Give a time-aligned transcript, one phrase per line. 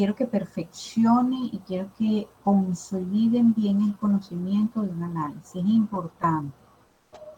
[0.00, 5.56] quiero que perfeccione y quiero que consoliden bien el conocimiento de un análisis.
[5.56, 6.56] Es importante.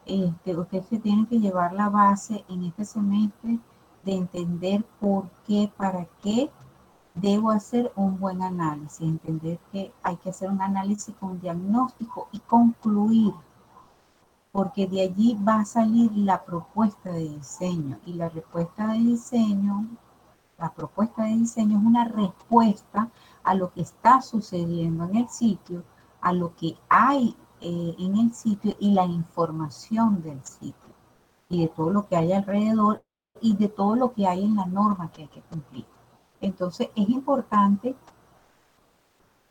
[0.07, 3.59] Este, usted se tiene que llevar la base en este semestre
[4.05, 6.53] de entender por qué, para qué
[7.17, 12.39] debo hacer un buen análisis, entender que hay que hacer un análisis con diagnóstico y
[12.39, 13.35] concluir,
[14.53, 19.89] porque de allí va a salir la propuesta de diseño y la respuesta de diseño,
[20.63, 23.11] la propuesta de diseño es una respuesta
[23.43, 25.83] a lo que está sucediendo en el sitio,
[26.21, 30.95] a lo que hay eh, en el sitio y la información del sitio
[31.49, 33.03] y de todo lo que hay alrededor
[33.41, 35.85] y de todo lo que hay en la norma que hay que cumplir.
[36.41, 37.97] Entonces es importante,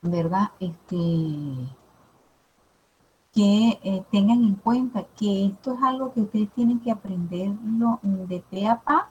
[0.01, 0.51] ¿verdad?
[0.61, 0.95] Este,
[3.33, 8.39] que eh, tengan en cuenta que esto es algo que ustedes tienen que aprenderlo de
[8.49, 9.09] pe a pa,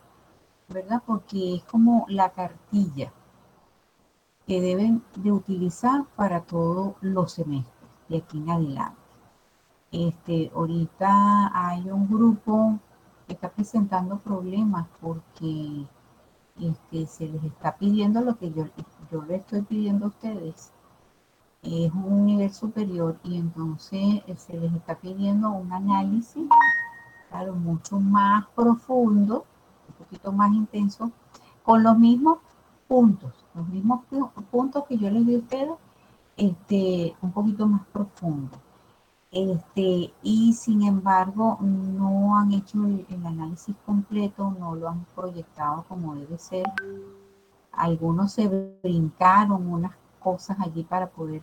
[0.72, 1.02] ¿verdad?
[1.04, 3.12] Porque es como la cartilla
[4.46, 9.00] que deben de utilizar para todos los semestres de aquí en adelante.
[9.92, 12.78] Este, ahorita hay un grupo
[13.26, 15.86] que está presentando problemas porque
[16.60, 18.66] este, se les está pidiendo lo que yo,
[19.10, 20.72] yo le estoy pidiendo a ustedes.
[21.62, 26.48] Es un nivel superior y entonces eh, se les está pidiendo un análisis,
[27.28, 29.49] claro, mucho más profundo, un
[30.00, 31.12] poquito más intenso,
[31.62, 32.38] con los mismos
[32.88, 34.00] puntos, los mismos
[34.50, 35.78] puntos que yo les di a ustedes,
[36.36, 38.58] este, un poquito más profundo.
[39.30, 46.16] Este, y sin embargo no han hecho el, análisis completo, no lo han proyectado como
[46.16, 46.66] debe ser.
[47.70, 48.48] Algunos se
[48.82, 51.42] brincaron unas cosas allí para poder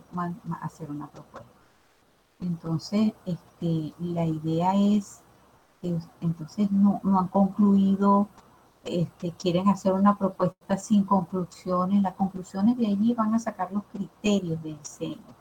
[0.60, 1.48] hacer una propuesta.
[2.40, 5.22] Entonces, este, la idea es
[5.80, 8.28] que entonces no, no han concluido,
[8.88, 12.02] este, quieren hacer una propuesta sin conclusiones.
[12.02, 15.38] Las conclusiones de allí van a sacar los criterios de diseño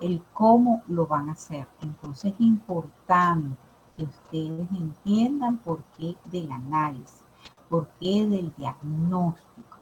[0.00, 1.66] el cómo lo van a hacer.
[1.80, 3.56] Entonces es importante
[3.96, 7.22] que ustedes entiendan por qué del análisis,
[7.68, 9.78] por qué del diagnóstico.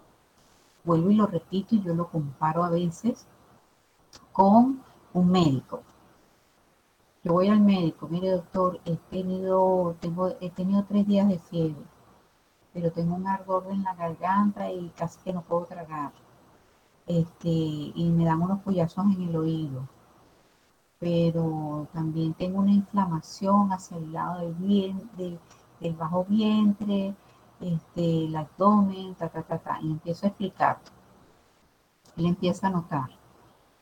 [0.84, 3.26] Vuelvo y lo repito y yo lo comparo a veces
[4.32, 5.82] con un médico.
[7.24, 11.84] Yo voy al médico, mire doctor, he tenido, tengo, he tenido tres días de fiebre,
[12.72, 16.12] pero tengo un ardor en la garganta y casi que no puedo tragar.
[17.06, 19.88] Este, y me dan unos pollazos en el oído
[21.02, 27.12] pero también tengo una inflamación hacia el lado del, bien, del, bajo vientre,
[27.60, 30.78] este, el abdomen, ta, ta, ta, ta, y empiezo a explicar.
[32.16, 33.10] Él empieza a notar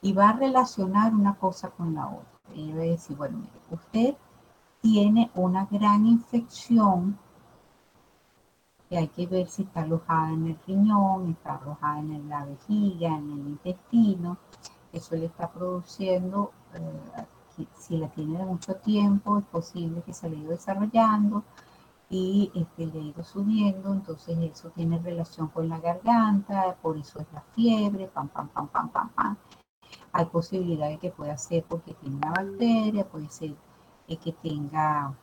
[0.00, 2.54] y va a relacionar una cosa con la otra.
[2.54, 4.16] Y va a decir, bueno, mire, usted
[4.80, 7.18] tiene una gran infección
[8.90, 13.08] que hay que ver si está alojada en el riñón, está alojada en la vejiga,
[13.08, 14.36] en el intestino.
[14.92, 17.24] Eso le está produciendo eh,
[17.78, 21.44] si la tiene de mucho tiempo, es posible que se le ido desarrollando
[22.08, 27.20] y este, le ha ido subiendo, entonces eso tiene relación con la garganta, por eso
[27.20, 29.36] es la fiebre, pam, pam, pam, pam, pam, pam.
[30.12, 33.54] Hay posibilidad de que pueda ser porque tiene una bacteria, puede ser
[34.08, 35.14] eh, que tenga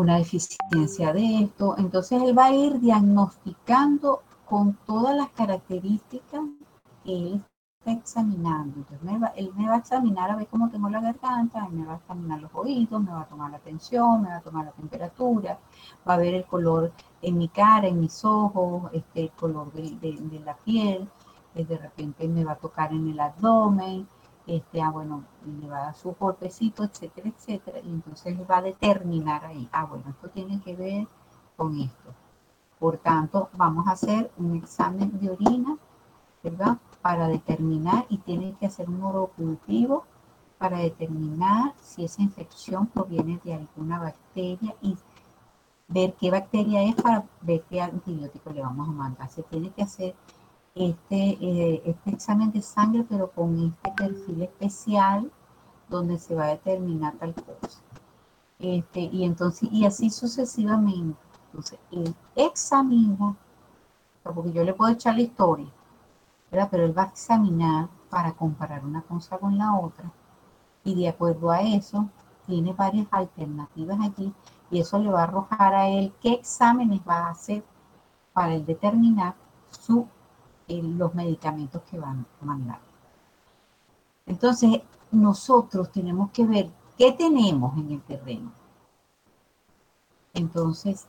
[0.00, 1.76] una deficiencia de esto.
[1.78, 6.42] Entonces él va a ir diagnosticando con todas las características
[7.04, 7.42] que él
[7.84, 8.76] examinando.
[8.76, 11.94] Entonces él me va a examinar a ver cómo tengo la garganta, él me va
[11.94, 14.72] a examinar los oídos, me va a tomar la tensión, me va a tomar la
[14.72, 15.58] temperatura,
[16.06, 16.92] va a ver el color
[17.22, 21.08] en mi cara, en mis ojos, este, el color de, la piel,
[21.54, 24.06] eh, de repente me va a tocar en el abdomen,
[24.48, 25.24] este, ah, bueno,
[25.60, 29.84] le va a dar su golpecito, etcétera, etcétera, y entonces va a determinar ahí, ah,
[29.84, 31.06] bueno, esto tiene que ver
[31.56, 32.14] con esto.
[32.78, 35.76] Por tanto, vamos a hacer un examen de orina,
[36.42, 36.78] ¿verdad?
[37.02, 40.04] para determinar y tiene que hacer un oro cultivo
[40.58, 44.96] para determinar si esa infección proviene de alguna bacteria y
[45.86, 49.30] ver qué bacteria es para ver qué antibiótico le vamos a mandar.
[49.30, 50.14] Se tiene que hacer
[50.74, 55.30] este, eh, este examen de sangre, pero con este perfil especial
[55.88, 57.80] donde se va a determinar tal cosa.
[58.58, 61.18] Este, y entonces, y así sucesivamente.
[61.46, 63.36] Entonces, él examina,
[64.22, 65.68] porque yo le puedo echar la historia,
[66.50, 70.10] pero él va a examinar para comparar una cosa con la otra
[70.84, 72.08] y de acuerdo a eso
[72.46, 74.32] tiene varias alternativas aquí
[74.70, 77.62] y eso le va a arrojar a él qué exámenes va a hacer
[78.32, 79.34] para él determinar
[79.70, 80.06] su,
[80.68, 82.80] los medicamentos que van a mandar.
[84.26, 88.52] Entonces, nosotros tenemos que ver qué tenemos en el terreno.
[90.34, 91.06] Entonces,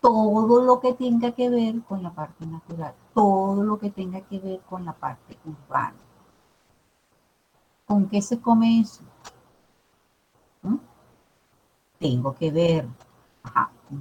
[0.00, 4.38] todo lo que tenga que ver con la parte natural, todo lo que tenga que
[4.38, 5.98] ver con la parte urbana.
[7.86, 9.02] ¿Con qué se come eso?
[10.62, 10.76] ¿Mm?
[11.98, 12.88] Tengo que ver,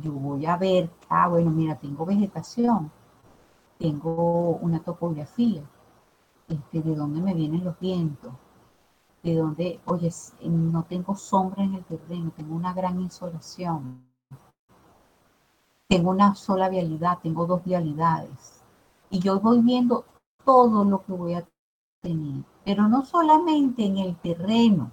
[0.01, 2.91] yo voy a ver, ah, bueno, mira, tengo vegetación,
[3.81, 5.63] tengo una topografía,
[6.47, 8.31] este, de dónde me vienen los vientos,
[9.23, 10.11] de dónde, oye,
[10.43, 14.05] no tengo sombra en el terreno, tengo una gran insolación,
[15.87, 18.63] tengo una sola vialidad, tengo dos vialidades.
[19.09, 20.05] Y yo voy viendo
[20.45, 21.47] todo lo que voy a
[22.01, 24.91] tener, pero no solamente en el terreno,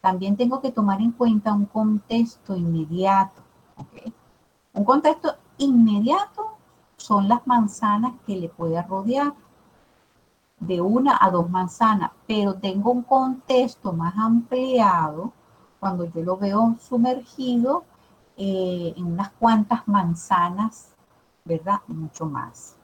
[0.00, 3.42] también tengo que tomar en cuenta un contexto inmediato.
[4.72, 6.49] Un contexto inmediato
[7.00, 9.34] son las manzanas que le puede rodear
[10.58, 15.32] de una a dos manzanas, pero tengo un contexto más ampliado
[15.80, 17.84] cuando yo lo veo sumergido
[18.36, 20.94] eh, en unas cuantas manzanas,
[21.44, 21.80] ¿verdad?
[21.88, 22.76] Mucho más.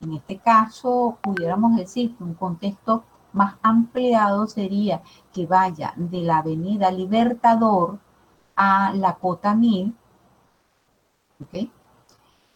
[0.00, 3.02] En este caso, pudiéramos decir que un contexto
[3.32, 5.02] más ampliado sería
[5.32, 7.98] que vaya de la avenida Libertador
[8.54, 9.94] a la Cota Mil,
[11.40, 11.68] ¿ok?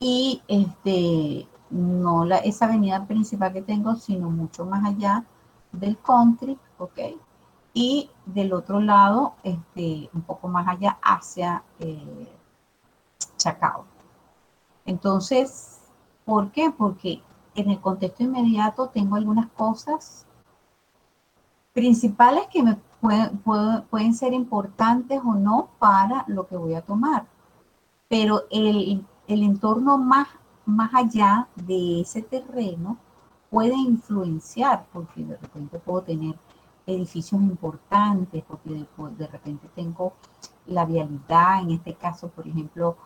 [0.05, 5.25] Y este, no la, esa avenida principal que tengo, sino mucho más allá
[5.71, 6.99] del country, ¿ok?
[7.73, 12.29] Y del otro lado, este, un poco más allá hacia eh,
[13.37, 13.85] Chacao.
[14.85, 15.79] Entonces,
[16.25, 16.73] ¿por qué?
[16.77, 17.23] Porque
[17.55, 20.27] en el contexto inmediato tengo algunas cosas
[21.73, 23.39] principales que me pueden,
[23.89, 27.25] pueden ser importantes o no para lo que voy a tomar.
[28.09, 30.29] Pero el, el entorno más
[30.67, 32.99] más allá de ese terreno
[33.51, 36.37] puede influenciar, porque de repente puedo tener
[36.87, 38.87] edificios importantes, porque
[39.19, 40.15] de, repente tengo
[40.67, 42.97] la vialidad, en este caso, por ejemplo,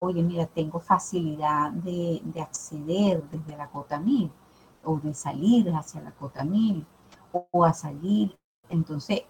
[0.00, 4.30] oye, mira, tengo facilidad de, acceder desde la cota mil,
[4.84, 6.86] o de salir hacia la cota mil,
[7.32, 8.36] o, a salir,
[8.68, 9.22] entonces,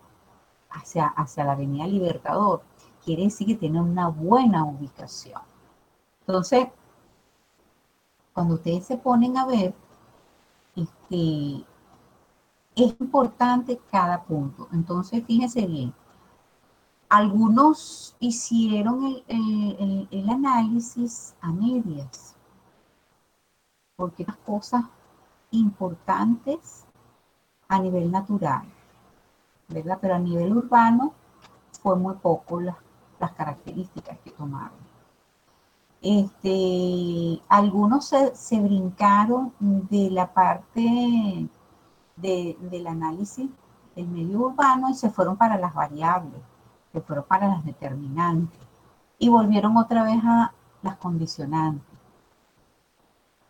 [0.70, 2.62] hacia, hacia la avenida Libertador.
[3.04, 5.51] Quiere decir que tiene una buena ubicación.
[6.26, 6.68] Entonces,
[8.32, 9.74] cuando ustedes se ponen a ver,
[10.76, 11.64] este,
[12.74, 14.68] es importante cada punto.
[14.72, 15.92] Entonces, fíjense bien.
[17.08, 22.34] Algunos hicieron el, análisis a medias,
[23.96, 24.84] porque las cosas
[25.50, 26.86] importantes
[27.68, 28.64] a nivel natural,
[29.68, 29.98] ¿verdad?
[30.00, 31.12] Pero a nivel urbano
[31.82, 34.81] fue muy poco las características que tomaron.
[36.02, 41.48] Este, algunos se, brincaron de la parte
[42.16, 43.48] del análisis
[43.94, 46.40] del medio urbano y se fueron para las variables,
[46.92, 48.58] se fueron para las determinantes
[49.18, 50.52] y volvieron otra vez a
[50.82, 51.86] las condicionantes.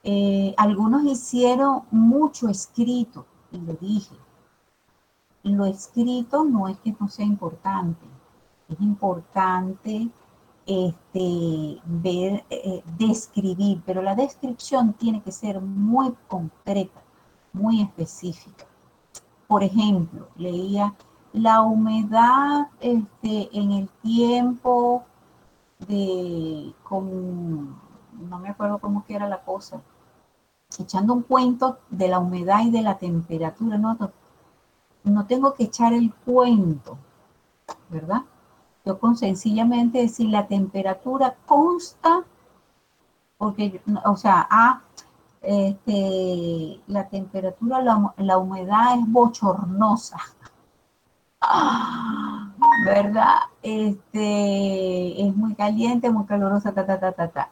[0.04, 4.16] Eh, algunos hicieron mucho escrito, y lo dije.
[5.42, 8.06] Lo escrito no es que no sea importante,
[8.68, 10.10] es importante
[10.66, 17.02] este, ver, eh, describir, pero la descripción tiene que ser muy concreta,
[17.52, 18.66] muy específica.
[19.48, 20.94] Por ejemplo, leía
[21.32, 25.04] la humedad este, en el tiempo
[25.88, 27.76] de, con,
[28.30, 29.82] no me acuerdo cómo que era la cosa,
[30.78, 33.98] echando un cuento de la humedad y de la temperatura, no,
[35.04, 36.96] no tengo que echar el cuento,
[37.90, 38.22] ¿verdad?
[38.84, 42.24] Yo con sencillamente decir la temperatura consta,
[43.38, 44.82] porque, o sea, a
[45.40, 47.80] este, la temperatura,
[48.16, 50.18] la, humedad es bochornosa.
[52.86, 53.36] ¿Verdad?
[53.62, 57.50] Este, es muy caliente, muy calorosa, ta, ta, ta, ta, ta.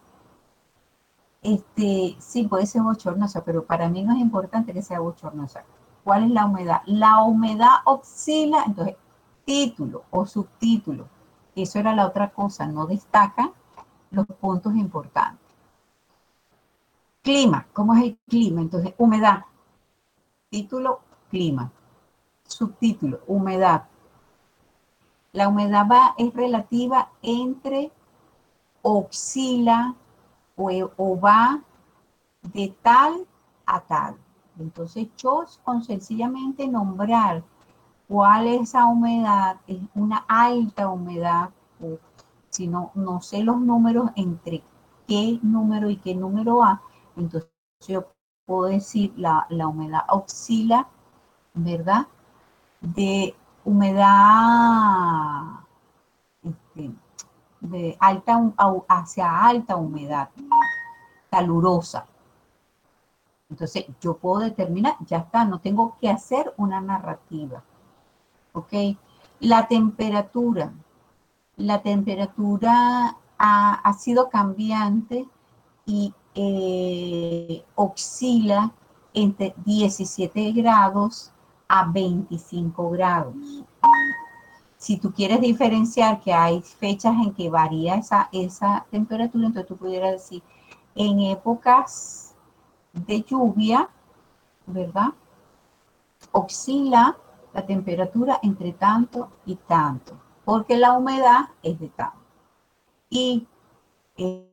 [1.43, 5.65] Este, sí, puede ser bochornosa, pero para mí no es importante que sea bochornosa.
[6.05, 6.83] ¿Cuál es la humedad?
[6.87, 8.97] La humedad oscila, entonces,
[9.45, 11.07] título o subtítulo
[11.55, 13.53] eso era la otra cosa, no destaca
[14.11, 15.41] los puntos importantes.
[17.23, 18.61] Clima, ¿cómo es el clima?
[18.61, 19.45] Entonces, humedad.
[20.49, 21.71] Título, clima.
[22.45, 23.85] Subtítulo, humedad.
[25.33, 27.93] La humedad va, es relativa entre
[28.83, 29.95] oscila
[30.57, 31.61] o, o va
[32.43, 33.27] de tal
[33.67, 34.17] a tal.
[34.59, 37.45] Entonces, yo con sencillamente nombrar
[38.11, 41.51] cuál es esa humedad, es una alta humedad,
[41.81, 41.99] o
[42.49, 44.65] si no, no sé los números entre
[45.07, 46.83] qué número y qué número A,
[47.17, 47.49] entonces
[47.87, 48.09] yo
[48.47, 50.89] puedo decir la, humedad oscila,
[51.55, 52.09] ¿verdad?
[52.81, 53.33] De
[53.65, 54.11] humedad,
[56.43, 56.91] este,
[57.61, 58.53] de alta,
[58.89, 60.31] hacia alta humedad,
[61.31, 62.07] calurosa.
[63.49, 67.63] Entonces yo puedo determinar, ya está, no tengo que hacer una narrativa.
[68.53, 68.73] ¿Ok?
[69.41, 70.73] La temperatura.
[71.57, 75.27] La temperatura ha, sido cambiante
[75.87, 78.73] y eh, oscila
[79.15, 81.33] entre 17 grados
[81.69, 83.35] a 25 grados.
[84.77, 89.77] Si tú quieres diferenciar que hay fechas en que varía esa, esa temperatura, entonces tú
[89.77, 90.43] pudieras decir,
[90.95, 92.35] en épocas
[92.93, 93.89] de lluvia,
[94.67, 95.13] ¿verdad?
[96.33, 97.17] Oscila
[97.53, 102.19] la temperatura entre tanto y tanto, porque la humedad es de tanto.
[103.09, 103.47] Y
[104.17, 104.47] en,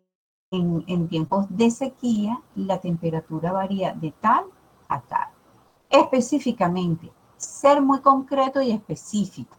[0.52, 4.46] en tiempos de sequía, la temperatura varía de tal
[4.88, 5.38] a tal
[5.90, 9.56] específicamente, ser muy concreto y específico.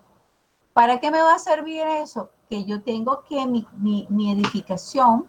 [0.72, 2.30] ¿Para qué me va a servir eso?
[2.48, 5.26] Que yo tengo que mi, edificación,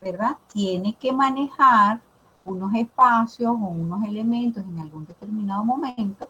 [0.00, 0.36] ¿verdad?
[0.52, 2.00] Tiene que manejar
[2.44, 6.28] unos espacios o unos elementos en algún determinado momento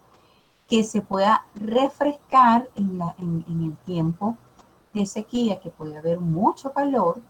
[0.69, 3.01] que se pueda refrescar en,
[3.49, 4.37] el tiempo
[4.93, 7.21] de sequía, que puede haber mucho calor,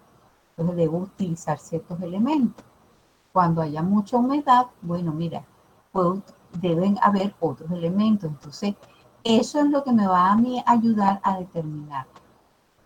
[0.50, 2.64] entonces debo utilizar ciertos elementos.
[3.32, 5.44] Cuando haya mucha humedad, bueno, mira,
[6.52, 8.30] deben haber otros elementos.
[8.30, 8.74] Entonces,
[9.24, 12.06] eso es lo que me va a mí ayudar a determinar.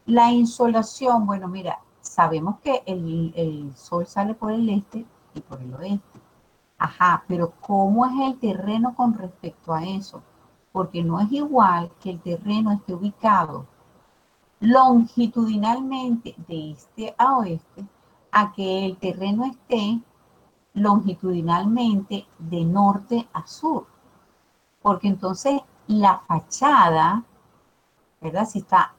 [0.07, 5.73] La insolación, bueno, mira, sabemos que el sol sale por el este y por el
[5.75, 6.21] oeste.
[6.79, 10.23] Ajá, pero ¿cómo es el terreno con respecto a eso?
[10.73, 13.67] Porque no es igual que el terreno esté ubicado
[14.61, 17.87] longitudinalmente de este a oeste
[18.31, 20.01] a que el terreno esté
[20.75, 23.87] longitudinalmente de norte a sur.
[24.83, 27.25] Porque entonces la fachada,
[28.21, 28.47] ¿verdad?
[28.47, 28.95] Si está,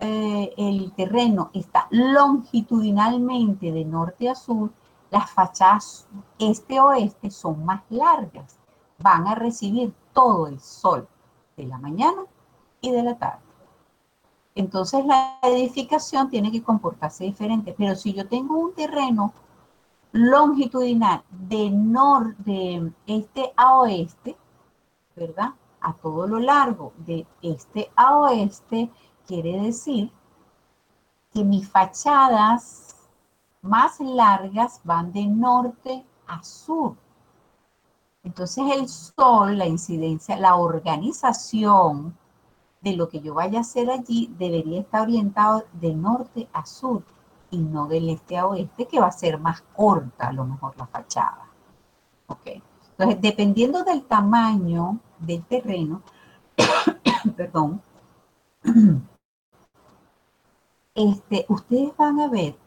[0.00, 4.70] eh, el terreno está longitudinalmente de norte a sur,
[5.10, 6.06] las fachadas
[6.38, 8.58] este-oeste son más largas.
[8.98, 11.06] Van a recibir todo el sol
[11.56, 12.24] de la mañana
[12.80, 13.38] y de la tarde.
[14.56, 17.72] Entonces la edificación tiene que comportarse diferente.
[17.78, 19.32] Pero si yo tengo un terreno
[20.10, 24.36] longitudinal de norte, este a oeste,
[25.14, 25.50] ¿verdad?
[25.80, 28.90] A todo lo largo de este a oeste,
[29.24, 30.10] quiere decir
[31.32, 32.96] que mis fachadas
[33.62, 36.96] más largas van de norte a sur.
[38.28, 42.14] Entonces el sol, la incidencia, la organización
[42.82, 47.02] de lo que yo vaya a hacer allí debería estar orientado de norte a sur
[47.50, 50.76] y no del este a oeste, que va a ser más corta a lo mejor
[50.76, 51.48] la fachada.
[52.26, 52.48] ¿Ok?
[52.90, 56.02] Entonces, dependiendo del tamaño del terreno,
[57.34, 57.80] perdón,
[60.94, 62.58] este, ustedes van a ver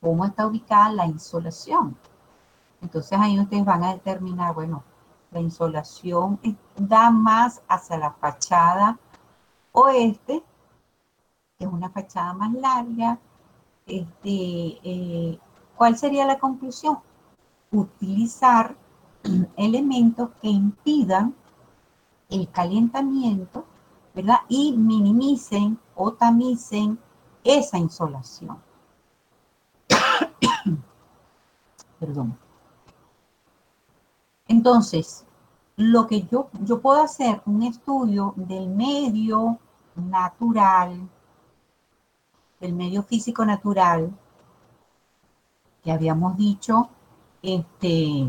[0.00, 1.96] cómo está ubicada la insolación.
[2.82, 4.82] Entonces ahí ustedes van a determinar, bueno,
[5.30, 6.38] la insolación
[6.76, 8.98] da más hacia la fachada
[9.72, 10.42] oeste,
[11.58, 13.18] que es una fachada más larga,
[13.86, 15.38] este, eh,
[15.76, 16.98] ¿cuál sería la conclusión?
[17.70, 18.76] Utilizar
[19.56, 21.34] elementos que impidan
[22.28, 23.64] el calentamiento,
[24.14, 24.40] ¿verdad?
[24.48, 26.98] Y minimicen o tamicen
[27.44, 28.58] esa insolación.
[31.98, 32.36] Perdón.
[34.64, 35.26] Entonces,
[35.74, 39.58] lo que yo, yo puedo hacer un estudio del medio
[39.96, 41.10] natural,
[42.60, 44.16] el medio físico natural,
[45.82, 46.90] que habíamos dicho
[47.42, 48.28] este,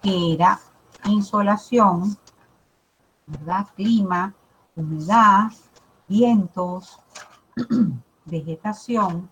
[0.00, 0.60] que era
[1.06, 2.16] insolación,
[3.26, 3.66] ¿verdad?
[3.74, 4.32] clima,
[4.76, 5.50] humedad,
[6.06, 6.96] vientos,
[8.24, 9.28] vegetación,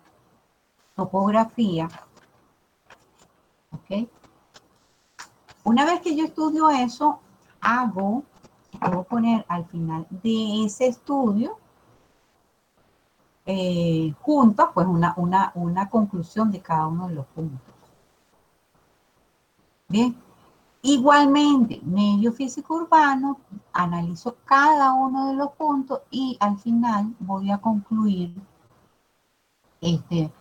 [0.97, 1.87] topografía.
[3.71, 4.09] ¿Ok?
[5.65, 7.19] Una vez que yo estudio eso,
[7.59, 8.23] hago,
[8.79, 11.57] puedo poner al final de ese estudio,
[13.47, 17.59] eh, juntas, pues una, una, una conclusión de cada uno de los puntos.
[19.87, 20.15] Bien,
[20.83, 23.39] igualmente, medio físico urbano,
[23.73, 28.35] analizo cada uno de los puntos y al final voy a concluir
[29.81, 30.31] este,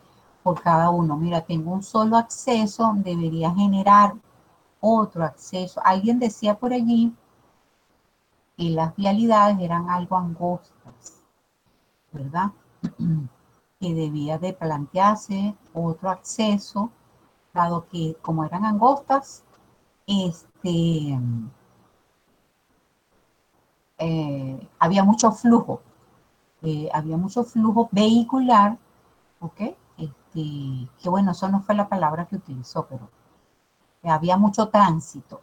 [0.43, 1.17] por cada uno.
[1.17, 4.15] Mira, tengo un solo acceso, debería generar
[4.85, 5.81] otro acceso.
[5.83, 7.15] Alguien decía por allí
[8.57, 11.23] que las vialidades eran algo angostas,
[12.13, 12.53] ¿verdad?
[13.81, 16.91] que debía de plantearse otro acceso,
[17.55, 19.43] dado que como eran angostas,
[20.07, 21.19] este,
[23.99, 25.81] eh, había mucho flujo,
[26.63, 28.77] eh, había mucho flujo vehicular,
[29.41, 29.61] ¿ok?
[29.97, 33.09] Este, que bueno, eso no fue la palabra que utilizó, pero
[34.11, 35.41] había mucho tránsito,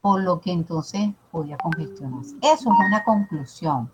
[0.00, 2.36] por lo que entonces podía congestionarse.
[2.42, 3.90] Eso es una conclusión.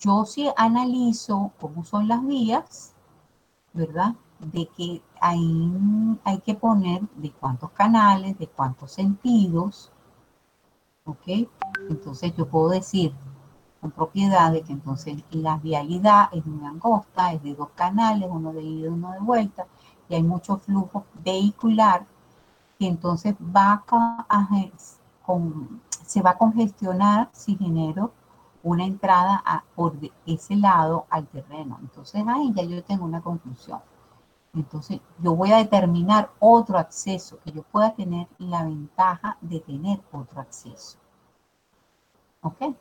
[0.00, 2.94] Yo sí analizo cómo son las vías,
[3.72, 4.14] ¿verdad?
[4.40, 5.72] De que hay,
[6.24, 9.92] hay que poner de cuántos canales, de cuántos sentidos,
[11.04, 11.48] ¿ok?
[11.88, 13.14] Entonces yo puedo decir
[13.80, 18.52] con propiedad de que entonces la vialidad es muy angosta, es de dos canales, uno
[18.52, 19.66] de ida y uno de vuelta,
[20.10, 22.04] y hay mucho flujo vehicular
[22.78, 24.48] que entonces va a,
[26.04, 28.12] se va a congestionar si genero
[28.62, 29.42] una entrada
[29.74, 29.94] por
[30.26, 31.78] ese lado al terreno.
[31.80, 33.80] Entonces ahí ya yo tengo una conclusión.
[34.52, 40.00] Entonces yo voy a determinar otro acceso, que yo pueda tener la ventaja de tener
[40.10, 40.98] otro acceso.
[42.42, 42.74] ¿Ok?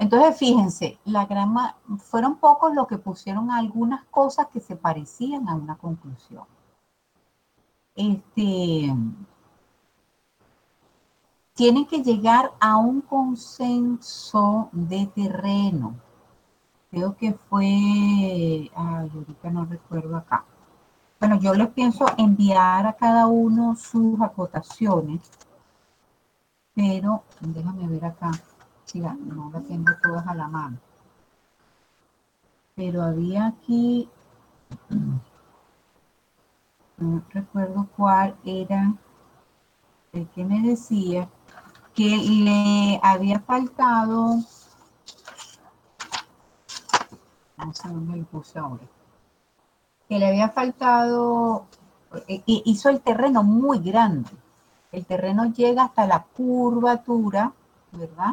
[0.00, 5.54] Entonces, fíjense, la grama, fueron pocos los que pusieron algunas cosas que se parecían a
[5.54, 6.44] una conclusión.
[7.94, 8.94] Este,
[11.52, 15.96] tienen que llegar a un consenso de terreno.
[16.90, 17.66] Creo que fue,
[18.74, 20.46] ay, ahorita no recuerdo acá.
[21.20, 25.20] Bueno, yo les pienso enviar a cada uno sus acotaciones,
[26.74, 28.30] pero déjame ver acá
[28.98, 30.78] no la tengo todas a la mano.
[32.74, 34.08] Pero había aquí,
[36.98, 38.94] no recuerdo cuál era
[40.12, 41.28] el que me decía
[41.94, 44.36] que le había faltado,
[47.58, 48.84] no sé dónde lo puse ahora,
[50.08, 51.66] que le había faltado,
[52.26, 54.30] eh, hizo el terreno muy grande.
[54.90, 57.52] El terreno llega hasta la curvatura,
[57.92, 58.32] ¿verdad?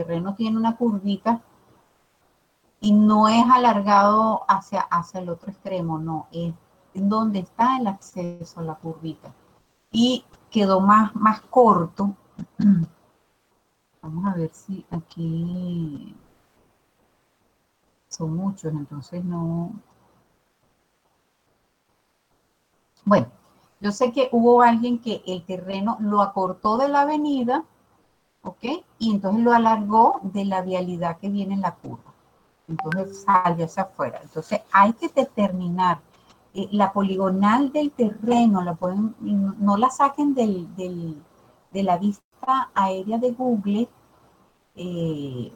[0.00, 1.42] Terreno tiene una curvita
[2.80, 6.54] y no es alargado hacia, hacia el otro extremo, no, es
[6.94, 9.34] donde está el acceso a la curvita.
[9.92, 12.16] Y quedó más, más corto.
[14.02, 16.16] Vamos a ver si aquí
[18.08, 19.72] son muchos, entonces no.
[23.04, 23.26] Bueno,
[23.80, 27.64] yo sé que hubo alguien que el terreno lo acortó de la avenida
[28.42, 28.64] ¿ok?
[28.98, 32.12] Y entonces lo alargó de la vialidad que viene en la curva.
[32.68, 34.20] Entonces sale hacia afuera.
[34.22, 36.00] Entonces hay que determinar
[36.54, 38.62] eh, la poligonal del terreno,
[39.20, 43.88] no la saquen del, de la vista aérea de Google,
[44.76, 45.52] eh,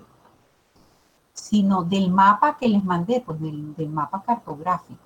[1.32, 5.00] sino del mapa que les mandé, pues del, mapa cartográfico.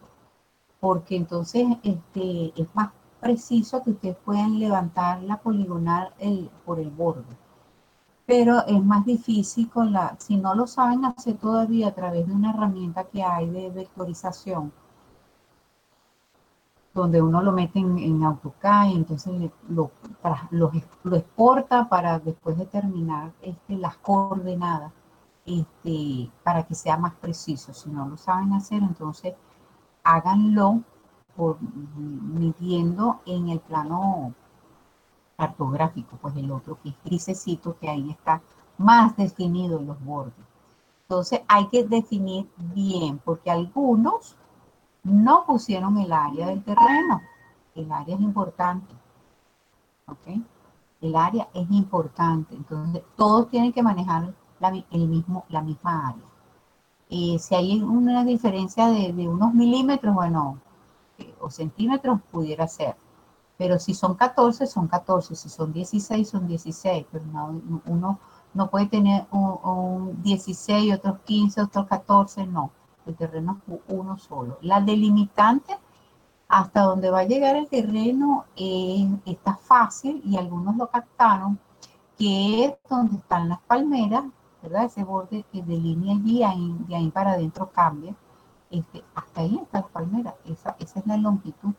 [0.81, 6.12] Porque entonces este, es más preciso que ustedes puedan levantar la poligonal
[6.64, 7.48] por el borde
[8.29, 12.35] pero es más difícil con la, si no lo saben hacer todavía a través de
[12.35, 14.71] una herramienta que hay de vectorización,
[16.93, 19.91] donde uno lo mete en, AutoCAD y entonces lo,
[21.17, 24.93] exporta para después determinar este, las coordenadas
[25.47, 27.73] este, para que sea más preciso.
[27.73, 29.37] Si no lo saben hacer, entonces
[30.05, 30.83] háganlo
[31.97, 34.35] midiendo en el plano
[35.38, 38.42] cartográfico, pues el otro que es grisecito, que ahí está
[38.77, 40.35] más definido los bordes.
[41.03, 44.37] Entonces hay que definir bien, porque algunos
[45.05, 47.22] no pusieron el área del terreno.
[47.74, 48.92] El área es importante.
[50.07, 50.42] ¿Ok?
[51.01, 52.57] El área es importante.
[52.57, 56.29] Entonces todos tienen que manejar la, el mismo, la misma área.
[57.11, 60.59] Eh, si hay una diferencia de, de unos milímetros, bueno,
[61.18, 62.96] eh, o centímetros, pudiera ser
[63.59, 65.35] pero si son 14, son 14.
[65.35, 67.07] Si son 16, son 16.
[67.11, 68.21] Pero no, uno
[68.55, 72.47] no puede tener un, 16, otros 15, otros 14.
[72.47, 72.71] No.
[73.05, 74.59] El terreno es uno solo.
[74.62, 75.77] La delimitante,
[76.49, 78.44] hasta donde va a llegar el terreno,
[79.27, 81.59] está fácil y algunos lo captaron,
[82.16, 84.25] que es donde están las palmeras,
[84.62, 84.85] ¿verdad?
[84.85, 88.14] Ese borde que delinea allí, de ahí para adentro cambia.
[88.71, 90.37] Este, hasta ahí está la palmera.
[90.44, 91.75] Esa, esa es la longitud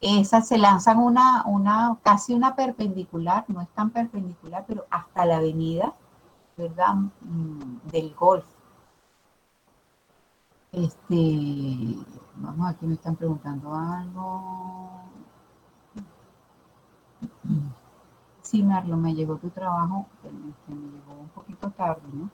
[0.00, 5.38] esas se lanzan una, una, casi una perpendicular, no es tan perpendicular, pero hasta la
[5.38, 5.94] avenida,
[6.56, 6.94] ¿verdad?
[7.22, 8.44] Mm, del golf.
[10.72, 11.96] Este,
[12.36, 15.00] vamos aquí, me están preguntando algo.
[18.42, 20.06] Sí, Marlo, me llegó tu trabajo,
[20.68, 22.30] me llegó un poquito tarde, ¿no?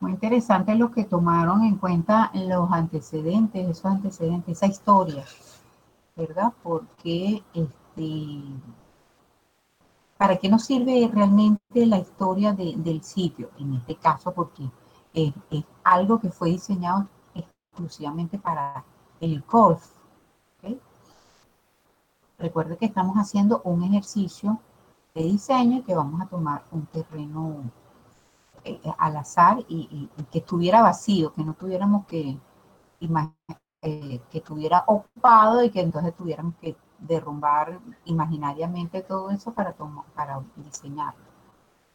[0.00, 5.24] Muy interesante lo que tomaron en cuenta los antecedentes, esos antecedentes, esa historia,
[6.14, 6.52] ¿verdad?
[6.62, 8.42] Porque este,
[10.16, 13.50] ¿para qué nos sirve realmente la historia del sitio?
[13.58, 14.70] En este caso, porque
[15.12, 15.34] es,
[15.82, 18.84] algo que fue diseñado exclusivamente para
[19.20, 19.84] el golf.
[22.38, 24.60] Recuerde que estamos haciendo un ejercicio
[25.12, 27.64] de diseño y que vamos a tomar un terreno
[28.68, 32.38] eh, al azar y, que estuviera vacío, que no tuviéramos que
[33.82, 39.74] eh, que estuviera ocupado y que entonces tuviéramos que derrumbar imaginariamente todo eso para,
[40.14, 41.28] para diseñarlo.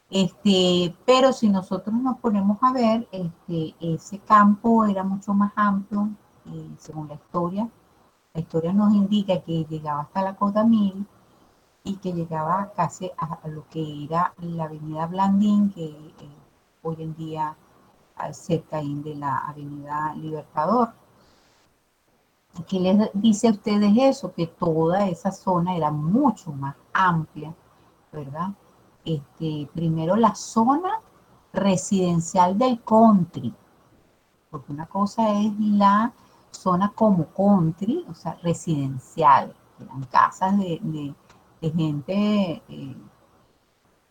[0.10, 6.10] Este, pero si nosotros nos ponemos a ver, este, ese campo era mucho más amplio,
[6.46, 7.70] eh, según la historia.
[8.34, 11.06] La historia nos indica que llegaba hasta la Cota Mil
[11.84, 16.43] y que llegaba casi a, lo que era la avenida Blandín, que eh,
[16.84, 17.56] hoy en día
[18.32, 20.94] cerca de la avenida Libertador.
[22.68, 24.32] ¿Qué les dice a ustedes eso?
[24.32, 27.54] Que toda esa zona era mucho más amplia,
[28.12, 28.50] ¿verdad?
[29.04, 31.00] Este, primero la zona
[31.52, 33.54] residencial del country,
[34.52, 36.14] porque una cosa es la
[36.52, 41.16] zona como country, o sea, residencial, eran casas de,
[41.62, 42.98] gente eh,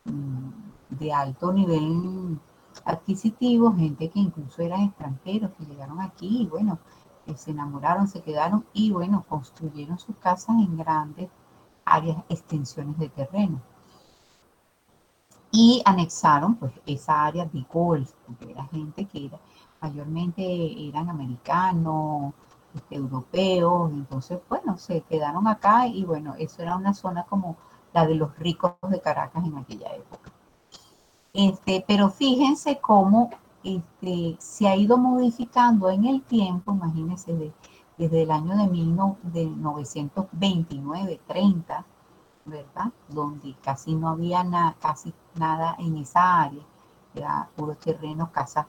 [0.04, 0.50] mm,
[0.90, 2.38] de alto nivel
[2.84, 6.78] adquisitivo, gente que incluso eran extranjeros, que llegaron aquí y bueno,
[7.36, 11.30] se enamoraron, se quedaron y bueno, construyeron sus casas en grandes
[11.84, 13.60] áreas, extensiones de terreno.
[15.50, 19.38] Y anexaron pues esa área de golf, porque era gente que era,
[19.80, 20.42] mayormente
[20.88, 22.32] eran americanos,
[22.74, 27.56] este, europeos, entonces bueno, se quedaron acá y bueno, eso era una zona como
[27.92, 30.32] la de los ricos de Caracas en aquella época.
[31.32, 33.30] Este, pero fíjense cómo
[33.64, 37.52] este, se ha ido modificando en el tiempo, imagínense,
[37.96, 41.86] desde el año de, 1929, 30,
[42.44, 42.92] ¿verdad?
[43.08, 44.44] Donde casi no había
[44.80, 46.62] casi nada en esa área,
[47.14, 48.66] era puro terreno, casa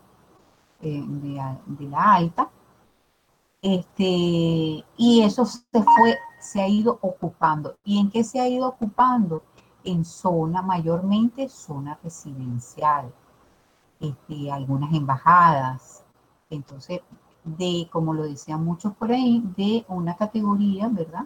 [0.82, 2.50] eh, de, la alta.
[3.62, 7.76] Este, y eso se fue, se ha ido ocupando.
[7.84, 9.44] ¿Y en qué se ha ido ocupando?
[9.84, 13.14] En zona, mayormente zona residencial
[14.04, 16.04] este, algunas embajadas.
[16.50, 17.02] Entonces,
[17.44, 21.26] de, como lo decían muchos por ahí, de una categoría, ¿verdad?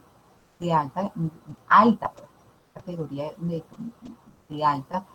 [0.60, 1.12] De alta,
[1.68, 2.12] alta,
[2.74, 5.06] categoría de, alta,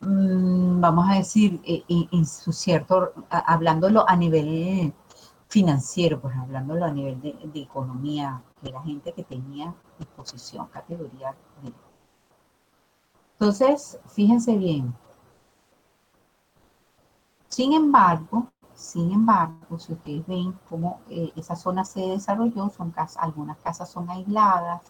[0.00, 4.92] mm, vamos a decir, e, e, en, su cierto, hablándolo a nivel
[5.48, 11.34] financiero, pues hablándolo a nivel de, de economía, de la gente que tenía disposición, categoría
[11.62, 11.85] de.
[13.38, 14.94] Entonces, fíjense bien,
[17.48, 23.22] sin embargo, sin embargo, si ustedes ven cómo eh, esa zona se desarrolló, son casas,
[23.22, 24.82] algunas casas son aisladas,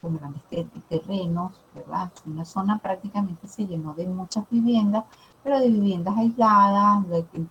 [0.00, 0.42] con grandes
[0.88, 2.12] terrenos, ¿verdad?
[2.26, 5.04] Una zona prácticamente se llenó de muchas viviendas,
[5.42, 7.04] pero de viviendas aisladas,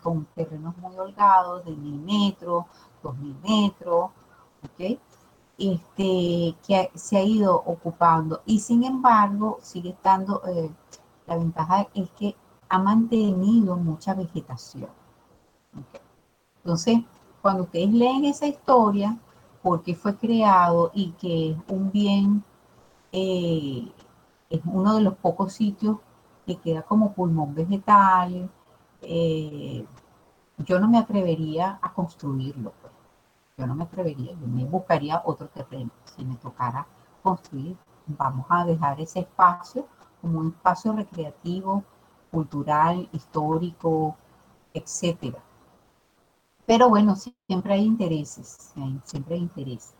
[0.03, 2.65] con terrenos muy holgados, de mil metros,
[3.03, 4.11] dos mil metros,
[4.63, 4.99] ¿ok?
[5.57, 10.69] Este, que se ha ido ocupando y sin embargo sigue estando, eh,
[11.27, 12.35] la ventaja es que
[12.67, 14.89] ha mantenido mucha vegetación.
[16.57, 16.99] Entonces,
[17.41, 19.17] cuando ustedes leen esa historia,
[19.61, 22.43] porque fue creado y que es un bien,
[23.11, 23.91] eh,
[24.49, 25.97] es uno de los pocos sitios
[26.45, 28.49] que queda como pulmón vegetal,
[29.01, 29.85] eh,
[30.59, 32.73] yo no me atrevería a construirlo.
[32.81, 32.94] Pues.
[33.57, 35.91] Yo no me atrevería, yo me buscaría otro terreno.
[36.03, 36.85] Si me tocara
[37.23, 39.87] construir, vamos a dejar ese espacio
[40.21, 41.83] como un espacio recreativo,
[42.31, 44.17] cultural, histórico,
[44.73, 45.39] etcétera.
[46.65, 49.93] Pero bueno, siempre hay intereses, siempre hay intereses.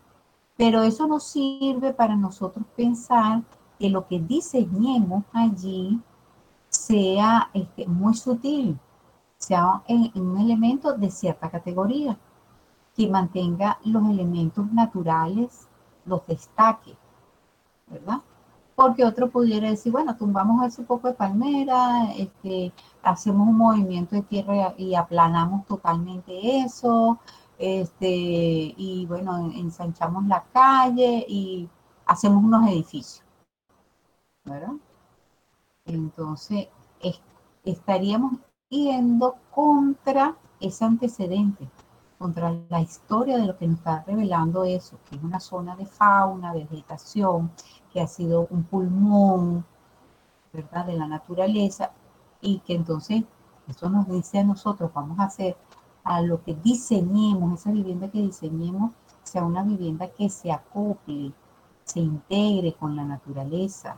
[0.57, 3.43] Pero eso nos sirve para nosotros pensar
[3.79, 6.01] que lo que diseñemos allí
[6.69, 8.79] sea este, muy sutil,
[9.37, 12.17] sea en, un elemento de cierta categoría,
[12.95, 15.67] que mantenga los elementos naturales,
[16.05, 16.95] los destaque,
[17.87, 18.21] ¿verdad?
[18.75, 24.21] porque otro pudiera decir, bueno, tumbamos ese poco de palmera, este, hacemos un movimiento de
[24.23, 27.19] tierra y aplanamos totalmente eso,
[27.57, 31.69] este, y bueno, ensanchamos la calle y
[32.05, 33.23] hacemos unos edificios,
[34.43, 34.73] ¿verdad?
[35.85, 36.67] Entonces,
[37.63, 38.33] estaríamos
[38.69, 41.69] yendo contra ese antecedente,
[42.17, 45.85] contra la historia de lo que nos está revelando eso, que es una zona de
[45.85, 47.51] fauna, vegetación,
[47.91, 49.65] que ha sido un pulmón,
[50.85, 51.91] de la naturaleza
[52.41, 53.23] y que entonces
[53.67, 55.57] eso nos dice a nosotros, vamos a hacer
[56.03, 61.33] a lo que diseñemos, esa vivienda que diseñemos, sea una vivienda que se acople,
[61.83, 63.97] se integre con la naturaleza,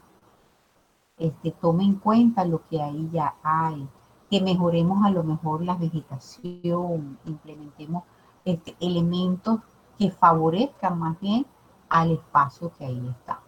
[1.18, 3.88] este, tome en cuenta lo que ahí ya hay,
[4.30, 8.04] que mejoremos a lo mejor la vegetación, implementemos
[8.46, 9.60] este, elementos
[9.98, 11.46] que favorezcan más bien
[11.90, 13.40] al espacio que ahí está.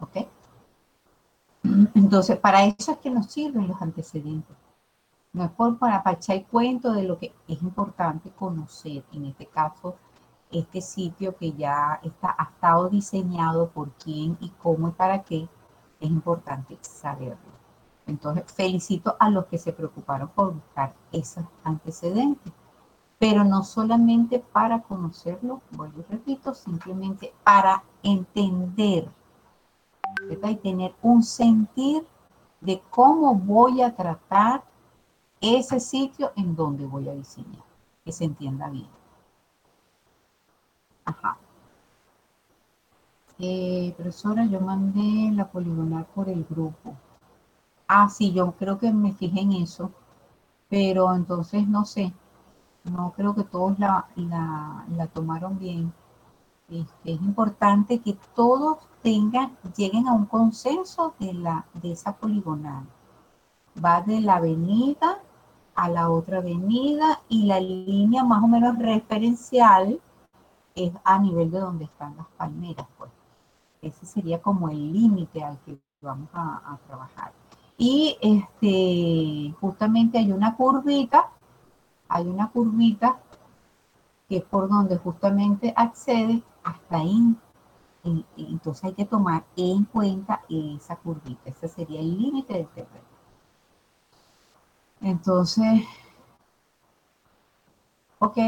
[0.00, 0.28] ¿Ok?
[1.94, 4.56] Entonces, para eso es que nos sirven los antecedentes.
[5.32, 9.96] No es por para, echar cuento de lo que es importante conocer, en este caso,
[10.50, 15.48] este sitio que ya está, ha estado diseñado por quién y cómo y para qué,
[16.00, 17.57] es importante saberlo.
[18.08, 22.52] Entonces, felicito a los que se preocuparon por buscar esos antecedentes,
[23.18, 29.08] pero no solamente para conocerlo, vuelvo y repito, simplemente para entender
[30.30, 32.06] y tener un sentir
[32.60, 34.64] de cómo voy a tratar
[35.40, 37.62] ese sitio en donde voy a diseñar,
[38.04, 38.88] que se entienda bien.
[41.04, 41.38] Ajá.
[43.38, 46.96] Eh, profesora, yo mandé la poligonal por el grupo.
[47.88, 49.90] Ah, sí, yo creo que me fijé en eso,
[50.68, 52.12] pero entonces no sé,
[52.84, 55.92] no creo que todos la, la, tomaron bien.
[56.68, 62.86] Este, es importante que todos tengan, lleguen a un consenso de, la, de esa poligonal.
[63.82, 65.20] Va de la avenida
[65.74, 70.00] a la otra avenida y la línea más o menos referencial
[70.74, 72.86] es a nivel de donde están las palmeras.
[72.98, 73.10] Pues.
[73.82, 77.37] Ese sería como el límite al que vamos a trabajar.
[77.78, 81.30] Y este, justamente hay una curvita,
[82.08, 83.20] hay una curvita
[84.28, 87.36] que es por donde justamente accede hasta ahí.
[88.36, 91.50] entonces hay que tomar en cuenta esa curvita.
[91.50, 93.08] Ese sería el límite del terreno.
[95.00, 95.84] Entonces,
[98.18, 98.38] ok.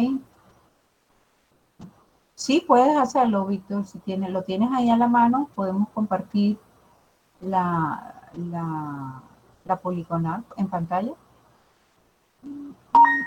[2.34, 3.84] Sí, puedes hacerlo, Víctor.
[3.84, 6.58] Si tienes, lo tienes ahí a la mano, podemos compartir
[7.40, 9.22] la, la,
[9.64, 11.12] la poligonal en pantalla.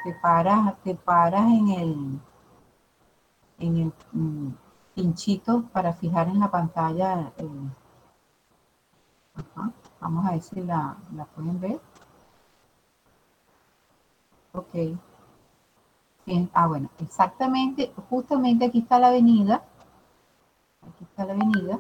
[0.04, 2.20] Te paras, te paras en el,
[3.60, 4.50] en el mm,
[4.96, 7.32] pinchito para fijar en la pantalla.
[10.00, 11.80] Vamos a ver si la, la pueden ver.
[14.54, 14.98] Ok.
[16.26, 16.50] Bien.
[16.54, 19.64] Ah, bueno, exactamente, justamente aquí está la avenida.
[20.82, 21.80] Aquí está la avenida.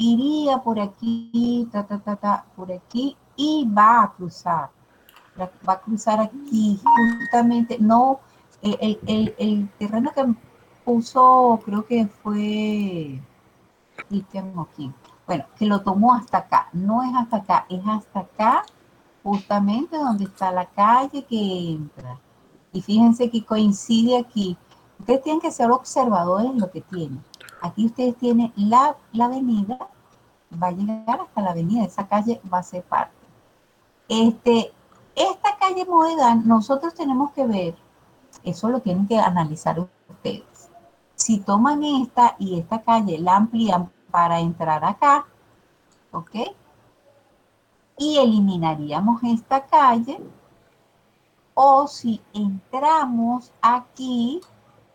[0.00, 4.70] Iría por aquí, ta, ta, ta, ta, por aquí y va a cruzar.
[5.38, 6.80] Va a cruzar aquí,
[7.20, 8.20] justamente, no,
[8.62, 10.24] el, el, el terreno que
[10.84, 13.20] puso, creo que fue
[14.08, 14.94] Cristian Moquín.
[15.26, 16.68] Bueno, que lo tomó hasta acá.
[16.72, 18.62] No es hasta acá, es hasta acá,
[19.22, 22.18] justamente donde está la calle que entra.
[22.72, 24.56] Y fíjense que coincide aquí.
[24.98, 27.22] Ustedes tienen que ser observadores de lo que tienen.
[27.62, 29.78] Aquí ustedes tienen la, avenida,
[30.50, 33.14] va a llegar hasta la avenida, esa calle va a ser parte.
[34.08, 34.72] Este,
[35.14, 37.74] esta calle Moedán, nosotros tenemos que ver,
[38.42, 40.70] eso lo tienen que analizar ustedes.
[41.14, 45.26] Si toman esta y esta calle la amplían para entrar acá,
[46.12, 46.34] ¿ok?
[47.98, 50.18] Y eliminaríamos esta calle,
[51.54, 54.40] o si entramos aquí,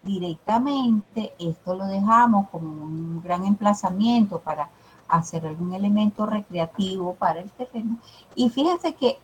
[0.06, 4.70] directamente, esto lo dejamos como un gran emplazamiento para
[5.08, 7.98] hacer algún elemento recreativo para el terreno.
[8.36, 9.18] Y fíjense que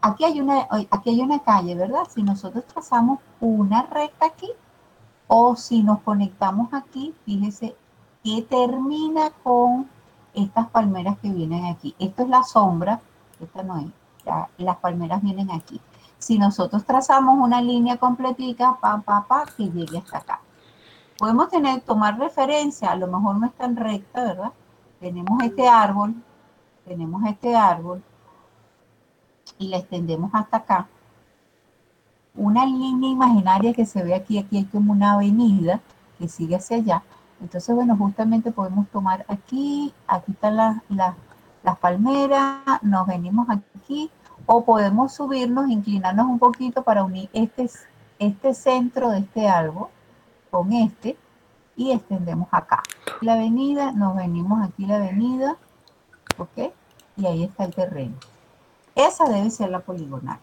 [0.00, 2.02] aquí hay una, aquí hay una calle, ¿verdad?
[2.12, 4.50] Si nosotros trazamos una recta aquí,
[5.28, 7.76] o si nos conectamos aquí, fíjense
[8.24, 9.88] que termina con
[10.34, 11.94] estas palmeras que vienen aquí.
[12.00, 13.00] Esto es la sombra,
[13.40, 13.86] esta no es,
[14.58, 15.80] las palmeras vienen aquí
[16.20, 20.40] si nosotros trazamos una línea completita, pa, pa, pa, que llegue hasta acá.
[21.18, 24.52] Podemos tener, tomar referencia, a lo mejor no es tan recta, ¿verdad?
[25.00, 26.14] Tenemos este árbol,
[26.84, 28.02] tenemos este árbol,
[29.58, 30.88] y la extendemos hasta acá.
[32.34, 35.80] Una línea imaginaria que se ve aquí, aquí hay como una avenida
[36.18, 37.02] que sigue hacia allá.
[37.40, 40.82] Entonces, bueno, justamente podemos tomar aquí, aquí están
[41.62, 44.10] las palmeras, nos venimos aquí,
[44.52, 47.70] o podemos subirnos, inclinarnos un poquito para unir este,
[48.18, 49.86] este centro de este árbol
[50.50, 51.16] con este
[51.76, 52.82] y extendemos acá.
[53.20, 55.56] La avenida, nos venimos aquí la avenida,
[56.36, 56.72] ¿ok?
[57.16, 58.16] Y ahí está el terreno.
[58.96, 60.40] Esa debe ser la poligonal,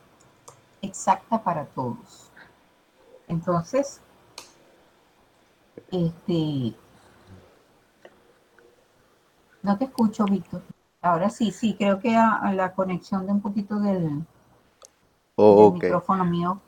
[0.82, 2.32] exacta para todos.
[3.28, 4.00] Entonces,
[5.91, 6.74] este,
[9.63, 10.62] no te escucho, Víctor.
[11.12, 14.24] Ahora sí, sí, creo que a, la conexión de un poquito del,
[15.36, 16.62] oh, micrófono mío,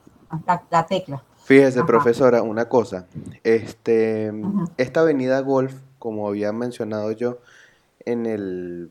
[0.71, 1.23] la, tecla.
[1.43, 3.07] Fíjese, profesora, una cosa.
[3.43, 4.31] Este,
[4.77, 7.39] Esta avenida Golf como había mencionado yo
[8.05, 8.89] en el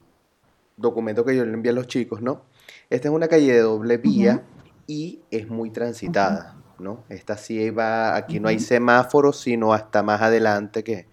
[0.77, 2.43] documento que yo le envié a los chicos, ¿no?
[2.91, 4.45] Esta es una calle de doble vía
[4.87, 7.05] y es muy transitada, ¿no?
[7.09, 11.09] Esta sí va, aquí no hay semáforos, sino hasta más adelante que...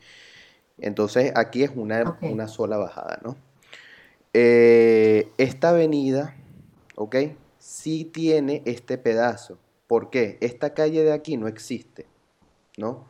[0.78, 3.38] Entonces aquí es una, una sola bajada, ¿no?
[4.38, 6.36] Eh, esta avenida,
[6.96, 7.16] ¿ok?
[7.58, 9.58] Sí tiene este pedazo.
[9.88, 10.38] ¿Por qué?
[10.42, 12.06] Esta calle de aquí no existe,
[12.76, 13.06] ¿no?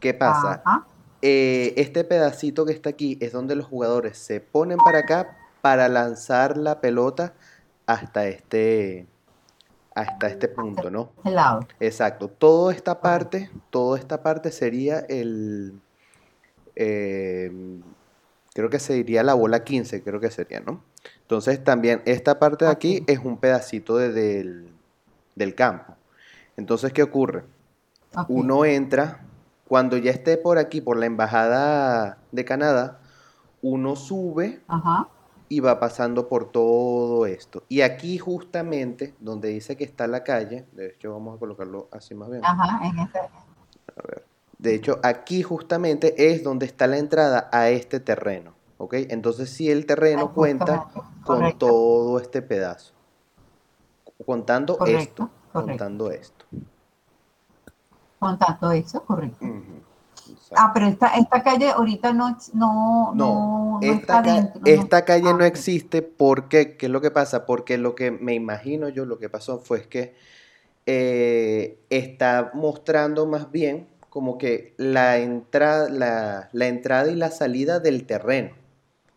[0.00, 0.64] ¿Qué pasa?
[1.22, 5.88] Eh, este pedacito que está aquí es donde los jugadores se ponen para acá para
[5.88, 7.34] lanzar la pelota
[7.86, 9.06] hasta este,
[9.94, 11.12] hasta este punto, ¿no?
[11.24, 11.60] El lado.
[11.78, 12.26] Exacto.
[12.26, 15.80] Toda esta parte, toda esta parte sería el,
[16.74, 17.52] eh,
[18.56, 20.80] creo que se diría la bola 15, creo que sería, ¿no?
[21.20, 24.72] Entonces también esta parte de aquí es un pedacito del,
[25.54, 25.94] campo.
[26.56, 27.44] Entonces, ¿qué ocurre?
[28.28, 29.20] Uno entra,
[29.68, 32.98] cuando ya esté por aquí, por la embajada de Canadá,
[33.60, 34.62] uno sube
[35.50, 37.62] y va pasando por todo esto.
[37.68, 42.14] Y aquí justamente, donde dice que está la calle, de hecho vamos a colocarlo así
[42.14, 42.42] más bien.
[42.42, 43.18] Ajá, en este.
[43.18, 44.25] A ver.
[44.58, 48.54] De hecho, aquí justamente es donde está la entrada a este terreno.
[48.78, 48.94] ¿Ok?
[49.08, 50.88] Entonces, si el terreno cuenta
[51.24, 52.92] con todo este pedazo.
[54.24, 55.30] Contando esto.
[55.52, 56.44] Contando esto.
[58.18, 59.46] Contando eso, correcto.
[60.56, 64.22] Ah, pero esta, esta calle ahorita no, no, no, esta,
[64.64, 67.46] esta calle no ah, existe porque, ¿qué es lo que pasa?
[67.46, 70.14] Porque lo que me imagino yo, lo que pasó fue que
[70.86, 73.86] eh, está mostrando más bien
[74.16, 78.54] como que la entrada, la, la, entrada y la salida del terreno.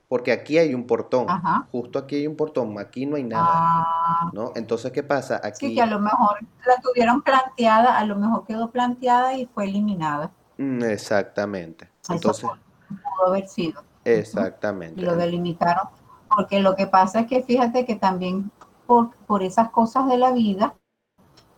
[0.09, 1.25] Porque aquí hay un portón,
[1.71, 4.29] justo aquí hay un portón, aquí no hay nada, ah.
[4.33, 4.51] ¿no?
[4.57, 5.39] Entonces, ¿qué pasa?
[5.41, 5.67] Aquí...
[5.67, 9.63] Sí, que a lo mejor la tuvieron planteada, a lo mejor quedó planteada y fue
[9.63, 10.31] eliminada.
[10.57, 11.87] Mm, exactamente.
[12.09, 12.43] Entonces,
[12.89, 13.81] pudo haber sido.
[14.03, 14.99] Exactamente.
[14.99, 15.87] Y lo delimitaron,
[16.27, 18.51] porque lo que pasa es que fíjate que también
[18.85, 20.73] por, por esas cosas de la vida,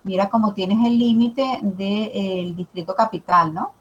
[0.04, 3.74] mira cómo tienes el límite del distrito capital, ¿no?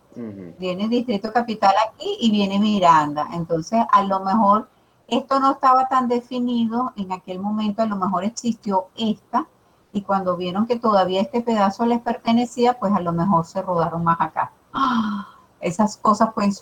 [0.58, 3.28] Viene el distrito capital aquí y viene Miranda.
[3.32, 4.68] Entonces, a lo mejor
[5.06, 9.46] esto no estaba tan definido en aquel momento, a lo mejor existió esta,
[9.92, 14.04] y cuando vieron que todavía este pedazo les pertenecía, pues a lo mejor se rodaron
[14.04, 14.52] más acá.
[15.60, 16.52] Esas cosas pueden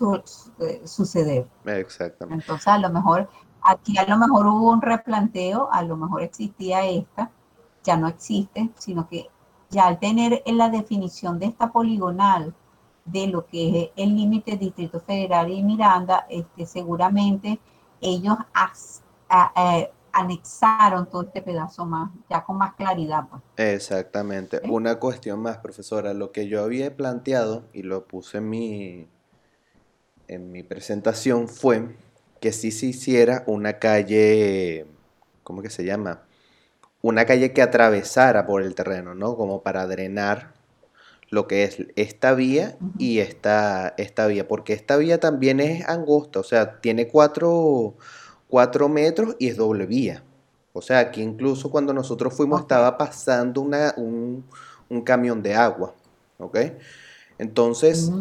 [0.60, 1.46] eh, suceder.
[1.64, 2.42] Exactamente.
[2.42, 3.28] Entonces, a lo mejor
[3.62, 7.30] aquí a lo mejor hubo un replanteo, a lo mejor existía esta,
[7.82, 9.28] ya no existe, sino que
[9.70, 12.54] ya al tener en la definición de esta poligonal
[13.04, 17.58] de lo que es el límite Distrito Federal y Miranda, este, seguramente
[18.00, 18.36] ellos
[20.12, 23.24] anexaron todo este pedazo más, ya con más claridad.
[23.30, 23.42] Pues.
[23.74, 24.60] Exactamente.
[24.68, 26.12] Una cuestión más, profesora.
[26.14, 29.08] Lo que yo había planteado y lo puse en mi,
[30.28, 31.96] en mi presentación fue
[32.40, 34.86] que si se hiciera una calle,
[35.42, 36.22] ¿cómo que se llama?
[37.02, 39.36] Una calle que atravesara por el terreno, ¿no?
[39.36, 40.52] Como para drenar
[41.30, 46.40] lo que es esta vía y esta, esta vía, porque esta vía también es angosta,
[46.40, 47.96] o sea, tiene cuatro,
[48.88, 50.24] metros y es doble vía.
[50.72, 54.44] O sea, aquí incluso cuando nosotros fuimos estaba pasando una, un,
[55.04, 55.94] camión de agua,
[56.38, 56.58] ¿ok?
[57.38, 58.12] Entonces,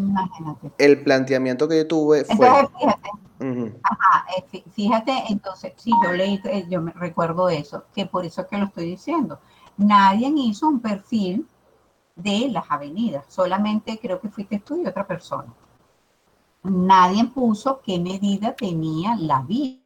[0.78, 2.48] el planteamiento que yo tuve fue...
[2.48, 8.42] Ajá, eh, fíjate, entonces, sí, yo leí, eh, yo me recuerdo eso, que por eso
[8.42, 9.40] es que lo estoy diciendo.
[9.78, 11.48] Nadie hizo un perfil
[12.16, 15.54] de las avenidas, solamente creo que fuiste tú y otra persona.
[16.64, 19.82] Nadie puso qué medida tenía la vía.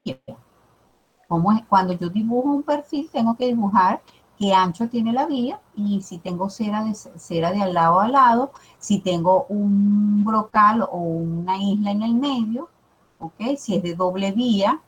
[1.28, 4.02] Como es, cuando yo dibujo un perfil, tengo que dibujar
[4.42, 8.08] qué ancho tiene la vía y si tengo cera de, cera de al lado a
[8.08, 12.68] lado, si tengo un brocal o una isla en el medio,
[13.56, 14.82] si es de doble vía,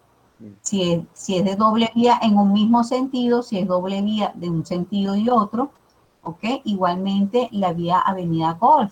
[0.62, 4.32] si es, si es de doble vía en un mismo sentido, si es doble vía
[4.34, 5.70] de un sentido y otro,
[6.24, 6.44] ¿ok?
[6.64, 8.92] Igualmente la vía Avenida Golf.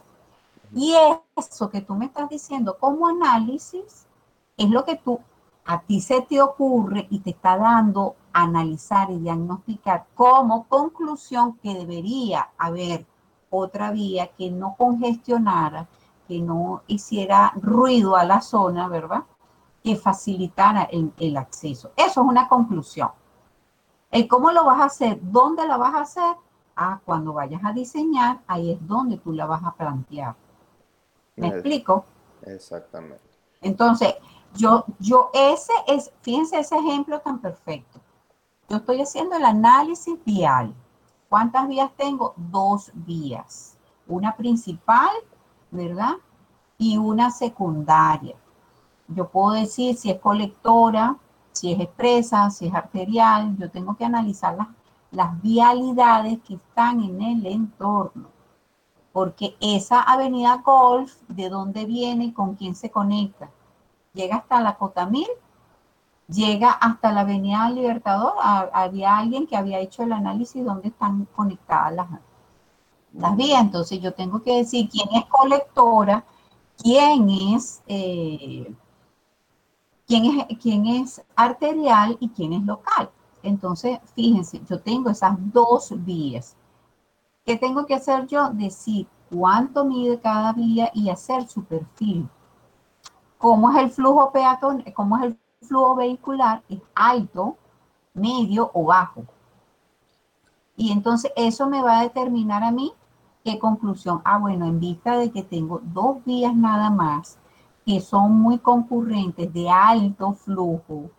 [0.76, 0.94] Y
[1.36, 4.06] eso que tú me estás diciendo como análisis
[4.58, 5.20] es lo que tú,
[5.66, 11.74] a ti se te ocurre y te está dando analizar y diagnosticar como conclusión que
[11.74, 13.06] debería haber
[13.50, 15.88] otra vía que no congestionara,
[16.28, 19.24] que no hiciera ruido a la zona, ¿verdad?
[19.84, 21.92] que facilitara el, acceso.
[21.96, 23.10] Eso es una conclusión.
[24.12, 26.36] El cómo lo vas a hacer, dónde la vas a hacer,
[26.76, 30.36] ah, cuando vayas a diseñar, ahí es donde tú la vas a plantear.
[31.36, 32.06] ¿Me explico?
[32.44, 33.24] Exactamente.
[33.62, 34.16] Entonces,
[34.54, 38.00] yo, yo, ese es, fíjense ese ejemplo tan perfecto.
[38.72, 40.74] Yo estoy haciendo el análisis vial.
[41.28, 42.34] ¿Cuántas vías tengo?
[42.38, 43.78] Dos vías.
[44.08, 45.10] Una principal,
[45.72, 46.14] ¿verdad?
[46.78, 48.38] Y una secundaria.
[49.10, 51.18] yo puedo decir si es colectora,
[51.52, 54.70] si es expresa, si es arterial, yo tengo que analizar las,
[55.12, 58.30] las vialidades que están en el entorno.
[59.12, 62.34] Porque esa avenida Golf, ¿de dónde viene?
[62.34, 63.50] ¿Con quién se conecta?
[64.14, 65.28] Llega hasta la Cotamil,
[66.32, 68.34] llega hasta la avenida Libertador.
[68.42, 72.08] había alguien que había hecho el análisis dónde están conectadas las,
[73.14, 73.62] las vías.
[73.62, 76.24] Entonces yo tengo que decir quién es colectora,
[76.78, 77.82] quién es...
[77.88, 78.74] Eh,
[80.08, 83.10] quién es, quién es arterial y quién es local.
[83.44, 86.56] Entonces, fíjense, yo tengo esas dos vías.
[87.46, 88.50] ¿Qué tengo que hacer yo?
[88.50, 92.30] Decir cuánto mide cada vía y hacer su perfil.
[93.38, 94.84] ¿Cómo es el flujo peatón?
[94.94, 96.64] ¿Cómo es el flujo vehicular?
[96.70, 97.58] ¿Es alto,
[98.14, 99.24] medio o bajo?
[100.76, 102.94] Y entonces eso me va a determinar a mí
[103.44, 104.22] qué conclusión.
[104.26, 107.38] Ah, bueno, en vista de que tengo dos vías nada más,
[107.86, 111.10] que son muy concurrentes, de alto flujo,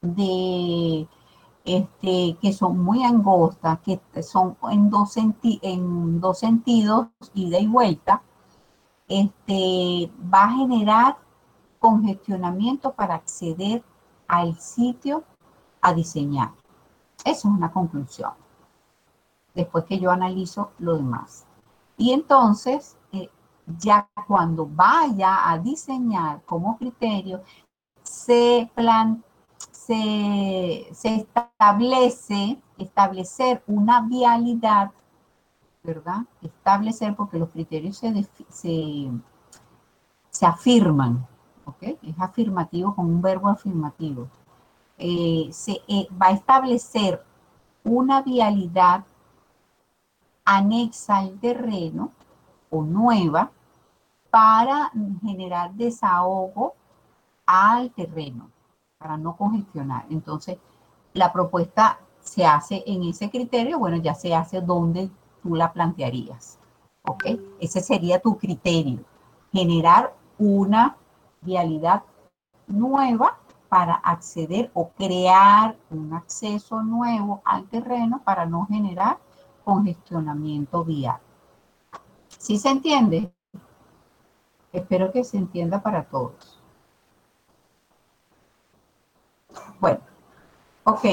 [0.00, 1.08] de
[1.64, 8.22] este, que son muy angostas, que son en dos, en dos sentidos, ida y vuelta,
[9.08, 11.16] este, va a generar
[11.80, 13.82] congestionamiento para acceder
[14.28, 15.24] al sitio
[15.80, 16.52] a diseñar.
[17.24, 18.32] Eso es una conclusión.
[19.54, 21.46] Después que yo analizo lo demás.
[21.96, 23.28] Y entonces, eh,
[23.78, 27.42] ya cuando vaya a diseñar como criterio,
[28.02, 29.22] se, plan,
[29.70, 34.92] se, establece, establecer una vialidad,
[35.82, 36.22] ¿verdad?
[36.42, 38.26] Establecer porque los criterios se,
[40.30, 41.26] se, afirman,
[41.64, 41.82] ¿ok?
[42.02, 44.28] Es afirmativo con un verbo afirmativo.
[44.98, 47.24] Eh, se eh, va a establecer
[47.84, 49.04] una vialidad
[50.44, 52.12] anexa al terreno
[52.70, 53.50] o nueva
[54.30, 54.92] para
[55.22, 56.74] generar desahogo
[57.46, 58.50] al terreno,
[58.98, 60.06] para no congestionar.
[60.10, 60.58] Entonces,
[61.14, 65.10] la propuesta se hace en ese criterio, bueno, ya se hace donde
[65.42, 66.58] tú la plantearías.
[67.02, 67.24] ¿Ok?
[67.58, 69.00] Ese sería tu criterio.
[69.52, 70.96] Generar una
[71.40, 72.02] vialidad
[72.66, 73.38] nueva
[73.68, 79.18] para acceder o crear un acceso nuevo al terreno para no generar
[79.64, 81.18] congestionamiento vial.
[82.38, 83.32] ¿Sí se entiende?
[84.72, 86.60] Espero que se entienda para todos.
[89.80, 90.00] Bueno,
[90.84, 91.04] ok.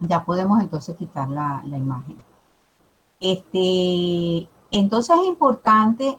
[0.00, 2.18] Ya podemos entonces quitar la, imagen.
[3.20, 6.18] Este, entonces es importante,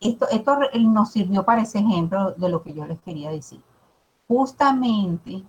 [0.00, 3.62] esto, esto nos sirvió para ese ejemplo de lo que yo les quería decir.
[4.26, 5.44] Justamente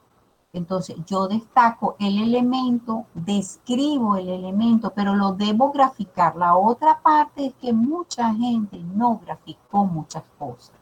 [0.54, 6.36] entonces yo destaco el elemento, describo el elemento, pero lo debo graficar.
[6.36, 10.76] La otra parte es que mucha gente no graficó muchas cosas.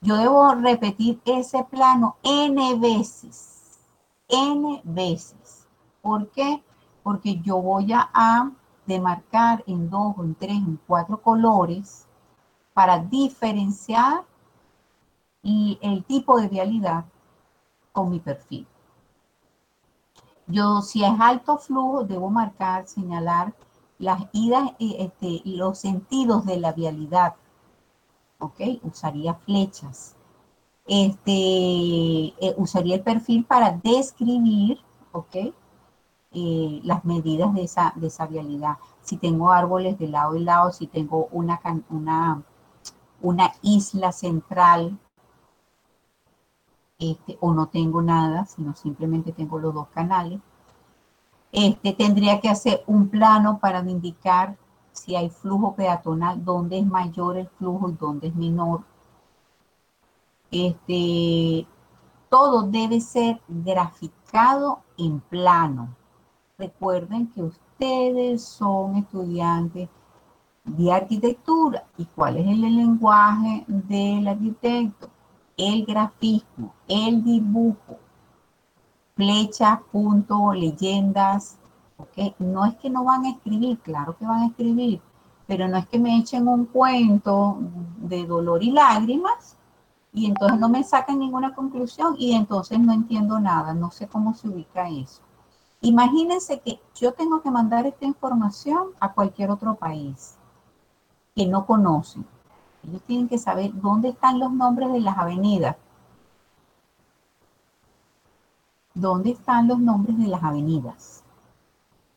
[0.00, 3.78] Yo debo repetir ese plano n veces,
[4.28, 5.68] n veces.
[6.00, 6.62] ¿Por qué?
[7.02, 8.50] Porque yo voy a
[8.86, 12.08] demarcar en dos, en tres, en cuatro colores
[12.74, 14.24] para diferenciar
[15.42, 17.04] el tipo de vialidad
[17.92, 18.66] con mi perfil.
[20.46, 23.54] Yo, si es alto flujo, debo marcar, señalar
[23.98, 27.34] las idas y este, los sentidos de la vialidad.
[28.38, 28.60] ¿Ok?
[28.82, 30.16] Usaría flechas.
[30.86, 34.80] Este, eh, usaría el perfil para describir,
[35.12, 35.36] ¿ok?
[36.34, 38.78] Eh, las medidas de esa, de esa vialidad.
[39.02, 42.42] Si tengo árboles de lado y lado, si tengo una, una,
[43.22, 44.98] una isla central,
[46.98, 50.40] este, o no tengo nada, sino simplemente tengo los dos canales.
[51.50, 54.56] Este, tendría que hacer un plano para indicar
[54.92, 58.82] si hay flujo peatonal, dónde es mayor el flujo y dónde es menor.
[60.50, 61.66] Este,
[62.28, 65.96] todo debe ser graficado en plano.
[66.58, 69.88] Recuerden que ustedes son estudiantes
[70.64, 71.84] de arquitectura.
[71.98, 75.10] ¿Y cuál es el lenguaje del arquitecto?
[75.56, 77.98] el grafismo, el dibujo,
[79.14, 81.58] flechas, puntos, leyendas,
[81.96, 82.34] ¿ok?
[82.38, 85.00] No es que no van a escribir, claro que van a escribir,
[85.46, 87.58] pero no es que me echen un cuento
[87.98, 89.56] de dolor y lágrimas
[90.12, 94.34] y entonces no me sacan ninguna conclusión y entonces no entiendo nada, no sé cómo
[94.34, 95.22] se ubica eso.
[95.80, 100.38] Imagínense que yo tengo que mandar esta información a cualquier otro país
[101.34, 102.26] que no conocen.
[102.82, 105.76] Ellos tienen que saber dónde están los nombres de las avenidas.
[108.94, 111.22] ¿Dónde están los nombres de las avenidas?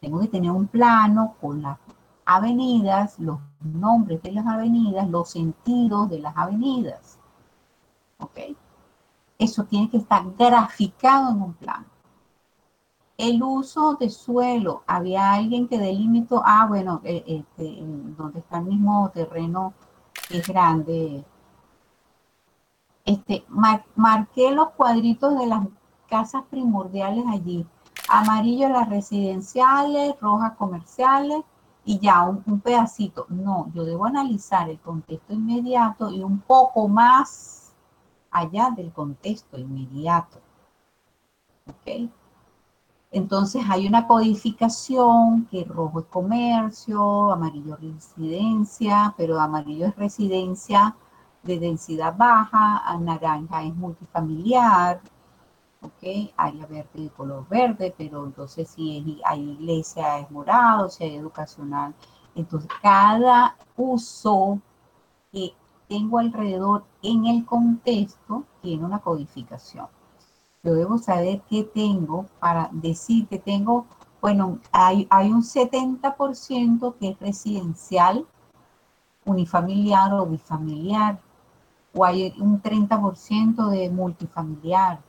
[0.02, 1.78] Tengo que tener un plano con las
[2.26, 7.18] avenidas, los nombres de las avenidas, los sentidos de las avenidas.
[9.38, 11.95] eso tiene que estar graficado en un plano.
[13.18, 17.78] El uso de suelo, había alguien que delimitó, ah, bueno, eh, este,
[18.18, 19.74] donde está el mismo terreno
[20.30, 21.24] es grande.
[23.06, 23.46] Este,
[23.96, 25.66] marqué los cuadritos de las
[26.08, 27.66] casas primordiales allí.
[28.10, 31.44] Amarillo las residenciales, rojas comerciales
[31.86, 33.28] y ya un, un pedacito.
[33.30, 37.74] No, yo debo analizar el contexto inmediato y un poco más
[38.32, 40.40] allá del contexto inmediato.
[41.68, 42.10] ¿Ok?
[43.16, 50.98] Entonces hay una codificación que rojo es comercio, amarillo residencia, pero amarillo es residencia
[51.42, 55.00] de densidad baja, naranja es multifamiliar,
[55.82, 56.34] ¿ok?
[56.36, 61.96] Área verde de color verde, pero entonces si hay iglesia es morado, si hay educacional.
[62.36, 64.60] Entonces cada uso
[65.32, 65.54] que
[65.88, 69.88] tengo alrededor en el contexto tiene una codificación
[70.66, 73.86] yo debo saber qué tengo para decir que tengo,
[74.20, 78.26] bueno, hay, un 70% que es residencial,
[79.26, 81.20] unifamiliar o bifamiliar,
[81.94, 85.00] o hay un 30% de multifamiliar,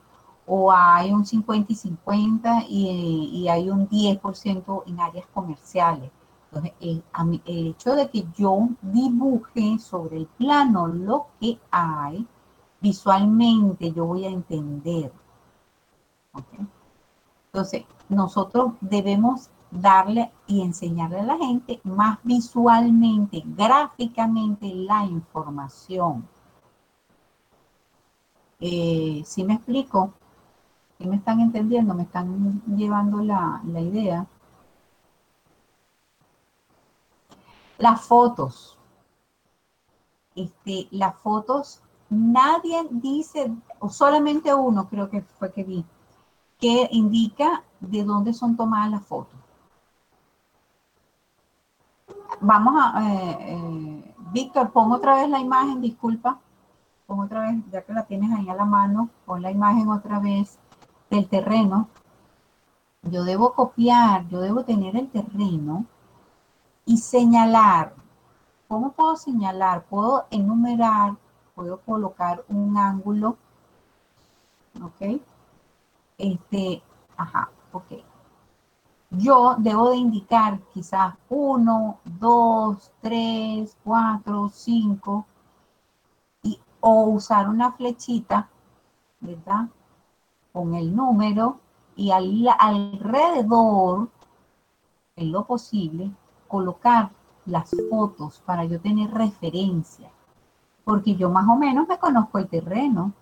[0.45, 6.11] o hay un 50 y 50 y, hay un 10% en áreas comerciales.
[6.51, 12.27] Entonces, el hecho de que yo dibuje sobre el plano lo que hay,
[12.79, 15.11] visualmente yo voy a entender
[17.51, 26.27] entonces, nosotros debemos darle y enseñarle a la gente más visualmente, gráficamente la información.
[28.59, 30.13] Eh, si me explico?
[30.97, 31.93] ¿Sí me están entendiendo?
[31.93, 34.27] ¿Me están llevando la, la idea?
[37.77, 38.77] Las fotos.
[40.35, 45.83] Este, las fotos, nadie dice, o solamente uno creo que fue que vi,
[46.59, 49.37] que indica de dónde son tomadas las fotos.
[52.41, 56.39] Vamos a, eh, eh, Víctor, pon otra vez la imagen, disculpa.
[57.05, 60.19] Pon otra vez, ya que la tienes ahí a la mano, pon la imagen otra
[60.19, 60.59] vez
[61.09, 61.87] del terreno.
[63.03, 65.85] Yo debo copiar, yo debo tener el terreno
[66.85, 67.93] y señalar.
[68.67, 69.85] ¿Cómo puedo señalar?
[69.85, 71.15] Puedo enumerar,
[71.55, 73.37] puedo colocar un ángulo,
[74.83, 75.21] ¿ok?
[76.17, 76.81] Este,
[77.15, 78.03] ajá, ok.
[79.09, 85.25] Yo debo de indicar quizás uno, dos, tres, cuatro, cinco,
[86.43, 88.49] y, o usar una flechita,
[89.21, 89.69] ¿verdad?
[90.51, 91.59] Con el número
[91.95, 94.09] y al, alrededor,
[95.15, 96.11] en lo posible,
[96.47, 97.11] colocar
[97.45, 100.11] las fotos para yo tener referencia.
[100.83, 103.13] Porque yo más o menos me conozco el terreno,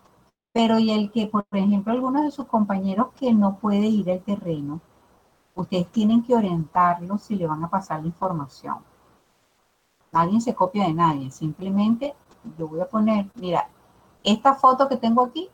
[0.56, 4.22] pero y el que, por ejemplo, algunos de sus compañeros que no puede ir al
[4.22, 4.80] terreno,
[5.54, 8.78] ustedes tienen que orientarlos si le van a pasar la información.
[10.14, 12.16] Nadie se copia de nadie, simplemente
[12.58, 13.68] yo voy a poner, mira,
[14.24, 15.50] esta foto que tengo aquí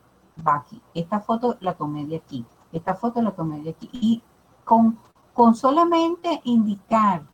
[0.46, 3.90] va aquí, esta foto la tomé de aquí, esta foto la tomé de aquí.
[3.92, 4.22] Y
[4.64, 4.96] con,
[5.34, 7.24] con solamente indicar,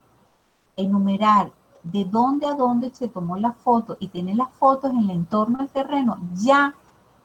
[0.75, 1.53] enumerar
[1.83, 5.59] de dónde a dónde se tomó la foto y tener las fotos en el entorno
[5.59, 6.75] del terreno, ya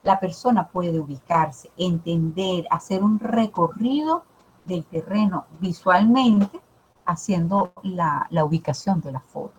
[0.03, 4.23] la persona puede ubicarse, entender, hacer un recorrido
[4.65, 6.61] del terreno visualmente,
[7.05, 9.53] haciendo la, ubicación de la foto.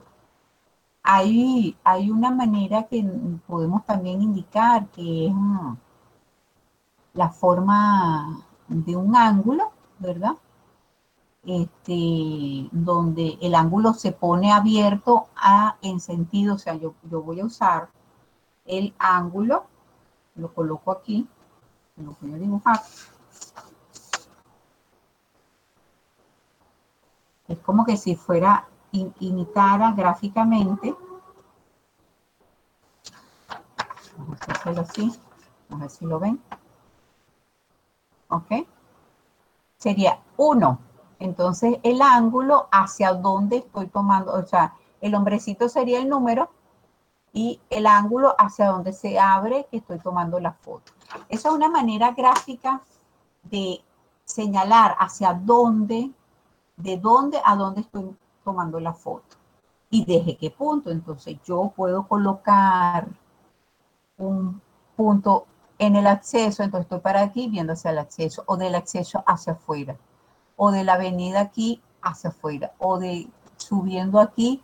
[1.02, 3.02] Hay, hay, una manera que
[3.46, 5.76] podemos también indicar que es mm,
[7.14, 10.36] la forma de un ángulo, ¿verdad?
[11.44, 17.40] Este, donde el ángulo se pone abierto a, en sentido, o sea, yo, yo voy
[17.40, 17.90] a usar
[18.64, 19.66] el ángulo
[20.34, 21.28] lo coloco aquí,
[21.96, 22.80] lo voy a dibujar.
[27.48, 30.94] Es como que si fuera, imitara gráficamente.
[34.16, 35.12] Vamos a hacerlo así,
[35.70, 36.40] a ver si lo ven.
[38.28, 38.66] ¿Ok?
[39.78, 40.78] Sería 1.
[41.18, 46.50] Entonces, el ángulo hacia donde estoy tomando, o sea, el hombrecito sería el número
[47.34, 50.92] y el ángulo hacia donde se abre que estoy tomando la foto.
[51.28, 52.80] Esa es una manera gráfica
[53.42, 53.82] de
[54.24, 56.12] señalar hacia dónde,
[56.76, 59.36] de dónde a dónde estoy tomando la foto
[59.90, 60.90] y desde qué punto.
[60.90, 63.08] Entonces yo puedo colocar
[64.16, 64.62] un
[64.96, 65.46] punto
[65.78, 69.54] en el acceso, entonces estoy para aquí viendo hacia el acceso o del acceso hacia
[69.54, 69.96] afuera
[70.54, 73.26] o de la avenida aquí hacia afuera o de
[73.56, 74.62] subiendo aquí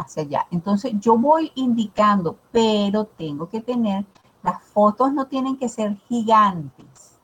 [0.00, 0.46] hacia allá.
[0.50, 4.06] Entonces yo voy indicando, pero tengo que tener
[4.42, 7.20] Las fotos no tienen que ser gigantes,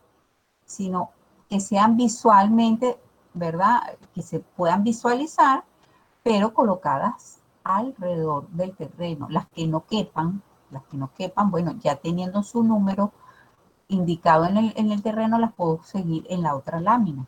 [0.67, 1.11] sino
[1.49, 2.99] que sean visualmente,
[3.33, 3.97] ¿verdad?
[4.15, 5.65] Que se puedan visualizar,
[6.23, 9.29] pero colocadas alrededor del terreno.
[9.31, 13.13] Las que no quepan, las que no quepan, bueno, ya teniendo su número
[13.89, 14.57] indicado en
[14.93, 17.27] el, terreno, las puedo seguir en la otra lámina.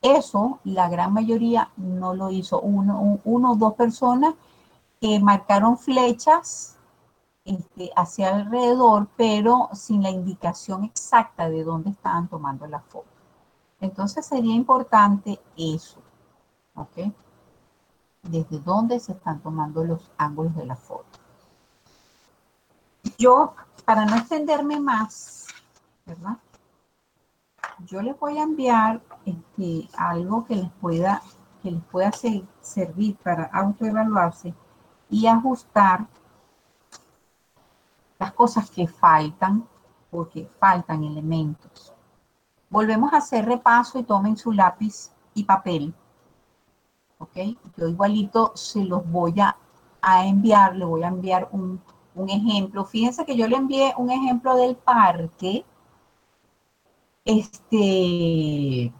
[0.00, 2.60] Eso la gran mayoría no lo hizo.
[2.60, 4.34] Uno, o dos personas
[5.00, 6.76] que marcaron flechas
[7.44, 13.06] este, hacia alrededor, pero sin la indicación exacta de dónde estaban tomando la foto.
[13.80, 16.00] Entonces sería importante eso,
[16.74, 17.12] ¿ok?
[18.22, 21.18] Desde dónde se están tomando los ángulos de la foto.
[23.16, 25.46] Yo, para no extenderme más,
[26.04, 26.38] ¿verdad?
[27.86, 31.22] Yo les voy a enviar este, algo que les pueda,
[31.62, 32.10] que les pueda
[32.60, 34.54] servir para autoevaluarse
[35.10, 36.06] y ajustar
[38.18, 39.66] las cosas que faltan,
[40.10, 41.92] porque faltan elementos.
[42.70, 45.94] Volvemos a hacer repaso y tomen su lápiz y papel.
[47.18, 47.36] ¿Ok?
[47.76, 49.56] Yo igualito se los voy a,
[50.24, 51.80] enviar, le voy a enviar un,
[52.28, 52.84] ejemplo.
[52.84, 55.64] Fíjense que yo le envié un ejemplo del parque.
[57.28, 58.90] Este,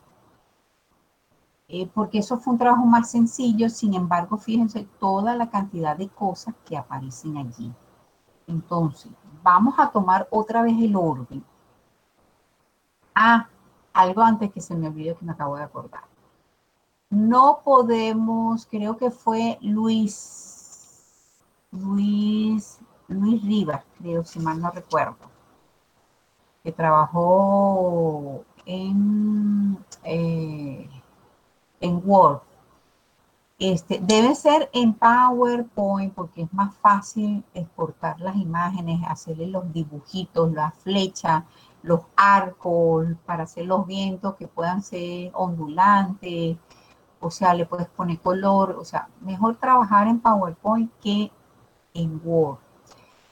[1.67, 6.09] eh, porque eso fue un trabajo más sencillo, sin embargo, fíjense toda la cantidad de
[6.11, 7.73] cosas que aparecen allí.
[8.47, 9.11] Entonces,
[9.43, 11.43] vamos a tomar otra vez el orden.
[13.15, 13.49] Ah,
[13.95, 16.05] algo antes que se me olvide que me acabo de acordar.
[17.09, 21.03] No podemos, creo que fue Luis,
[21.73, 25.38] Luis, Luis Rivas, creo, si mal no recuerdo,
[26.63, 30.89] que trabajó en, eh,
[31.81, 32.41] en Word.
[33.59, 40.53] Este, debe ser en PowerPoint porque es más fácil exportar las imágenes, hacerle los dibujitos,
[40.53, 41.43] las flechas,
[41.83, 46.57] los arcos, para hacer los vientos que puedan ser ondulantes,
[47.21, 51.33] o sea, le puedes poner color, o sea, mejor trabajar en PowerPoint que
[51.95, 52.59] en Word.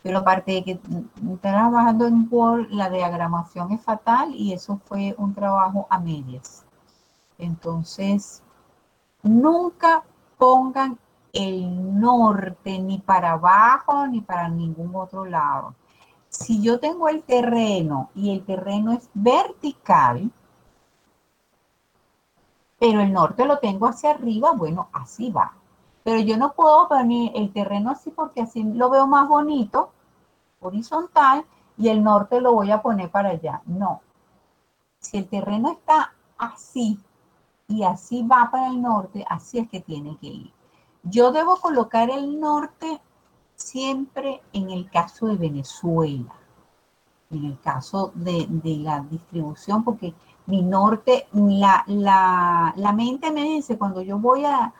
[0.06, 0.80] Pero aparte de que
[1.40, 6.64] trabajando en Word, la diagramación es fatal y eso fue un trabajo a medias.
[7.38, 8.40] Entonces,
[9.24, 10.04] nunca
[10.38, 10.96] pongan
[11.32, 15.74] el norte ni para abajo ni para ningún otro lado.
[16.28, 20.30] Si yo tengo el terreno y el terreno es vertical,
[22.78, 25.54] pero el norte lo tengo hacia arriba, bueno, así va.
[26.04, 29.90] Pero yo no puedo poner el terreno así porque así lo veo más bonito,
[30.60, 31.44] horizontal,
[31.78, 33.62] y el norte lo voy a poner para allá.
[33.66, 34.00] No.
[34.98, 36.98] Si el terreno está así,
[37.68, 40.52] y así va para el norte, así es que tiene que ir.
[41.02, 43.00] Yo debo colocar el norte
[43.54, 46.32] siempre en el caso de Venezuela,
[47.30, 48.46] en el caso de,
[48.82, 50.14] la distribución, porque
[50.46, 54.72] mi norte, la, la, mente me dice, cuando yo voy a,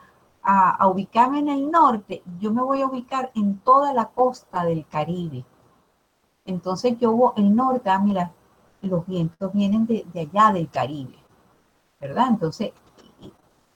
[0.43, 4.85] a, ubicarme en el norte, yo me voy a ubicar en toda la costa del
[4.87, 5.43] Caribe.
[6.47, 8.31] Entonces yo el norte, ah, mira,
[8.81, 11.27] los vientos vienen de, de allá del Caribe.
[11.99, 12.27] ¿verdad?
[12.29, 12.71] Entonces,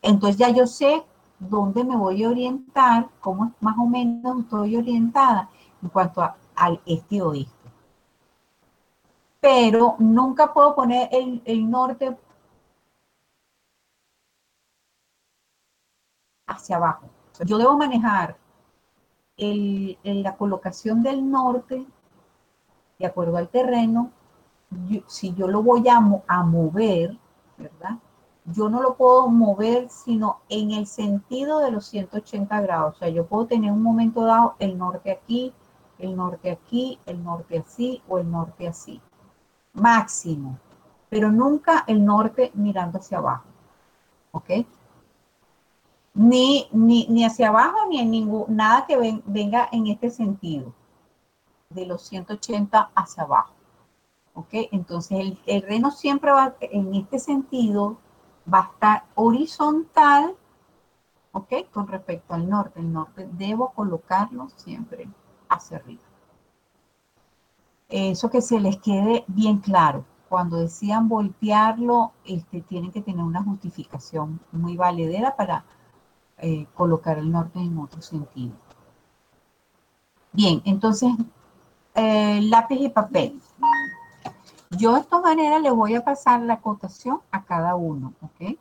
[0.01, 1.03] entonces ya yo sé
[1.39, 5.49] dónde me voy a orientar, cómo más o menos estoy orientada
[5.81, 6.21] en cuanto
[6.55, 7.51] al este oeste.
[9.39, 12.15] Pero nunca puedo poner el, norte
[16.45, 17.07] hacia abajo.
[17.45, 18.37] Yo debo manejar
[19.37, 21.87] la colocación del norte
[23.01, 24.11] de acuerdo al terreno.
[25.07, 27.17] si yo lo voy a, mover,
[27.57, 27.97] ¿verdad?
[28.45, 32.95] yo no lo puedo mover sino en el sentido de los 180 grados.
[32.95, 35.53] O sea, yo puedo tener un momento dado el norte aquí,
[35.99, 39.01] el norte aquí, el norte así o el norte así.
[39.73, 40.57] Máximo.
[41.09, 43.45] Pero nunca el norte mirando hacia abajo.
[44.31, 44.49] ¿Ok?
[46.13, 50.73] Ni, ni, hacia abajo ni en ningún, nada que venga en este sentido.
[51.73, 53.53] De los 180 hacia abajo.
[54.33, 54.49] ¿Ok?
[54.71, 57.97] Entonces el, el reno siempre va en este sentido
[58.51, 60.35] va a estar horizontal,
[61.31, 61.53] ¿ok?
[61.71, 62.79] Con respecto al norte.
[62.79, 65.07] El norte debo colocarlo siempre
[65.49, 66.03] hacia arriba.
[67.89, 70.05] Eso que se les quede bien claro.
[70.29, 75.65] Cuando decían voltearlo, este, tienen que tener una justificación muy valedera para
[76.37, 78.53] eh, colocar el norte en otro sentido.
[80.31, 81.11] Bien, entonces,
[81.95, 83.39] eh, lápiz y papel.
[84.71, 88.57] Yo de esta manera le voy a pasar la cotación a cada uno, ¿ok?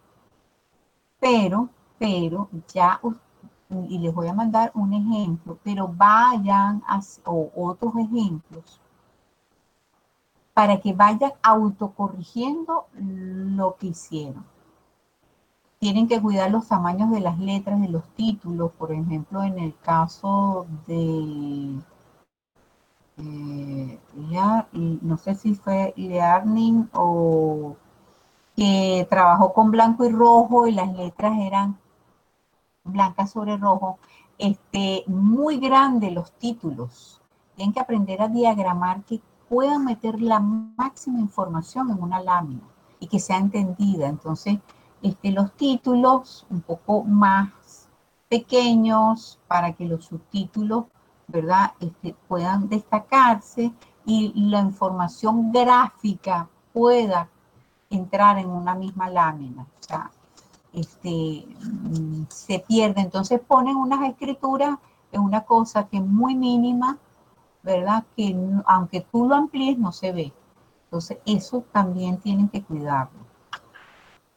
[1.21, 1.69] Pero,
[1.99, 3.01] pero ya
[3.71, 8.81] y les voy a mandar un ejemplo, pero vayan a otros ejemplos
[10.53, 14.45] para que vayan autocorrigiendo lo que hicieron.
[15.79, 19.75] Tienen que cuidar los tamaños de las letras de los títulos, por ejemplo, en el
[19.79, 21.79] caso de,
[23.21, 23.99] eh,
[24.73, 27.77] no sé si fue Learning o
[28.57, 31.79] que trabajó con blanco y rojo y las letras eran
[32.85, 33.99] blancas sobre rojo,
[34.39, 37.21] este, muy grande los títulos.
[37.57, 42.63] Tienen que aprender a diagramar que puedan meter la máxima información en una lámina
[42.99, 44.09] y que sea entendida.
[44.09, 44.59] Entonces,
[45.03, 47.89] este, los títulos un poco más
[48.29, 50.85] pequeños para que los subtítulos,
[51.31, 53.73] ¿verdad?, este, puedan destacarse
[54.05, 57.29] y la información gráfica pueda
[57.89, 59.63] entrar en una misma lámina.
[59.63, 60.11] O sea,
[60.73, 63.01] este, mm, se pierde.
[63.01, 64.79] Entonces ponen unas escrituras
[65.13, 66.99] en una cosa que es muy mínima,
[67.63, 68.05] ¿verdad?
[68.17, 70.33] Que aunque tú lo amplíes no se ve.
[70.85, 73.21] Entonces eso también tienen que cuidarlo.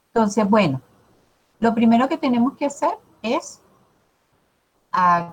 [0.08, 0.82] Entonces, bueno,
[1.60, 3.63] lo primero que tenemos que hacer es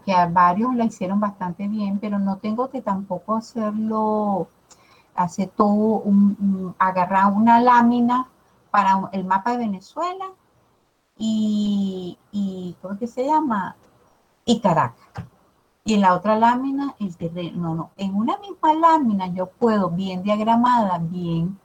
[0.05, 4.49] que a varios la hicieron bastante bien, pero no tengo que tampoco hacerlo,
[5.15, 8.27] hacer todo, un, agarrar una lámina
[8.71, 10.27] para el mapa de Venezuela
[11.19, 13.77] y, y ¿cómo que se llama?
[14.45, 15.27] Y Caracas.
[15.85, 17.61] Y en la otra lámina, el terreno.
[17.61, 17.91] No, no.
[17.97, 21.59] En una misma lámina yo puedo, bien diagramada, bien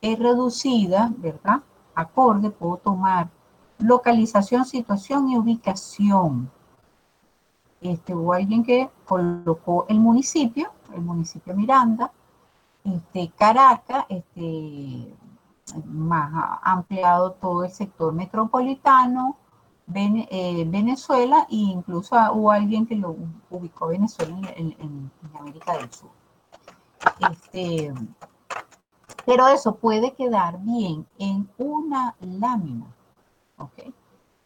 [0.00, 1.62] eh, reducida, ¿verdad?
[1.94, 3.28] Acorde, puedo tomar
[3.78, 6.50] localización, situación y ubicación.
[7.82, 12.12] Este, hubo alguien que colocó el municipio, el municipio Miranda,
[12.84, 15.14] este, Caracas, este,
[15.84, 19.36] más ampliado todo el sector metropolitano,
[19.94, 23.16] eh, Venezuela e incluso hubo alguien que lo
[23.50, 26.10] ubicó Venezuela en, América del Sur.
[27.30, 27.92] Este,
[29.26, 32.86] pero eso puede quedar bien en una lámina,
[33.58, 33.92] ¿ok?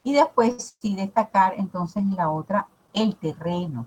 [0.02, 3.86] Y después sí destacar entonces la otra, el terreno,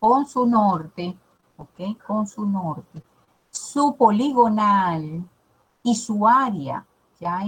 [0.00, 1.16] con su norte,
[1.56, 2.04] ¿ok?
[2.04, 3.04] Con su norte,
[3.50, 5.24] su poligonal,
[5.86, 6.84] y su área.
[7.20, 7.40] Ya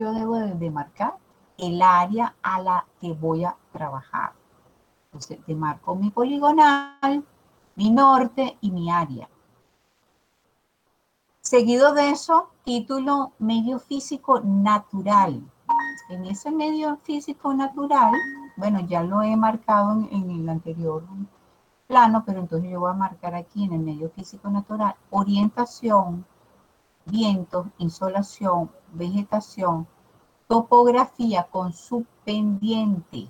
[0.00, 1.18] yo debo de marcar
[1.58, 4.32] el área a la que voy a trabajar.
[5.04, 7.22] Entonces, marco mi poligonal,
[7.76, 9.28] mi norte y mi área.
[11.42, 15.42] Seguido de eso, título medio físico natural.
[16.08, 18.14] En ese medio físico natural,
[18.56, 21.02] bueno, ya lo he marcado en, el anterior
[21.86, 26.24] plano, pero entonces yo voy a marcar aquí en el medio físico natural orientación,
[27.04, 29.86] vientos, insolación, vegetación,
[30.48, 33.28] topografía con su pendiente.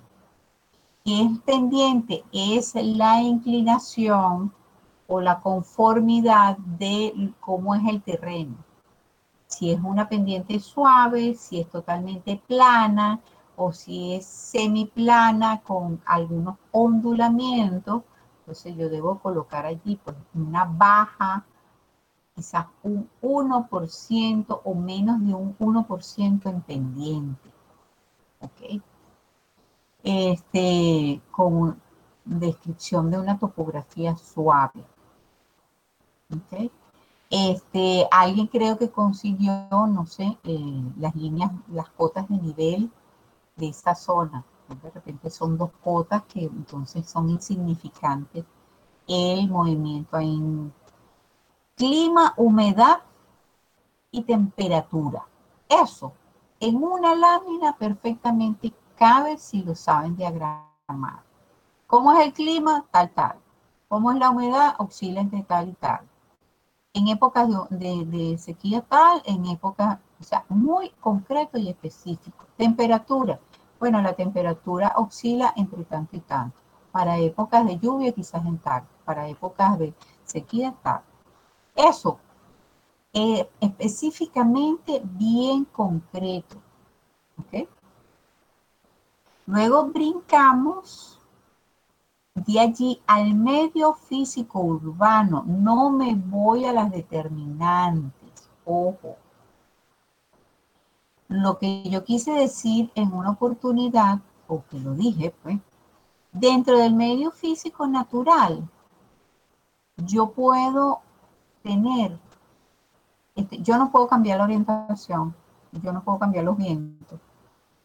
[1.03, 2.23] ¿Qué es pendiente?
[2.31, 4.53] Es la inclinación
[5.07, 8.55] o la conformidad de cómo es el terreno.
[9.47, 13.21] Si es una pendiente suave, si es totalmente plana
[13.55, 18.03] o si es semiplana con algunos ondulamientos,
[18.39, 21.45] entonces yo debo colocar allí pues, una baja
[22.35, 27.49] quizás un 1% o menos de un 1% en pendiente.
[28.41, 28.81] ¿Ok?
[30.03, 31.81] Este, con
[32.25, 34.83] descripción de una topografía suave.
[36.29, 36.71] ¿Ok?
[37.29, 42.91] Este, alguien creo que consiguió, no sé, eh, las líneas, las cotas de nivel
[43.55, 44.43] de esa zona.
[44.67, 48.45] De repente son dos cotas que entonces son insignificantes.
[49.07, 50.73] El movimiento en
[51.75, 53.01] clima, humedad
[54.11, 55.27] y temperatura.
[55.69, 56.13] Eso
[56.59, 61.23] en una lámina perfectamente cabe si lo saben diagramar.
[61.87, 62.85] ¿Cómo es el clima?
[62.91, 63.35] Tal, tal.
[63.87, 64.75] ¿Cómo es la humedad?
[64.79, 66.01] Oscila entre tal y tal.
[66.93, 72.47] En épocas de, sequía tal, en épocas, o sea, muy concreto y específico.
[72.57, 73.39] Temperatura.
[73.79, 76.57] Bueno, la temperatura oscila entre tanto y tanto.
[76.91, 78.83] Para épocas de lluvia quizás en tal.
[79.05, 81.01] Para épocas de sequía tal.
[81.75, 82.17] Eso,
[83.13, 86.55] eh, específicamente bien concreto.
[87.37, 87.69] ¿ok?
[89.45, 91.19] Luego brincamos
[92.33, 95.43] de allí al medio físico urbano.
[95.45, 98.49] No me voy a las determinantes.
[98.65, 99.17] Ojo.
[101.35, 105.59] Lo que yo quise decir en una oportunidad, o que lo dije, pues,
[106.31, 108.69] dentro del medio físico natural,
[109.97, 111.01] yo puedo
[111.61, 112.17] tener,
[113.35, 115.35] este, yo no puedo cambiar la orientación,
[115.83, 117.19] yo no puedo cambiar los vientos,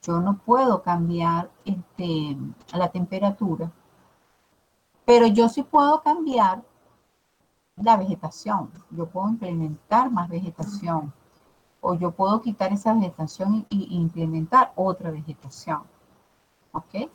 [0.03, 2.37] Yo no puedo cambiar este,
[2.73, 3.71] la temperatura,
[5.05, 6.63] pero yo sí puedo cambiar
[7.77, 8.71] la vegetación.
[8.91, 11.13] Yo puedo implementar más vegetación
[11.81, 15.83] o yo puedo quitar esa vegetación e implementar otra vegetación.
[16.73, 17.09] ¿Ok?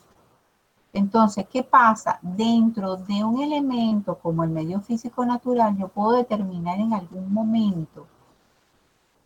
[0.94, 2.20] Entonces, ¿qué pasa?
[2.22, 8.08] Dentro de un elemento como el medio físico natural, yo puedo determinar en algún momento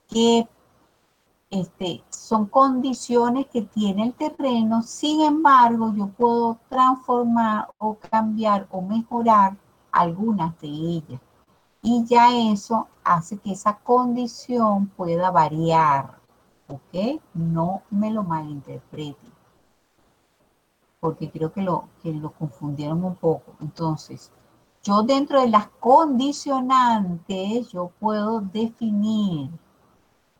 [0.07, 0.47] que
[1.51, 8.81] este, son condiciones que tiene el terreno, sin embargo, yo puedo transformar o cambiar o
[8.81, 9.55] mejorar
[9.91, 11.21] algunas de ellas.
[11.81, 16.19] Y ya eso hace que esa condición pueda variar,
[16.67, 17.21] ¿ok?
[17.33, 19.31] No me lo malinterpreten,
[20.99, 23.53] porque creo que lo, que lo confundieron un poco.
[23.61, 24.31] Entonces,
[24.83, 29.49] yo dentro de las condicionantes, yo puedo definir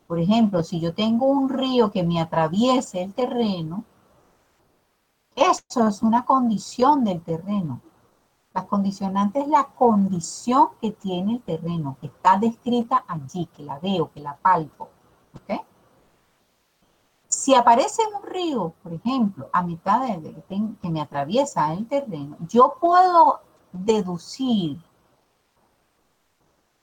[0.10, 3.86] por ejemplo, si yo tengo un río que me atraviese el terreno,
[5.36, 7.80] eso es una condición del terreno.
[8.54, 13.80] La condicionante es la condición que tiene el terreno, que está descrita allí, que la
[13.80, 14.90] veo, que la palpo.
[17.28, 20.44] Si aparece un río, por ejemplo, a mitad de,
[20.82, 23.42] que me atraviesa el terreno, yo puedo
[23.72, 24.82] deducir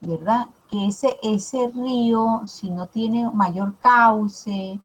[0.01, 0.49] ¿verdad?
[0.71, 4.81] Que ese, ese río, si no tiene mayor cauce,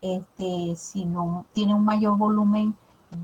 [0.00, 2.76] este, si no tiene un mayor volumen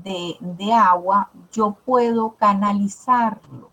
[0.03, 3.69] de, agua, yo puedo canalizarlo.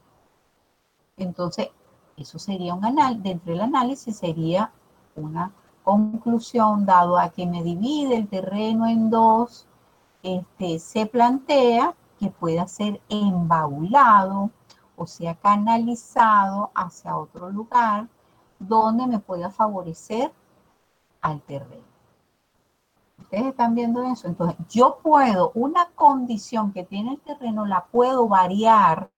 [1.16, 1.70] Entonces,
[2.16, 4.72] eso sería un análisis, dentro del análisis sería
[5.14, 5.52] una
[5.84, 9.66] conclusión, dado a que me divide el terreno en dos,
[10.22, 14.50] este, se plantea que pueda ser embaulado
[14.96, 18.08] o sea canalizado hacia otro lugar
[18.58, 20.32] donde me pueda favorecer
[21.20, 21.85] al terreno.
[23.26, 24.28] Ustedes están viendo eso.
[24.28, 29.10] Entonces, yo puedo, una condición que tiene el terreno, la puedo variar,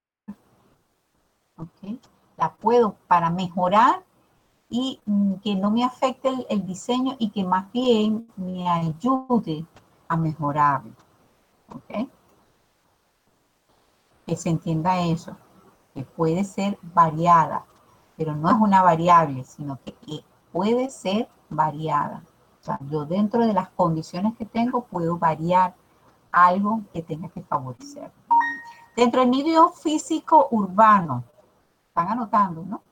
[1.56, 2.00] ¿ok?
[2.36, 4.04] La puedo para mejorar
[4.68, 9.64] y mm, que no me afecte el, diseño y que más bien me ayude
[10.08, 10.92] a mejorarlo,
[11.74, 12.08] ¿ok?
[14.26, 15.36] Que se entienda eso
[16.04, 17.64] puede ser variada,
[18.16, 19.94] pero no es una variable, sino que
[20.52, 22.22] puede ser variada.
[22.68, 25.74] Sea, yo dentro de las condiciones que tengo puedo variar
[26.30, 28.12] algo que tenga que favorecer.
[28.94, 31.24] Dentro del medio físico urbano,
[31.88, 32.82] están anotando, ¿no?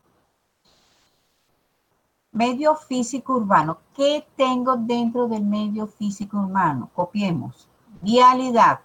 [2.33, 3.79] Medio físico urbano.
[3.95, 6.91] ¿Qué tengo dentro del medio físico urbano?
[6.95, 7.69] Copiemos.
[8.01, 8.81] Vialidad.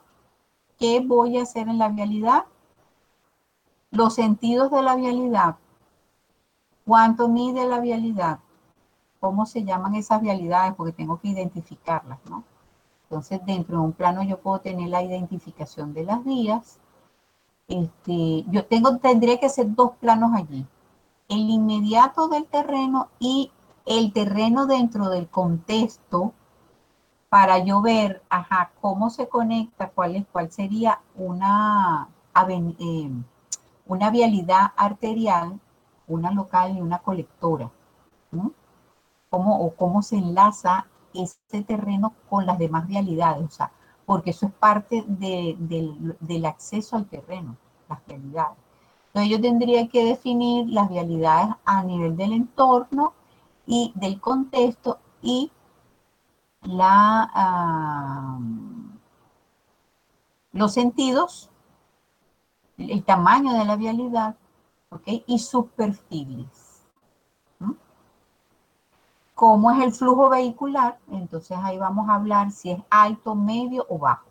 [0.78, 2.46] ¿Qué voy a hacer en la vialidad?
[3.92, 5.56] Los sentidos de la vialidad.
[6.86, 8.40] ¿Cuánto mide la vialidad?
[9.22, 10.74] ¿Cómo se llaman esas vialidades?
[10.76, 12.44] Porque tengo que identificarlas, ¿no?
[13.04, 16.80] Entonces, dentro de un plano yo puedo tener la identificación de las vías.
[17.68, 20.66] Este, yo tengo, tendría que hacer dos planos allí.
[21.30, 23.52] El inmediato del terreno y
[23.86, 26.34] el terreno dentro del contexto
[27.30, 32.10] para yo ver, ajá, cómo se conecta, cuál, es, cuál sería una,
[32.80, 33.12] eh,
[33.86, 35.60] una vialidad arterial,
[36.08, 37.70] una local y una colectora.
[38.32, 38.52] ¿no?
[39.32, 43.72] ¿Cómo, o cómo se enlaza ese terreno con las demás vialidades, o sea,
[44.06, 47.58] porque eso es parte del acceso al terreno,
[47.90, 48.58] las vialidades.
[49.08, 53.14] Entonces yo tendría que definir las vialidades a nivel del entorno
[53.66, 55.52] y del contexto y
[56.80, 58.38] ah,
[60.54, 61.50] los sentidos
[62.78, 64.36] el tamaño de la vialidad,
[64.90, 65.08] ¿ok?
[65.28, 66.61] Y sus perfiles.
[69.42, 71.00] ¿Cómo es el flujo vehicular?
[71.08, 74.28] Entonces ahí vamos a hablar si es alto, medio o bajo.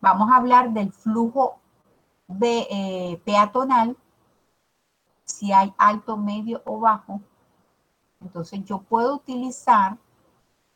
[0.00, 1.60] Vamos a hablar del flujo
[2.26, 3.96] de, eh, peatonal,
[5.24, 7.20] si hay alto, medio o bajo.
[8.20, 9.96] Entonces yo puedo utilizar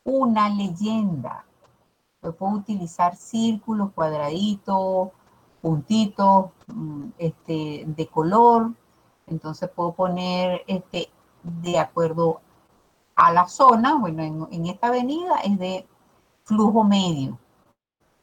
[0.05, 1.43] una leyenda.
[2.23, 5.09] Yo puedo utilizar círculos, cuadraditos,
[5.61, 8.71] puntitos mm, este, de color.
[9.25, 11.09] Entonces puedo poner este,
[11.61, 12.41] de acuerdo
[13.15, 13.95] a la zona.
[13.95, 15.87] Bueno, en, esta avenida es de
[16.43, 17.37] flujo medio.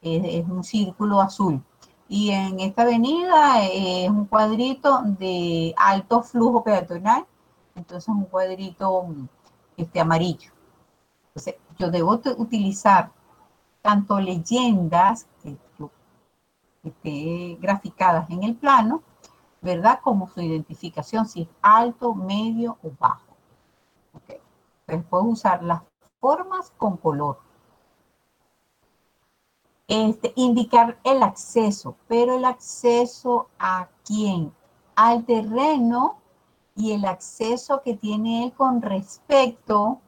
[0.00, 1.62] Es, un círculo azul.
[2.08, 7.26] Y en esta avenida es un cuadrito de alto flujo peatonal.
[7.74, 9.06] Entonces un cuadrito
[9.76, 10.52] este, amarillo.
[11.28, 13.10] Entonces yo debo utilizar
[13.82, 15.56] tanto leyendas, que
[16.84, 19.02] esté graficadas en el plano,
[19.64, 20.00] ¿verdad?
[20.02, 23.34] Como su identificación, si es alto, medio o bajo.
[24.12, 24.38] Okay.
[24.86, 25.82] Entonces puedo usar las
[26.20, 27.38] formas con color.
[29.88, 34.52] Este, indicar el acceso, pero el acceso a quién?
[34.96, 36.18] Al terreno
[36.76, 40.00] y el acceso que tiene él con respecto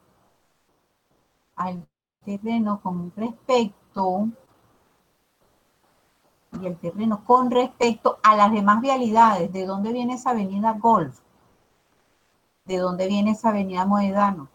[1.57, 1.87] al
[2.25, 4.29] terreno con respecto
[6.61, 9.53] y el terreno con respecto a las demás vialidades.
[9.53, 11.19] ¿De dónde viene esa avenida Golf?
[12.65, 14.49] ¿De dónde viene esa avenida Moedano?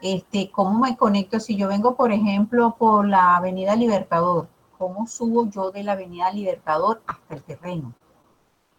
[0.00, 4.48] Este, ¿Cómo me conecto si yo vengo, por ejemplo, por la avenida Libertador?
[4.78, 7.94] ¿Cómo subo yo de la avenida Libertador hasta el terreno?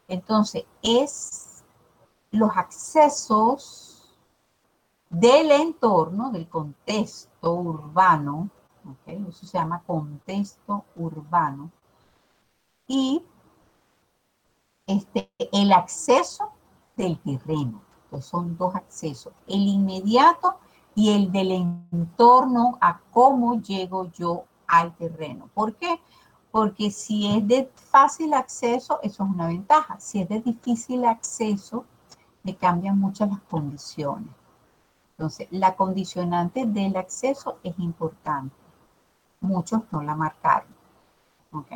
[0.08, 1.64] Entonces, es
[2.32, 4.16] los accesos
[5.10, 8.50] del entorno, del contexto urbano,
[9.06, 11.72] eso se llama contexto urbano,
[12.88, 13.24] y
[14.88, 16.52] este, el acceso
[16.98, 17.82] del terreno.
[18.10, 20.58] Pues son dos accesos, el inmediato
[20.96, 25.50] y el del entorno a cómo llego yo al terreno.
[25.54, 26.02] ¿Por qué?
[26.52, 30.00] Porque si es de fácil acceso, eso es una ventaja.
[30.00, 31.86] Si es de difícil acceso,
[32.44, 34.34] me cambian muchas las condiciones.
[35.12, 38.56] Entonces, la condicionante del acceso es importante.
[39.42, 40.68] Muchos no la marcaron.
[41.52, 41.72] ¿Ok?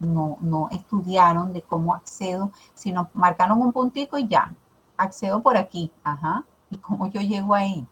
[0.00, 4.52] No, no estudiaron de cómo accedo, sino marcaron un puntito y ya.
[4.96, 5.92] Accedo por aquí.
[6.02, 6.44] Ajá.
[6.70, 7.86] ¿Y cómo yo llego ahí?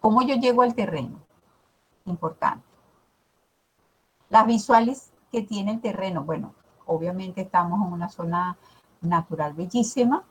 [0.00, 1.18] ¿Cómo yo llego al terreno?
[2.06, 2.64] Importante.
[4.30, 6.24] Las visuales que tiene el terreno.
[6.24, 6.54] Bueno,
[6.86, 8.56] obviamente estamos en una zona
[9.00, 10.24] natural bellísima,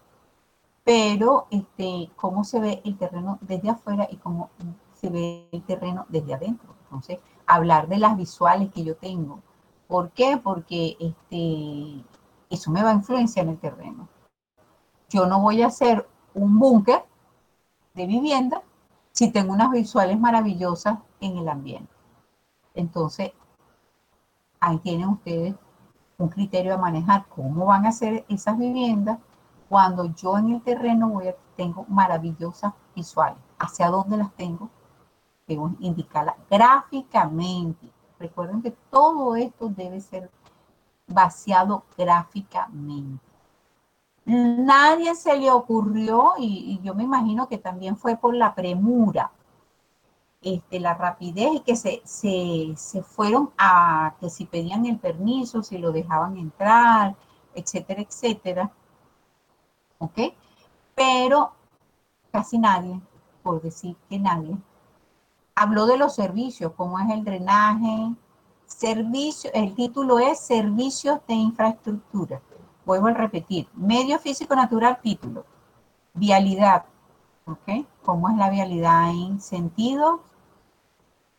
[0.84, 4.50] pero este, cómo se ve el terreno desde afuera y cómo
[4.94, 6.74] se ve el terreno desde adentro.
[6.84, 7.20] Entonces,
[7.56, 9.41] hablar de las visuales que yo tengo.
[9.88, 10.38] ¿Por qué?
[10.38, 12.04] Porque este,
[12.49, 14.08] eso me va a influenciar en el terreno.
[15.10, 17.06] Yo no voy a hacer un búnker
[17.93, 18.62] de vivienda
[19.12, 21.93] si tengo unas visuales maravillosas en el ambiente.
[22.74, 23.32] Entonces,
[24.60, 25.56] ahí tienen ustedes
[26.18, 29.20] un criterio a manejar cómo van a ser esas viviendas
[29.70, 33.38] cuando yo en el terreno voy a, tengo maravillosas visuales.
[33.60, 34.70] ¿Hacia dónde las tengo?
[35.54, 37.88] Debo indicarlas gráficamente.
[38.18, 40.32] Recuerden que todo esto debe ser
[41.06, 43.24] vaciado gráficamente.
[44.26, 49.32] Nadie se le ocurrió, y, yo me imagino que también fue por la premura,
[50.41, 55.78] este, la rapidez y que se, se, fueron a que si pedían el permiso, si
[55.78, 57.16] lo dejaban entrar,
[57.54, 58.72] etcétera, etcétera.
[59.99, 60.20] ¿Ok?
[60.95, 61.54] Pero
[62.32, 62.99] casi nadie,
[63.43, 64.58] por decir que nadie,
[65.56, 68.16] habló de los servicios, cómo es el drenaje,
[69.54, 72.41] el título es Servicios de Infraestructura.
[72.86, 75.45] Vuelvo a repetir, medio físico natural, título.
[76.14, 76.86] Vialidad,
[77.45, 77.86] ¿ok?
[78.04, 80.22] ¿Cómo es la vialidad en sentido,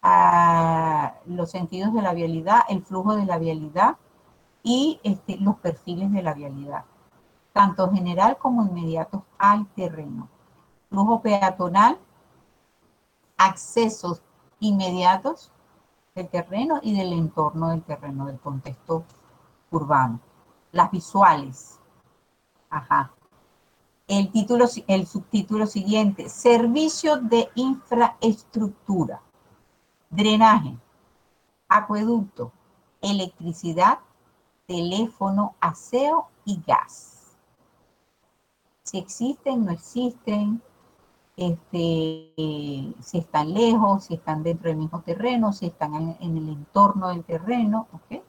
[0.03, 3.97] a los sentidos de la vialidad, el flujo de la vialidad
[4.63, 6.85] y este, los perfiles de la vialidad,
[7.55, 10.29] tanto general como inmediatos al terreno.
[10.91, 11.99] Flujo peatonal,
[13.37, 14.23] accesos
[14.61, 15.51] inmediatos
[16.15, 19.05] del terreno y del entorno del terreno, del contexto
[19.71, 20.21] urbano.
[20.73, 21.79] Las visuales.
[22.71, 23.13] Ajá.
[24.07, 29.23] El título, el subtítulo siguiente, servicio de infraestructura
[30.15, 30.77] drenaje,
[31.69, 32.53] acueducto,
[33.01, 33.99] electricidad,
[34.67, 37.37] teléfono, aseo y gas.
[38.85, 40.63] Si existen, no existen,
[41.37, 47.09] este, si están lejos, si están dentro del mismo terreno, si están en, el entorno
[47.09, 48.23] del terreno, ¿ok?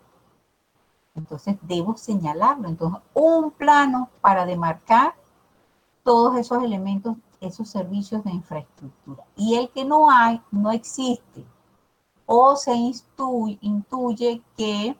[1.15, 2.67] Entonces debo señalarlo.
[2.67, 5.15] Entonces, un plano para demarcar
[6.03, 9.23] todos esos elementos, esos servicios de infraestructura.
[9.35, 11.45] Y el que no hay, no existe
[12.25, 12.73] o se
[13.61, 14.97] intuye, que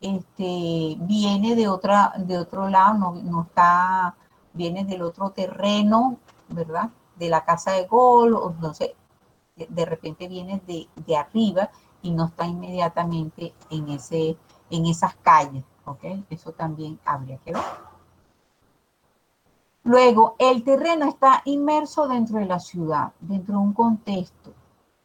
[0.00, 4.14] este, viene de, otra, de otro lado, no, no, está,
[4.52, 6.90] viene del otro terreno, ¿verdad?
[7.16, 8.94] De la casa de gol, o no sé,
[9.56, 11.70] de repente viene de, de arriba
[12.02, 14.36] y no está inmediatamente en, ese,
[14.70, 16.04] en esas calles, ¿ok?
[16.30, 17.62] Eso también habría que ver.
[19.82, 24.52] Luego, el terreno está inmerso dentro de la ciudad, dentro de un contexto.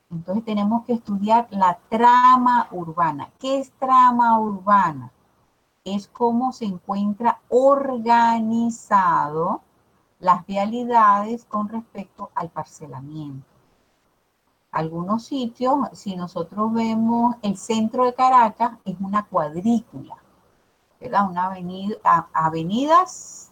[0.09, 3.29] Entonces tenemos que estudiar la trama urbana.
[3.39, 5.11] ¿Qué es trama urbana?
[5.83, 8.51] Es cómo se encuentra organizado
[10.21, 13.45] las vialidades con respecto al parcelamiento.
[14.71, 20.15] Algunos sitios, si nosotros vemos el centro de Caracas, es una cuadrícula,
[20.99, 21.29] ¿verdad?
[21.29, 23.51] Una avenida, avenidas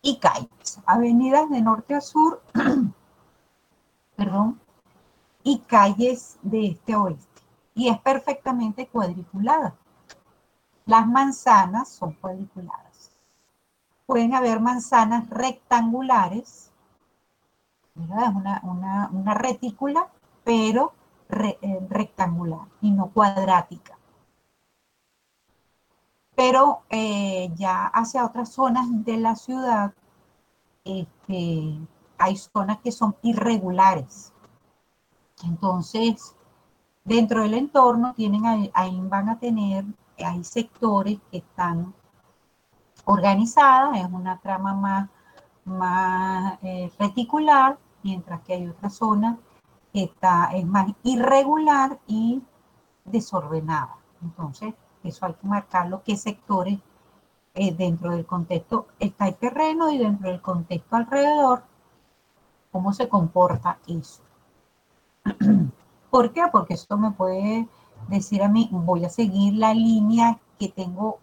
[0.00, 0.78] y calles.
[0.86, 2.40] Avenidas de norte a sur
[4.16, 4.60] perdón,
[5.42, 7.42] y calles de este a oeste.
[7.74, 9.74] Y es perfectamente cuadriculada.
[10.86, 12.83] Las manzanas son cuadriculadas.
[14.06, 16.70] Pueden haber manzanas rectangulares.
[17.94, 20.08] Es una, una, retícula,
[20.42, 20.92] pero
[21.30, 23.96] eh, rectangular y no cuadrática.
[26.34, 29.94] Pero eh, ya hacia otras zonas de la ciudad,
[30.84, 31.78] este,
[32.18, 34.32] hay zonas que son irregulares.
[35.44, 36.34] Entonces,
[37.04, 39.84] dentro del entorno tienen ahí, van a tener,
[40.18, 41.94] hay sectores que están
[43.04, 45.08] organizadas, es una trama más,
[45.64, 49.38] más eh, reticular, mientras que hay otra zona
[49.92, 52.42] que está, es más irregular y
[53.04, 53.96] desordenada.
[54.22, 56.78] Entonces, eso hay que marcarlo, qué sectores
[57.54, 61.62] eh, dentro del contexto está el terreno y dentro del contexto alrededor,
[62.72, 64.22] cómo se comporta eso.
[66.10, 66.42] ¿Por qué?
[66.50, 67.68] Porque esto me puede
[68.08, 71.20] decir a mí, voy a seguir la línea que tengo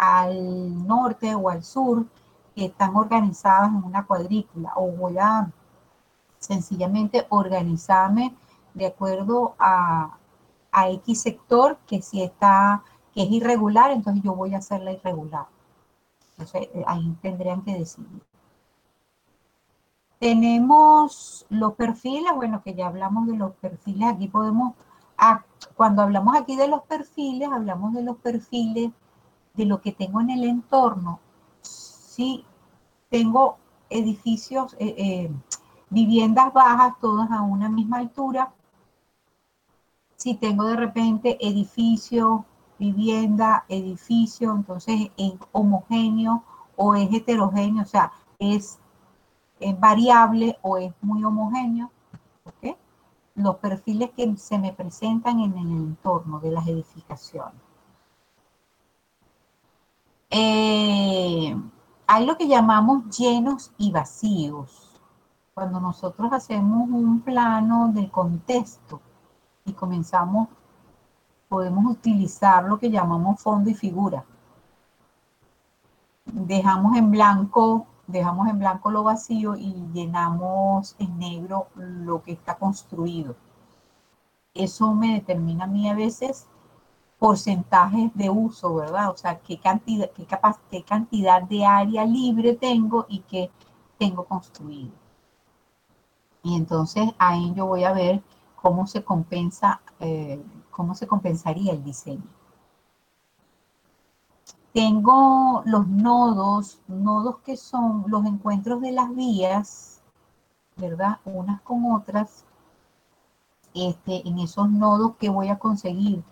[0.00, 2.06] al norte o al sur,
[2.54, 5.52] que están organizadas en una cuadrícula, o voy a
[6.38, 8.34] sencillamente organizarme
[8.72, 10.16] de acuerdo a,
[10.72, 12.82] a X sector que si está
[13.12, 15.46] que es irregular, entonces yo voy a hacerla irregular.
[16.30, 18.22] Entonces eh, ahí tendrían que decidir.
[20.18, 24.74] Tenemos los perfiles, bueno, que ya hablamos de los perfiles, aquí podemos,
[25.18, 25.44] ah,
[25.76, 28.92] cuando hablamos aquí de los perfiles, hablamos de los perfiles
[29.60, 31.20] de lo que tengo en el entorno.
[31.60, 32.44] Si
[33.10, 33.58] tengo
[33.90, 35.30] edificios, eh, eh,
[35.90, 38.52] viviendas bajas, todas a una misma altura,
[40.16, 42.42] si tengo de repente edificios
[42.78, 46.42] vivienda, edificio, entonces es homogéneo
[46.76, 48.78] o es heterogéneo, o sea, es,
[49.78, 51.90] variable o es muy homogéneo.
[53.34, 57.69] Los perfiles que se me presentan en el entorno de las edificaciones.
[60.30, 61.56] Eh,
[62.06, 65.00] hay lo que llamamos llenos y vacíos.
[65.54, 69.00] Cuando nosotros hacemos un plano del contexto
[69.64, 70.48] y comenzamos
[71.50, 74.24] podemos utilizar lo que llamamos fondo y figura.
[76.24, 82.56] Dejamos en blanco, dejamos en blanco lo vacío y llenamos en negro lo que está
[82.56, 83.34] construido.
[84.54, 86.46] Eso me determina a mí a veces
[87.20, 89.10] porcentajes de uso, ¿verdad?
[89.10, 90.26] O sea, qué cantidad, qué,
[90.70, 93.50] qué cantidad de área libre tengo y qué
[93.98, 94.90] tengo construido.
[96.42, 98.22] Y entonces ahí yo voy a ver
[98.56, 102.24] cómo se compensa eh, cómo se compensaría el diseño.
[104.72, 110.00] Tengo los nodos, nodos que son los encuentros de las vías,
[110.76, 111.18] ¿verdad?
[111.26, 112.46] Unas con otras.
[113.74, 116.24] Este, en esos nodos que voy a conseguir.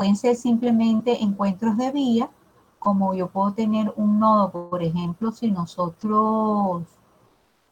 [0.00, 2.30] Pueden ser simplemente encuentros de vía,
[2.78, 6.84] como yo puedo tener un nodo, por ejemplo, si nosotros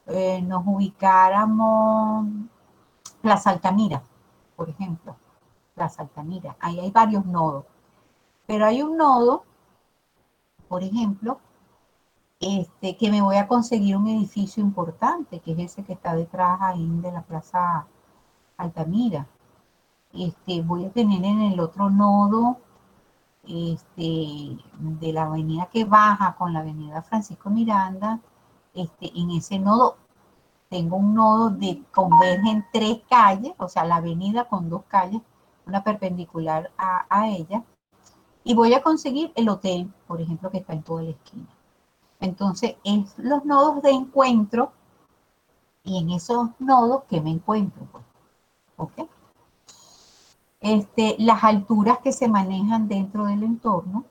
[0.08, 2.26] eh, nos ubicáramos
[3.22, 4.02] Plaza Altamira,
[4.56, 5.16] por ejemplo
[5.74, 6.54] Plaza Altamira.
[6.60, 7.64] Ahí hay varios nodos.
[8.46, 9.44] Pero hay un nodo,
[10.68, 11.40] por ejemplo,
[12.40, 16.58] este, que me voy a conseguir un edificio importante, que es ese que está detrás
[16.60, 17.86] ahí de la Plaza
[18.58, 19.26] Altamira.
[20.18, 22.58] Este, voy a tener en el otro nodo
[23.44, 28.20] este, de la avenida que baja con la avenida Francisco Miranda,
[28.74, 29.96] este, en ese nodo
[30.68, 35.22] tengo un nodo de convergen tres calles, o sea, la avenida con dos calles,
[35.66, 37.64] una perpendicular a, ella,
[38.44, 41.48] y voy a conseguir el hotel, por ejemplo, que está en toda la esquina.
[42.20, 44.72] Entonces, es los nodos de encuentro
[45.84, 47.86] y en esos nodos que me encuentro.
[47.90, 48.04] Pues.
[48.76, 49.08] ¿Ok?
[50.60, 54.04] Este, las alturas que se manejan dentro del entorno,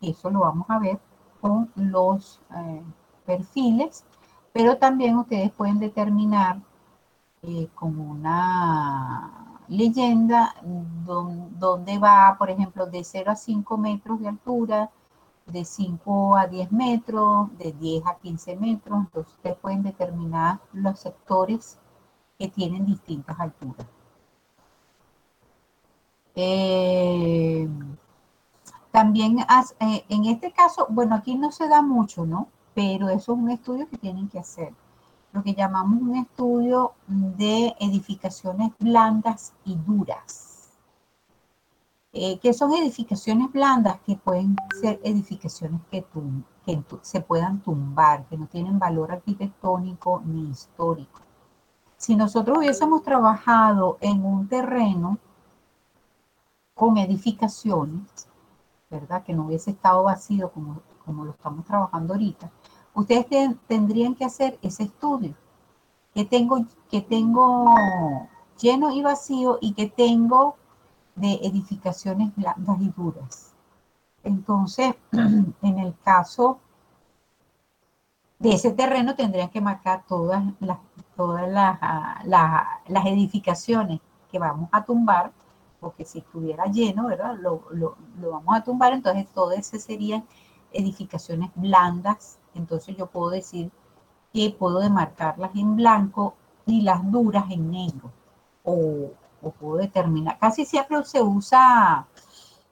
[0.00, 0.98] eso lo vamos a ver
[1.40, 2.82] con los eh,
[3.26, 4.04] perfiles,
[4.52, 6.60] pero también ustedes pueden determinar
[7.42, 14.90] eh, como una leyenda donde va, por ejemplo, de 0 a 5 metros de altura,
[15.46, 18.98] de 5 a 10 metros, de 10 a 15 metros.
[19.00, 21.78] Entonces ustedes pueden determinar los sectores
[22.38, 23.86] que tienen distintas alturas.
[26.34, 27.68] Eh,
[28.90, 32.48] también eh, en este caso, bueno, aquí no se da mucho, ¿no?
[32.74, 34.72] Pero eso es un estudio que tienen que hacer
[35.32, 40.70] lo que llamamos un estudio de edificaciones blandas y duras.
[42.12, 43.98] Eh, ¿Qué son edificaciones blandas?
[44.04, 46.04] Que pueden ser edificaciones que,
[47.00, 51.20] se puedan tumbar, que no tienen valor arquitectónico ni histórico.
[51.96, 55.18] si nosotros hubiésemos trabajado en un terreno
[56.74, 58.28] con edificaciones,
[58.90, 59.22] ¿verdad?
[59.22, 62.50] Que no hubiese estado vacío como, como lo estamos trabajando ahorita,
[62.94, 63.26] ustedes
[63.66, 65.34] tendrían que hacer ese estudio.
[66.14, 67.74] Que tengo, que tengo
[68.60, 70.56] lleno y vacío y que tengo
[71.14, 73.52] de edificaciones blandas y duras.
[74.22, 76.60] Entonces, en el caso
[78.38, 80.78] de ese terreno tendrían que marcar todas las,
[81.16, 81.78] todas las,
[82.24, 84.00] las, edificaciones
[84.30, 85.32] que vamos a tumbar,
[85.82, 87.36] porque si estuviera lleno, ¿verdad?
[87.40, 87.96] Lo, lo,
[88.30, 90.24] vamos a tumbar, entonces todas esas serían
[90.72, 93.70] edificaciones blandas, entonces yo puedo decir
[94.32, 98.12] que puedo demarcarlas en blanco y las duras en negro,
[98.62, 99.10] o,
[99.42, 102.06] o puedo determinar, casi siempre se usa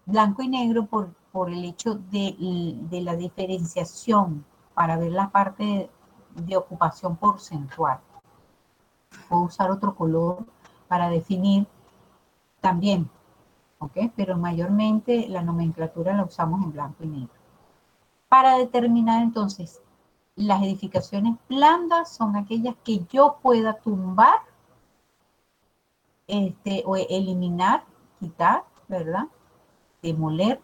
[0.07, 5.91] blanco y negro por, por el hecho de, de la diferenciación para ver la parte
[6.37, 7.99] de, ocupación porcentual.
[9.28, 10.47] Puedo usar otro color
[10.87, 11.66] para definir
[12.61, 13.11] también,
[13.78, 14.12] ¿ok?
[14.16, 17.35] Pero mayormente la nomenclatura la usamos en blanco y negro.
[18.28, 19.81] Para determinar entonces,
[20.37, 24.41] las edificaciones blandas son aquellas que yo pueda tumbar
[26.27, 27.85] este, o eliminar,
[28.19, 29.27] quitar, ¿verdad?
[30.03, 30.61] Demoler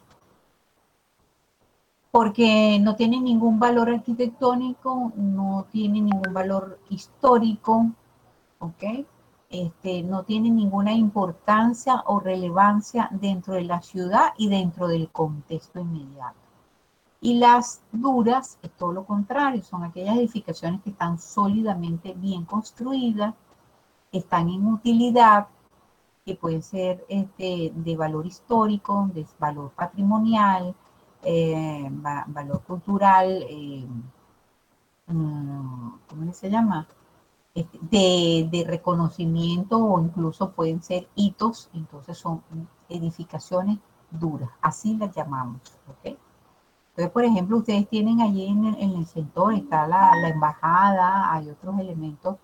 [2.17, 7.91] porque no tiene ningún valor arquitectónico, no tiene ningún valor histórico,
[8.59, 9.05] ¿ok?
[9.49, 15.81] Este, no tiene ninguna importancia o relevancia dentro de la ciudad y dentro del contexto
[15.81, 16.37] inmediato.
[17.21, 23.35] Y las duras es todo lo contrario, son aquellas edificaciones que están sólidamente bien construidas,
[24.13, 25.49] están en utilidad,
[26.25, 30.75] que pueden ser este, de valor histórico, de valor patrimonial,
[31.23, 33.87] eh, valor cultural, eh,
[35.07, 36.87] mm, ¿cómo se llama?
[37.57, 42.43] Este, de, reconocimiento o incluso pueden ser hitos, entonces son
[42.91, 43.79] edificaciones
[44.11, 45.63] duras, así las llamamos.
[45.89, 52.37] Entonces, por ejemplo, ustedes tienen allí en el, sector, está la, embajada, hay otros elementos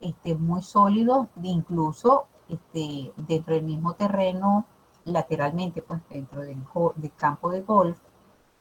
[0.00, 4.66] este, muy sólidos, incluso este, dentro del mismo terreno,
[5.04, 6.58] lateralmente, pues dentro del,
[6.96, 8.00] del campo de golf,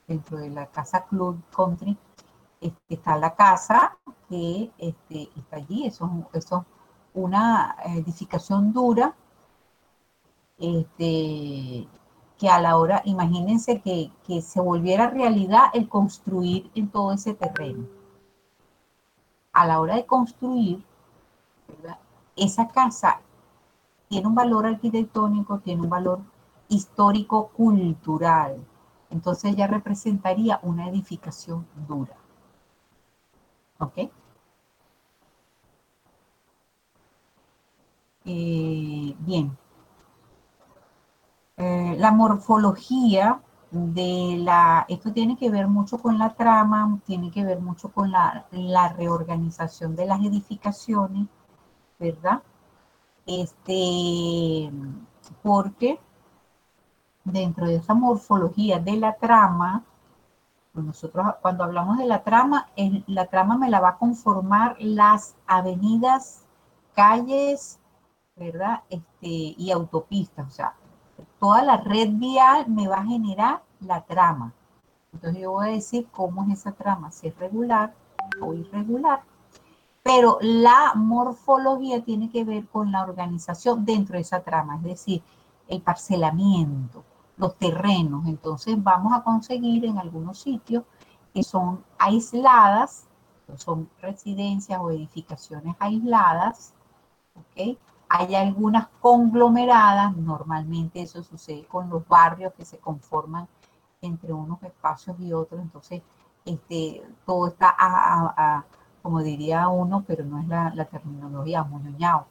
[0.08, 1.98] dentro de la casa Club Country,
[2.62, 6.48] este, está la casa que este, está allí, eso, es
[7.14, 9.16] una edificación dura,
[10.58, 11.88] este,
[12.38, 14.12] que a la hora, imagínense que,
[14.42, 17.88] se volviera realidad el construir en todo ese terreno.
[19.54, 20.84] A la hora de construir,
[22.36, 23.22] esa casa
[24.08, 26.20] tiene un valor arquitectónico, tiene un valor
[26.70, 28.66] histórico-cultural
[29.10, 32.16] entonces ya representaría una edificación dura.
[33.80, 33.98] ¿Ok?
[38.26, 39.58] Eh, bien.
[41.58, 43.42] Eh, la morfología
[43.72, 48.12] de la, esto tiene que ver mucho con la trama, tiene que ver mucho con
[48.12, 51.28] la, la reorganización de las edificaciones,
[52.00, 52.44] ¿verdad?
[53.28, 54.72] Este,
[55.44, 56.00] porque
[57.24, 59.86] dentro de esa morfología de la trama,
[60.74, 62.70] nosotros cuando hablamos de la trama,
[63.08, 66.46] la trama me la va a conformar las avenidas,
[66.94, 67.80] calles,
[68.36, 68.84] ¿verdad?
[68.90, 69.28] Este,
[69.58, 70.74] y autopistas, o sea,
[71.40, 74.54] toda la red vial me va a generar la trama.
[75.14, 77.94] Entonces yo voy a decir cómo es esa trama, si es regular
[78.42, 79.22] o irregular.
[80.04, 85.24] Pero la morfología tiene que ver con la organización dentro de esa trama, es decir,
[85.68, 87.04] el parcelamiento,
[87.40, 88.28] los terrenos.
[88.28, 90.84] Entonces vamos a conseguir en algunos sitios
[91.34, 93.08] que son aisladas,
[93.56, 96.74] son residencias o edificaciones aisladas,
[97.36, 97.78] ¿ok?
[98.10, 103.48] Hay algunas conglomeradas, normalmente eso sucede con los barrios que se conforman
[104.02, 106.02] entre unos espacios y otros, entonces
[106.46, 108.66] este, todo está,
[109.02, 112.26] como diría uno, pero no es la, terminología, moñoñado,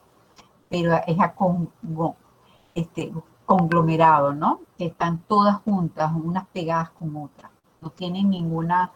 [0.68, 1.70] pero es a con,
[2.74, 3.12] este,
[3.48, 4.60] conglomerado, ¿no?
[4.76, 7.50] Que están todas juntas, unas pegadas con otras.
[7.80, 8.92] No tienen ninguna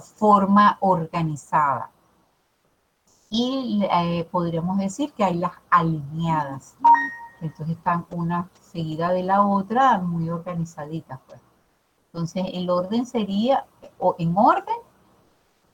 [0.00, 1.92] forma organizada.
[3.30, 6.74] Y eh, podríamos decir que hay las alineadas.
[7.40, 11.20] Entonces están una seguida de la otra, muy organizaditas.
[11.28, 11.40] Pues.
[12.06, 13.66] Entonces el orden sería
[14.00, 14.78] o en orden,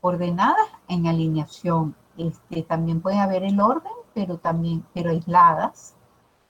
[0.03, 1.97] ordenadas en alineación.
[2.19, 5.95] Este, también puede haber el orden, pero también, pero aisladas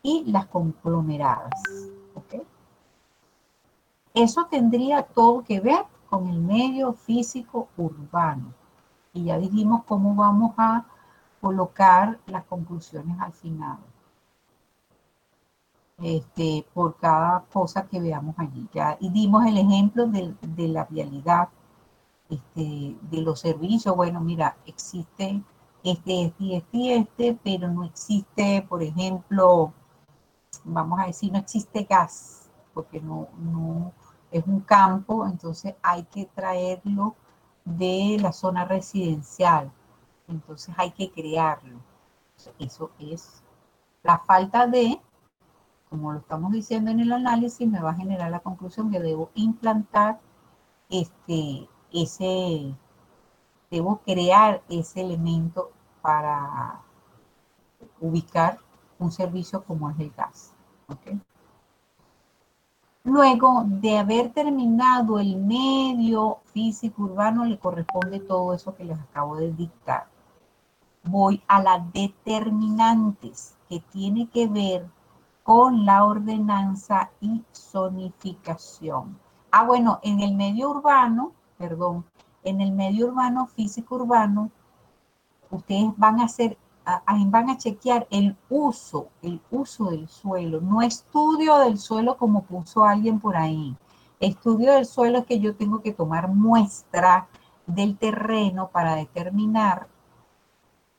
[0.03, 1.63] y las conglomeradas.
[4.15, 8.53] Eso tendría todo que ver con el medio físico urbano.
[9.15, 10.85] Y ya dijimos cómo vamos a,
[11.43, 13.79] colocar las conclusiones al final.
[15.99, 18.69] Este, por cada cosa que veamos allí.
[18.73, 21.49] Ya, y dimos el ejemplo de, la vialidad,
[22.31, 23.95] este, de los servicios.
[23.97, 25.43] Bueno, mira, existe
[25.83, 29.73] este, este, este, este, pero no existe, por ejemplo,
[30.65, 33.93] vamos a decir, no existe gas, porque no, no
[34.31, 37.17] es un campo, entonces hay que traerlo
[37.65, 39.71] de la zona residencial.
[40.29, 41.79] Entonces hay que crearlo.
[42.59, 43.43] Eso es
[44.03, 45.01] la falta de,
[45.89, 49.31] como lo estamos diciendo en el análisis, me va a generar la conclusión que debo
[49.35, 50.21] implantar
[50.89, 52.75] este, ese,
[53.71, 55.71] debo crear ese elemento
[56.01, 56.83] para
[58.01, 58.59] ubicar
[58.99, 60.52] un servicio como es el gas.
[63.05, 69.37] Luego de haber terminado el medio físico urbano, le corresponde todo eso que les acabo
[69.37, 70.07] de dictar.
[71.05, 74.87] Voy a las determinantes, que tiene que ver
[75.43, 79.19] con la ordenanza y zonificación.
[79.51, 82.05] Ah, bueno, en el medio urbano, perdón,
[82.45, 84.51] en el medio urbano, físico urbano,
[85.51, 91.59] ustedes van a hacer van a chequear el uso, el uso del suelo, no estudio
[91.59, 93.77] del suelo como puso alguien por ahí.
[94.21, 97.29] Estudio del suelo es que yo tengo que tomar muestra
[97.67, 99.89] del terreno para determinar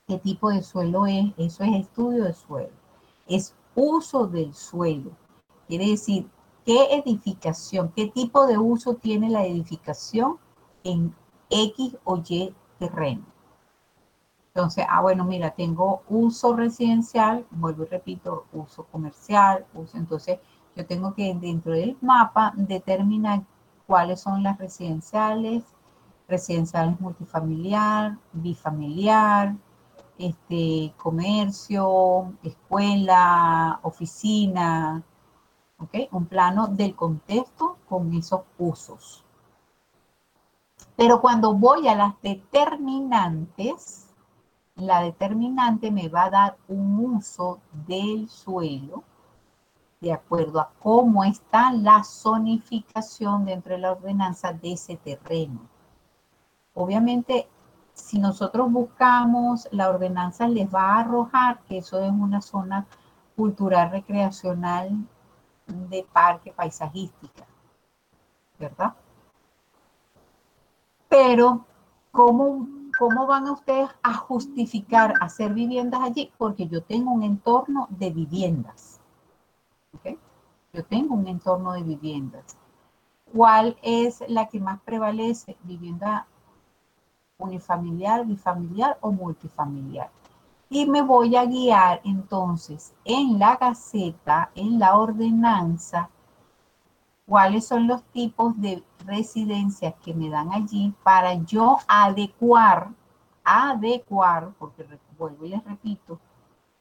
[0.06, 1.32] qué tipo de suelo es.
[1.36, 2.74] Eso es estudio del suelo.
[3.26, 5.10] Es uso del suelo.
[5.66, 6.28] Quiere decir,
[6.64, 10.38] qué edificación, qué tipo de uso tiene la edificación
[10.82, 11.14] en
[11.50, 13.33] X o Y terreno.
[14.54, 20.38] Entonces, ah, bueno, mira, tengo uso residencial, vuelvo y repito, uso comercial, uso, entonces
[20.76, 23.42] yo tengo que dentro del mapa determinar
[23.88, 25.64] cuáles son las residenciales,
[26.28, 29.56] residenciales multifamiliar, bifamiliar,
[30.18, 35.02] este, comercio, escuela, oficina,
[35.78, 35.94] ¿ok?
[36.12, 39.24] Un plano del contexto con esos usos.
[40.96, 44.03] Pero cuando voy a las determinantes,
[44.76, 49.04] la determinante me va a dar un uso del suelo
[50.00, 55.60] de acuerdo a cómo está la zonificación dentro de la ordenanza de ese terreno.
[56.74, 57.48] Obviamente,
[57.94, 62.86] si nosotros buscamos, la ordenanza les va a arrojar que eso es una zona
[63.36, 64.90] cultural recreacional
[65.66, 67.46] de parque paisajística,
[68.58, 68.92] ¿verdad?
[71.08, 71.64] Pero,
[72.10, 76.32] ¿cómo ¿cómo van ustedes a justificar hacer viviendas allí?
[76.38, 79.00] Porque yo tengo un entorno de viviendas.
[80.72, 82.56] Yo tengo un entorno de viviendas.
[83.32, 85.56] ¿Cuál es la que más prevalece?
[85.62, 86.26] Vivienda
[87.38, 90.10] unifamiliar, bifamiliar o multifamiliar.
[90.68, 96.10] Y me voy a guiar entonces en la gaceta, en la ordenanza,
[97.26, 102.90] cuáles son los tipos de residencias que me dan allí para yo adecuar,
[103.44, 104.86] adecuar, porque
[105.18, 106.18] vuelvo y les repito,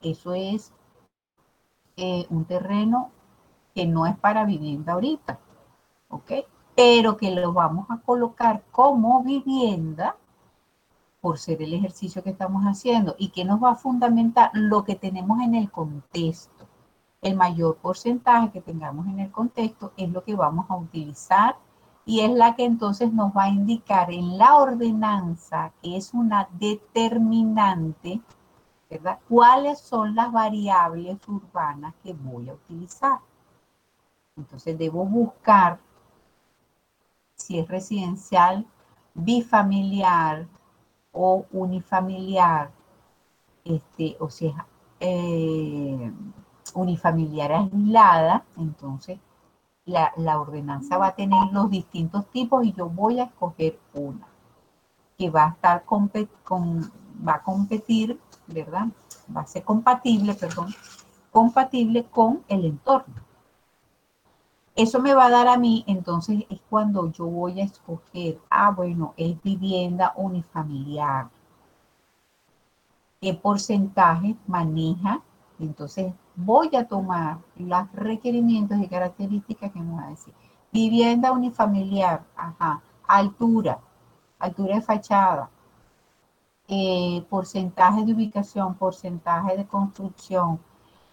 [0.01, 0.73] eso es
[1.95, 3.11] eh, un terreno
[3.73, 5.39] que no es para vivienda ahorita,
[6.09, 6.31] ¿ok?
[6.75, 10.17] Pero que lo vamos a colocar como vivienda
[11.21, 14.95] por ser el ejercicio que estamos haciendo y que nos va a fundamentar lo que
[14.95, 16.52] tenemos en el contexto
[17.23, 21.55] el mayor porcentaje que tengamos en el contexto es lo que vamos a utilizar
[22.05, 26.49] y es la que entonces nos va a indicar en la ordenanza, que es una
[26.51, 28.21] determinante,
[28.89, 29.19] ¿verdad?
[29.29, 33.19] ¿Cuáles son las variables urbanas que voy a utilizar?
[34.35, 35.79] Entonces debo buscar
[37.35, 38.65] si es residencial,
[39.13, 40.47] bifamiliar
[41.13, 42.71] o unifamiliar,
[43.63, 44.55] este, o si es
[44.99, 46.11] eh,
[46.75, 49.19] unifamiliar aislada, entonces
[49.85, 54.27] la, ordenanza va a tener los distintos tipos y yo voy a escoger una
[55.17, 56.11] que va a estar con,
[57.27, 58.87] va a competir, ¿verdad?
[59.35, 60.73] Va a ser compatible, perdón,
[61.31, 63.15] compatible con el entorno.
[64.75, 68.71] Eso me va a dar a mí, entonces es cuando yo voy a escoger, ah,
[68.71, 71.29] bueno, es vivienda unifamiliar.
[73.21, 75.21] ¿Qué porcentaje maneja?
[75.59, 80.33] Entonces voy a tomar los requerimientos y características que me va a decir.
[80.71, 83.79] Vivienda unifamiliar, ajá, altura,
[84.39, 85.49] altura de fachada,
[86.67, 90.59] eh, porcentaje de ubicación, porcentaje de construcción,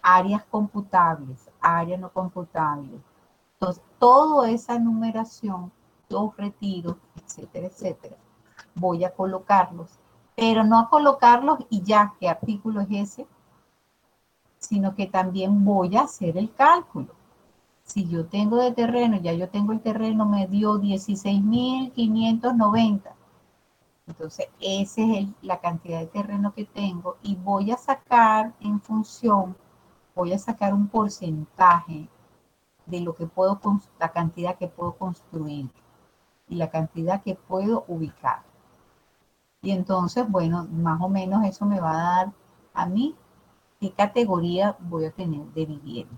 [0.01, 3.01] áreas computables, áreas no computables.
[3.53, 5.71] Entonces, toda esa numeración,
[6.09, 8.15] los retiros, etcétera, etcétera,
[8.75, 9.99] voy a colocarlos
[10.35, 13.27] pero no a colocarlos y ya, ¿qué artículo es ese?
[14.61, 17.09] Sino que también voy a hacer el cálculo.
[17.83, 23.13] Si yo tengo de terreno, ya yo tengo el terreno, me dio 16.590.
[24.07, 29.55] Entonces, esa es la cantidad de terreno que tengo y voy a sacar en función,
[30.15, 32.07] voy a sacar un porcentaje
[32.85, 33.59] de lo que puedo,
[33.99, 35.69] la cantidad que puedo construir
[36.47, 38.43] y la cantidad que puedo ubicar.
[39.61, 42.33] Y entonces, bueno, más o menos eso me va a dar
[42.73, 43.15] a mí
[43.81, 46.15] qué categoría voy a tener de vivienda.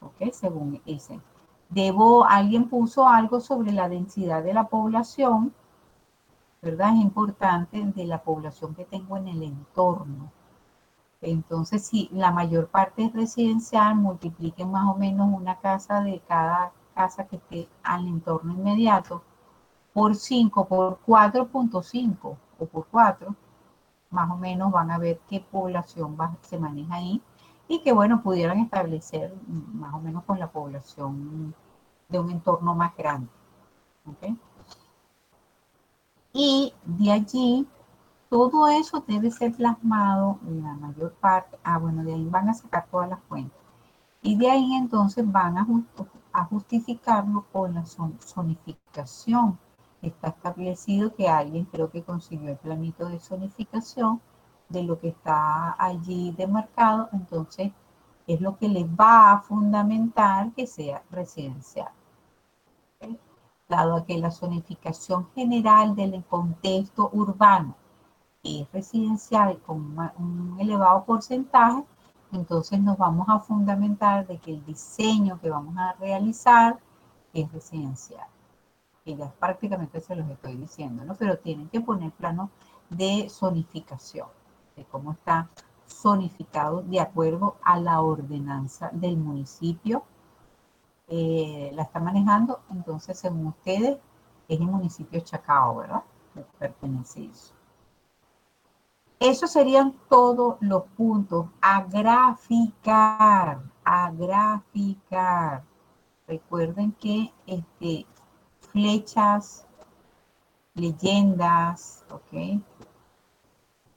[0.00, 0.32] ¿Ok?
[0.32, 1.20] Según ese.
[1.68, 5.54] Debo, alguien puso algo sobre la densidad de la población,
[6.62, 6.94] ¿verdad?
[6.96, 10.32] Es importante de la población que tengo en el entorno.
[11.20, 16.72] Entonces, si la mayor parte es residencial, multipliquen más o menos una casa de cada
[16.94, 19.22] casa que esté al entorno inmediato
[19.92, 23.34] por 5, por 4.5 o por 4,
[24.12, 27.22] más o menos van a ver qué población se maneja ahí
[27.68, 31.54] y que, bueno, pudieran establecer más o menos con la población
[32.08, 33.28] de un entorno más grande.
[36.34, 37.66] Y de allí,
[38.28, 41.58] todo eso debe ser plasmado en la mayor parte.
[41.64, 43.58] Ah, bueno, de ahí van a sacar todas las cuentas.
[44.22, 45.66] Y de ahí entonces van a,
[46.32, 49.58] a justificarlo con la zonificación
[50.02, 54.20] está establecido que alguien creo que consiguió el planito de zonificación
[54.68, 57.72] de lo que está allí demarcado, entonces
[58.26, 61.90] es lo que les va a fundamentar que sea residencial.
[63.68, 67.76] Dado que la zonificación general del contexto urbano
[68.42, 71.84] es residencial con un elevado porcentaje,
[72.32, 76.78] entonces nos vamos a fundamentar de que el diseño que vamos a realizar
[77.32, 78.26] es residencial
[79.04, 81.14] que ya prácticamente se los estoy diciendo, ¿no?
[81.14, 82.50] Pero tienen que poner plano
[82.90, 84.28] de zonificación,
[84.76, 85.48] de cómo está
[85.88, 90.04] zonificado de acuerdo a la ordenanza del municipio.
[91.08, 93.98] Eh, la está manejando, entonces según ustedes
[94.48, 96.02] es el municipio Chacao, ¿verdad?
[96.58, 97.54] pertenece eso.
[99.20, 105.62] Esos serían todos los puntos a graficar, a graficar.
[106.26, 108.06] Recuerden que este,
[108.72, 109.66] flechas,
[110.74, 112.60] leyendas, ¿ok?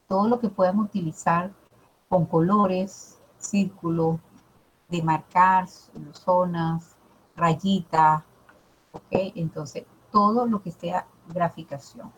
[0.08, 1.52] Todo lo que puedan utilizar
[2.10, 4.20] con colores, círculos,
[4.90, 5.68] demarcar
[6.12, 6.96] zonas,
[7.36, 8.24] rayitas,
[8.92, 9.34] ¿ok?
[9.36, 12.12] Entonces, todo lo que sea graficación.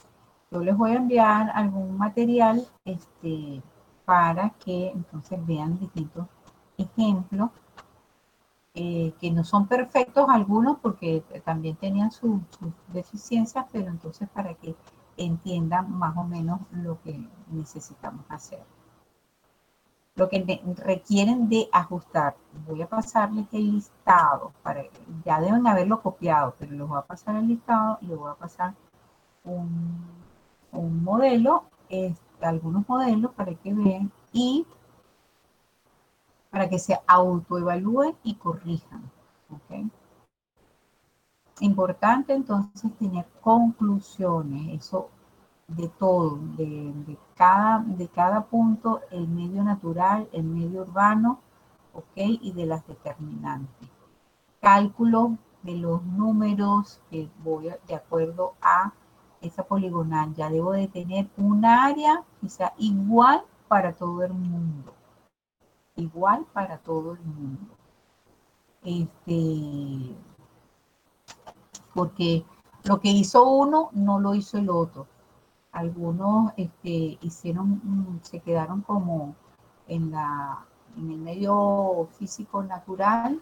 [0.51, 3.61] Yo les voy a enviar algún material este,
[4.05, 6.27] para que entonces vean distintos
[6.77, 7.49] ejemplos
[8.79, 12.39] eh, que no son perfectos algunos porque también tenían sus
[12.89, 14.75] deficiencias, pero entonces para que
[15.17, 18.63] entiendan más o menos lo que necesitamos hacer.
[20.13, 22.35] Lo que requieren de ajustar.
[22.67, 24.83] Voy a pasarles el listado, para,
[25.25, 28.35] ya deben haberlo copiado, pero les voy a pasar el listado y les voy a
[28.35, 28.75] pasar
[29.43, 30.05] un,
[30.71, 34.67] un modelo, este, algunos modelos para que vean y
[36.49, 39.11] para que se autoevalúen y corrijan.
[41.59, 45.09] Importante entonces tener conclusiones, eso
[45.67, 51.39] de todo, de, cada, de cada punto, el medio natural, el medio urbano,
[51.93, 52.15] ¿ok?
[52.15, 53.89] Y de las determinantes.
[54.61, 58.93] Cálculo de los números que voy de acuerdo a
[59.41, 60.33] esa poligonal.
[60.35, 64.96] Ya debo de tener un área quizá igual para todo el mundo
[65.97, 67.75] igual para todo el mundo.
[68.83, 70.15] Este,
[71.93, 72.45] porque
[72.85, 75.07] lo que hizo uno no lo hizo el otro.
[75.71, 79.35] Algunos este, hicieron, mm, se quedaron como
[79.87, 80.65] en, la,
[80.95, 83.41] en el medio físico natural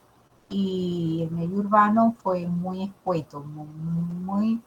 [0.49, 4.61] y el medio urbano fue muy escueto, muy,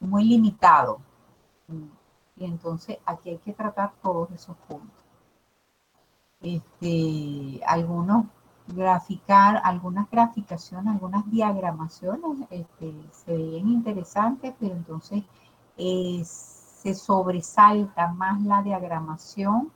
[0.00, 1.00] muy limitado.
[2.36, 5.01] Y entonces aquí hay que tratar todos esos puntos
[6.42, 8.26] este, algunos
[8.66, 15.24] graficar, algunas graficaciones, algunas diagramaciones este, se ven interesantes, pero entonces
[15.76, 19.70] eh, se sobresalta más la diagramación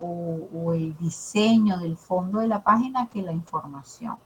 [0.00, 4.16] o, el diseño del fondo de la página que la información.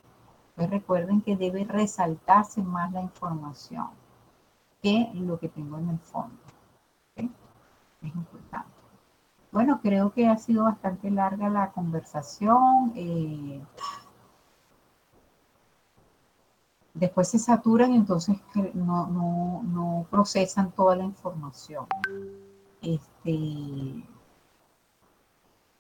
[0.55, 3.89] Pues recuerden que debe resaltarse más la información
[4.83, 6.37] que lo que tengo en el fondo.
[7.17, 8.82] Es importante.
[9.53, 12.93] Bueno, creo que ha sido bastante larga la conversación.
[12.97, 13.63] Eh,
[16.95, 18.39] después se saturan entonces
[18.75, 19.07] no,
[19.63, 21.87] no, procesan toda la información.
[22.81, 24.09] Este,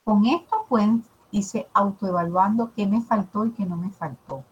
[0.05, 4.44] con esto pueden irse autoevaluando qué me faltó y qué no me faltó.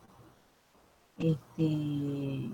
[1.18, 2.51] Este,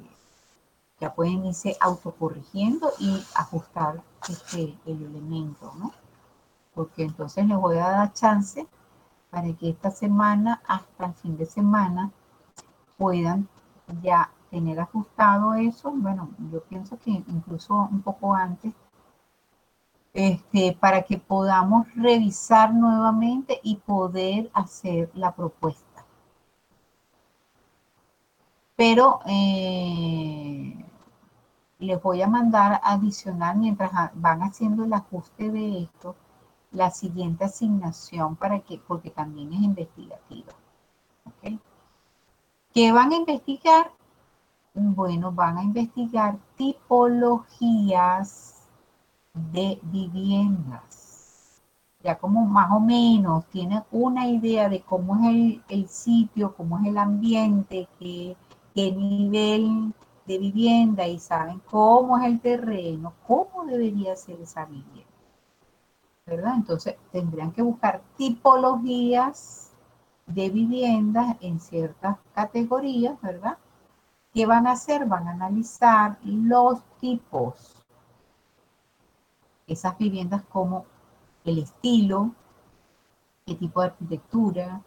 [1.01, 5.93] ya pueden irse autocorrigiendo y ajustar este, el elemento, ¿no?
[6.77, 8.69] Porque entonces les voy a dar chance
[9.31, 12.13] para que esta semana, hasta el fin de semana,
[12.99, 13.49] puedan
[14.03, 15.91] ya tener ajustado eso.
[15.91, 18.75] Bueno, yo pienso que incluso un poco antes,
[20.15, 26.05] este, para que podamos revisar nuevamente y poder hacer la propuesta.
[28.77, 30.85] Pero eh,
[31.79, 36.17] les voy a mandar adicional mientras van haciendo el ajuste de esto,
[36.77, 40.53] la siguiente asignación para que, porque también es investigativa.
[41.25, 41.59] ¿okay?
[42.75, 43.91] ¿Qué van a investigar?
[44.75, 48.69] Bueno, van a investigar tipologías
[49.33, 51.63] de viviendas.
[52.03, 56.89] Ya como más o menos tienen una idea de cómo es el, sitio, cómo es
[56.89, 58.37] el ambiente, qué,
[58.75, 59.95] qué nivel
[60.27, 65.06] de vivienda y saben cómo es el terreno, cómo debería ser esa vivienda.
[66.27, 66.55] ¿Verdad?
[66.57, 69.73] Entonces tendrían que buscar tipologías
[70.27, 73.59] de viviendas en ciertas categorías, ¿verdad?
[74.33, 75.07] ¿Qué van a hacer?
[75.07, 77.77] Van a analizar los tipos.
[79.69, 80.85] Esas viviendas como
[81.45, 82.33] el estilo,
[83.47, 84.83] qué tipo de arquitectura,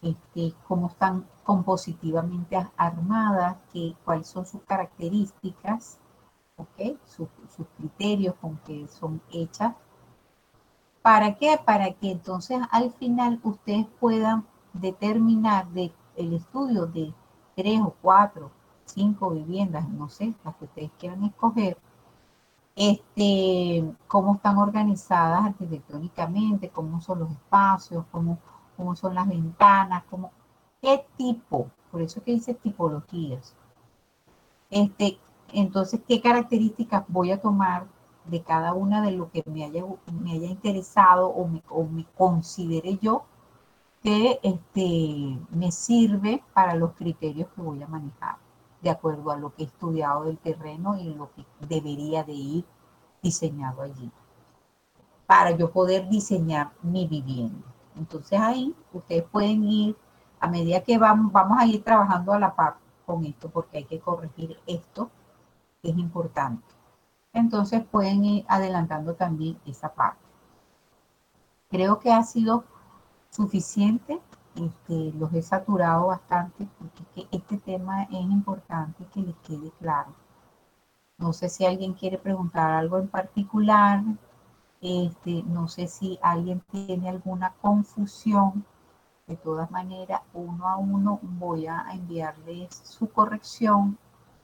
[0.00, 5.98] este, cómo están compositivamente armadas, qué, cuáles son sus características,
[7.04, 9.74] sus, sus criterios con que son hechas
[11.02, 11.58] ¿Para qué?
[11.64, 17.14] Para que entonces al final ustedes puedan determinar de el estudio de
[17.56, 18.50] tres o cuatro,
[18.84, 21.78] cinco viviendas, no sé, las que ustedes quieran escoger,
[22.76, 28.38] este, cómo están organizadas arquitectónicamente, cómo son los espacios, cómo,
[28.76, 30.30] cómo son las ventanas, cómo,
[30.80, 33.54] qué tipo, por eso que dice tipologías.
[34.70, 35.18] Este,
[35.52, 37.86] entonces, ¿qué características voy a tomar
[38.28, 42.04] de cada una de lo que me haya, me haya interesado o me, o me
[42.16, 43.24] considere yo
[44.02, 48.36] que este, me sirve para los criterios que voy a manejar,
[48.82, 52.64] de acuerdo a lo que he estudiado del terreno y lo que debería de ir
[53.22, 54.10] diseñado allí,
[55.26, 57.66] para yo poder diseñar mi vivienda.
[57.96, 59.96] Entonces ahí ustedes pueden ir,
[60.40, 63.84] a medida que vamos, vamos a ir trabajando a la par con esto, porque hay
[63.84, 65.10] que corregir esto,
[65.82, 66.77] que es importante
[67.38, 70.20] entonces pueden ir adelantando también esa parte.
[71.70, 72.64] Creo que ha sido
[73.30, 74.20] suficiente,
[74.54, 80.14] este, los he saturado bastante porque este tema es importante que les quede claro.
[81.18, 84.02] No sé si alguien quiere preguntar algo en particular,
[84.80, 88.64] este, no sé si alguien tiene alguna confusión.
[89.26, 93.98] De todas maneras, uno a uno voy a enviarles su corrección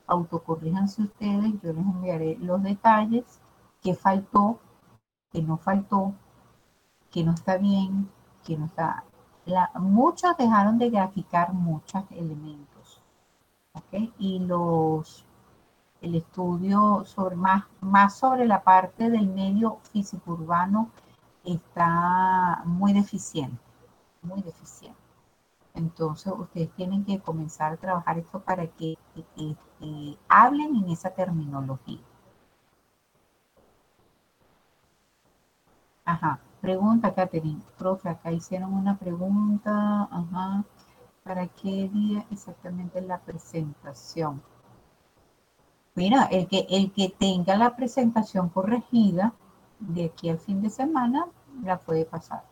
[0.06, 3.40] autocorríjanse ustedes, yo les enviaré los detalles,
[3.82, 4.58] qué faltó,
[5.30, 6.14] qué no faltó,
[7.10, 8.10] qué no está bien,
[8.44, 9.04] qué no está...
[9.46, 13.02] La, muchos dejaron de graficar muchos elementos,
[13.74, 14.10] ¿ok?
[14.18, 15.24] Y los,
[16.00, 20.90] el estudio sobre más, más sobre la parte del medio físico urbano
[21.44, 23.60] está muy deficiente,
[24.22, 24.98] muy deficiente.
[25.74, 28.96] Entonces ustedes tienen que comenzar a trabajar esto para que,
[30.28, 32.00] hablen en esa terminología.
[36.04, 37.62] Ajá, pregunta Catherine.
[37.78, 40.08] Profe, acá hicieron una pregunta.
[40.10, 40.64] Ajá.
[41.22, 44.42] ¿Para qué día exactamente la presentación?
[45.94, 49.32] Mira, el que, el que tenga la presentación corregida
[49.78, 51.26] de aquí al fin de semana,
[51.62, 52.44] la puede pasar.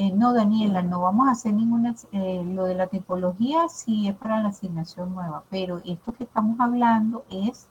[0.00, 4.14] Eh, no, Daniela, no vamos a hacer ninguna, eh, lo de la tipología sí es
[4.16, 7.68] para la asignación nueva, pero esto que estamos hablando es,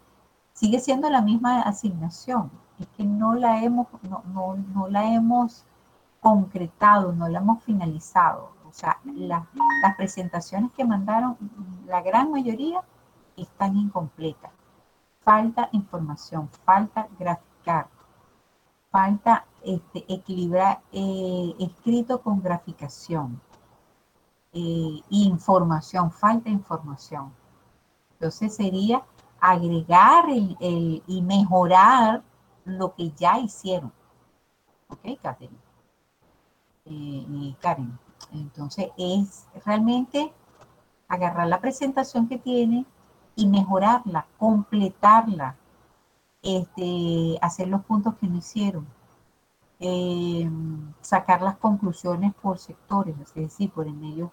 [0.54, 4.24] sigue siendo la misma asignación, es que no la hemos, no,
[4.76, 5.66] no, la hemos
[6.22, 8.52] concretado, no la hemos finalizado.
[8.70, 9.48] O sea, las
[9.98, 11.36] presentaciones que mandaron,
[11.88, 12.84] la gran mayoría
[13.38, 14.52] están incompletas.
[15.24, 17.88] Falta información, falta graficar,
[18.92, 23.42] falta este, equilibrar eh, escrito con graficación.
[24.54, 27.32] Eh, información, falta información.
[28.14, 29.04] Entonces sería
[29.40, 32.24] agregar y mejorar
[32.66, 33.94] lo que ya hicieron.
[34.90, 35.58] ¿Ok, Karen?
[36.86, 37.98] Eh, Karen.
[38.34, 40.34] Entonces es realmente
[41.08, 42.86] agarrar la presentación que tiene
[43.36, 45.56] y mejorarla, completarla,
[46.42, 48.88] este, hacer los puntos que no hicieron,
[49.80, 50.50] eh,
[51.02, 54.32] sacar las conclusiones por sectores, es decir, por el medio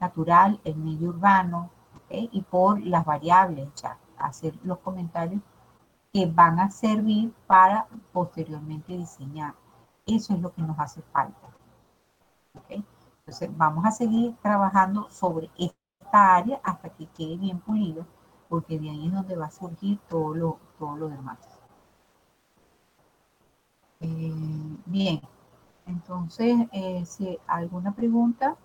[0.00, 1.70] natural, el medio urbano
[2.10, 5.42] y por las variables, ya, hacer los comentarios
[6.12, 9.54] que van a servir para posteriormente diseñar.
[10.06, 11.48] Eso es lo que nos hace falta.
[12.68, 18.06] Entonces, vamos a seguir trabajando sobre esta área hasta que quede bien pulido,
[18.48, 21.38] porque de ahí es donde va a surgir todo lo, todo lo demás.
[24.00, 25.20] Eh, bien,
[25.86, 28.56] entonces, eh, si alguna pregunta.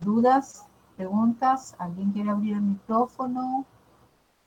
[0.00, 0.66] ¿Dudas?
[0.96, 1.74] ¿Preguntas?
[1.78, 3.64] ¿Alguien quiere abrir el micrófono?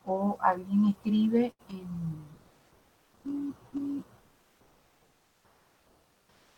[0.06, 2.36] ¿O alguien escribe en...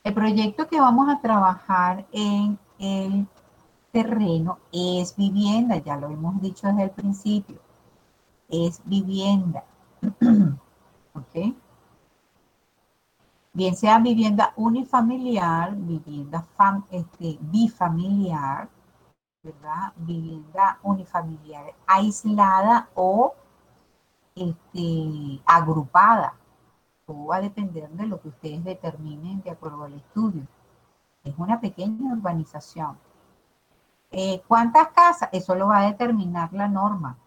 [0.07, 3.27] El proyecto que vamos a trabajar en el
[3.91, 7.59] terreno es vivienda, ya lo hemos dicho desde el principio
[8.47, 9.65] es vivienda.
[11.13, 11.53] ¿Ok?
[13.51, 16.47] Bien sea vivienda unifamiliar, vivienda
[16.89, 18.69] este, bifamiliar,
[19.43, 19.91] ¿verdad?
[19.97, 23.35] Vivienda unifamiliar aislada o
[24.35, 26.33] este, agrupada.
[27.07, 30.43] Todo va a depender de lo que ustedes determinen de acuerdo al estudio.
[31.23, 32.99] Es una pequeña urbanización.
[34.11, 35.29] Eh, ¿Cuántas casas?
[35.31, 37.17] Eso lo va a determinar la norma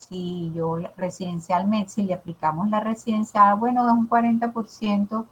[0.00, 5.26] si yo residencialmente, si le aplicamos la residencial, bueno, es un 40%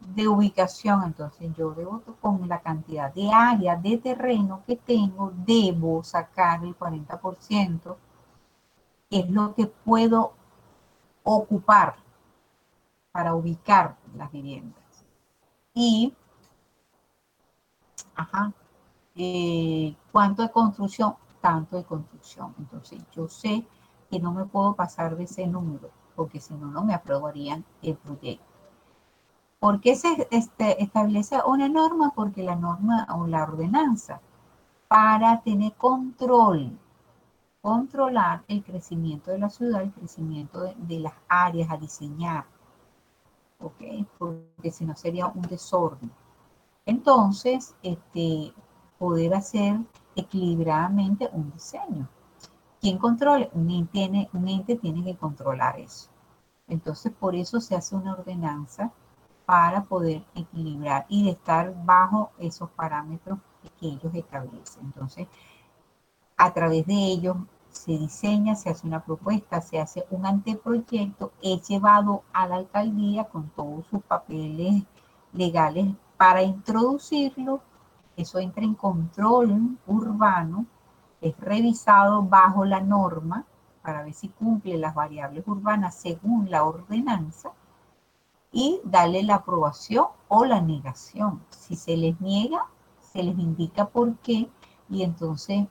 [0.00, 6.02] de ubicación, entonces yo debo con la cantidad de área de terreno que tengo, debo
[6.02, 7.96] sacar el 40%,
[9.10, 10.32] es lo que puedo
[11.22, 11.96] ocupar
[13.12, 14.82] para ubicar las viviendas.
[15.74, 16.14] Y,
[18.14, 18.52] ajá,
[19.14, 21.14] eh, ¿cuánto de construcción?
[21.40, 22.54] Tanto de construcción.
[22.58, 23.64] Entonces yo sé
[24.10, 27.96] que no me puedo pasar de ese número, porque si no, no me aprobarían el
[27.96, 28.52] proyecto.
[29.62, 32.12] ¿Por qué se este, establece una norma?
[32.16, 34.20] Porque la norma o la ordenanza,
[34.88, 36.76] para tener control,
[37.60, 42.44] controlar el crecimiento de la ciudad, el crecimiento de, las áreas a diseñar,
[43.62, 44.06] ¿ok?
[44.18, 46.10] Porque si no sería un desorden.
[46.86, 48.52] Entonces, este,
[48.98, 49.80] poder hacer
[50.16, 52.08] equilibradamente un diseño.
[52.80, 53.48] ¿Quién controla?
[53.52, 56.10] Un ente, tiene, un ente tiene que controlar eso.
[56.68, 58.92] Entonces, por eso se hace una ordenanza
[59.46, 63.38] para poder equilibrar y estar bajo esos parámetros
[63.78, 64.84] que ellos establecen.
[64.84, 65.28] Entonces,
[66.36, 67.36] a través de ellos
[67.72, 73.24] se diseña, se hace una propuesta, se hace un anteproyecto, es llevado a la alcaldía
[73.24, 74.84] con todos sus papeles
[75.32, 77.60] legales para introducirlo.
[78.16, 80.66] Eso entra en control urbano
[81.22, 83.46] es revisado bajo la norma
[83.82, 87.52] para ver si cumple las variables urbanas según la ordenanza
[88.50, 91.40] y darle la aprobación o la negación.
[91.50, 92.66] Si se les niega,
[93.00, 94.50] se les indica por qué
[94.90, 95.66] y entonces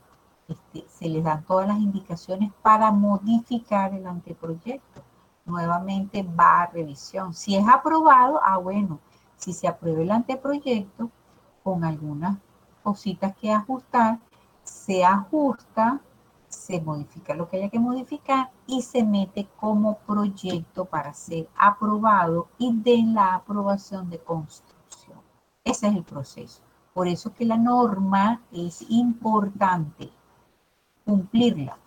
[0.51, 5.01] este, se les dan todas las indicaciones para modificar el anteproyecto.
[5.45, 7.33] Nuevamente va a revisión.
[7.33, 8.99] Si es aprobado, ah bueno,
[9.37, 11.09] si se aprueba el anteproyecto
[11.63, 12.37] con algunas
[12.83, 14.19] cositas que ajustar,
[14.63, 16.01] se ajusta,
[16.47, 22.49] se modifica lo que haya que modificar y se mete como proyecto para ser aprobado
[22.57, 25.19] y de la aprobación de construcción.
[25.63, 26.61] Ese es el proceso.
[26.93, 30.11] Por eso que la norma es importante
[31.05, 31.77] cumplirla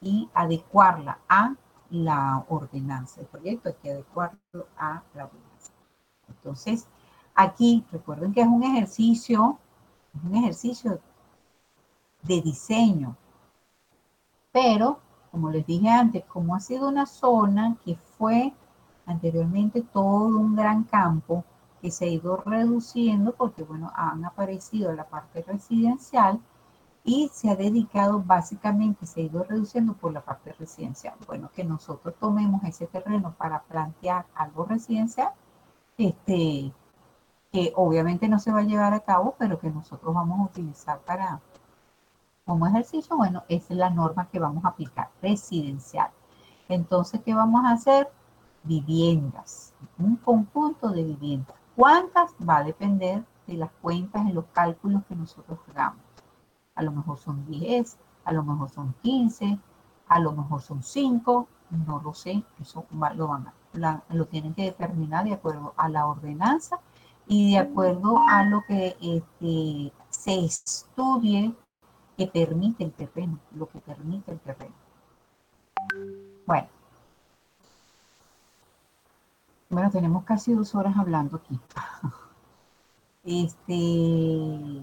[0.00, 1.54] y adecuarla a
[1.90, 3.20] la ordenanza.
[3.20, 5.72] El proyecto hay que adecuarlo a la ordenanza.
[6.28, 6.86] Entonces,
[7.34, 9.58] aquí recuerden que es un ejercicio,
[10.14, 11.00] es un ejercicio
[12.22, 13.16] de diseño.
[14.52, 15.00] Pero,
[15.30, 18.52] como les dije antes, como ha sido una zona que fue
[19.06, 21.44] anteriormente todo un gran campo
[21.80, 26.40] que se ha ido reduciendo porque, bueno, han aparecido la parte residencial
[27.04, 31.14] y se ha dedicado básicamente, se ha ido reduciendo por la parte residencial.
[31.26, 35.30] Bueno, que nosotros tomemos ese terreno para plantear algo residencial,
[35.98, 36.72] este,
[37.52, 40.98] que obviamente no se va a llevar a cabo, pero que nosotros vamos a utilizar
[41.00, 41.40] para,
[42.46, 46.10] como ejercicio, bueno, es la norma que vamos a aplicar, residencial.
[46.68, 48.10] Entonces, ¿qué vamos a hacer?
[48.62, 51.56] Viviendas, un conjunto de viviendas.
[51.76, 52.34] ¿Cuántas?
[52.48, 56.03] Va a depender de las cuentas en los cálculos que nosotros hagamos.
[56.74, 59.58] A lo mejor son 10, a lo mejor son 15,
[60.08, 61.48] a lo mejor son 5,
[61.86, 62.84] no lo sé, eso
[63.14, 63.52] lo, van
[64.10, 66.78] lo tienen que determinar de acuerdo a la ordenanza
[67.26, 71.54] y de acuerdo a lo que este, se estudie
[72.16, 74.74] que permite el terreno, lo que permite el terreno.
[76.46, 76.68] Bueno.
[79.70, 81.58] Bueno, tenemos casi dos horas hablando aquí.
[83.26, 84.82] Este,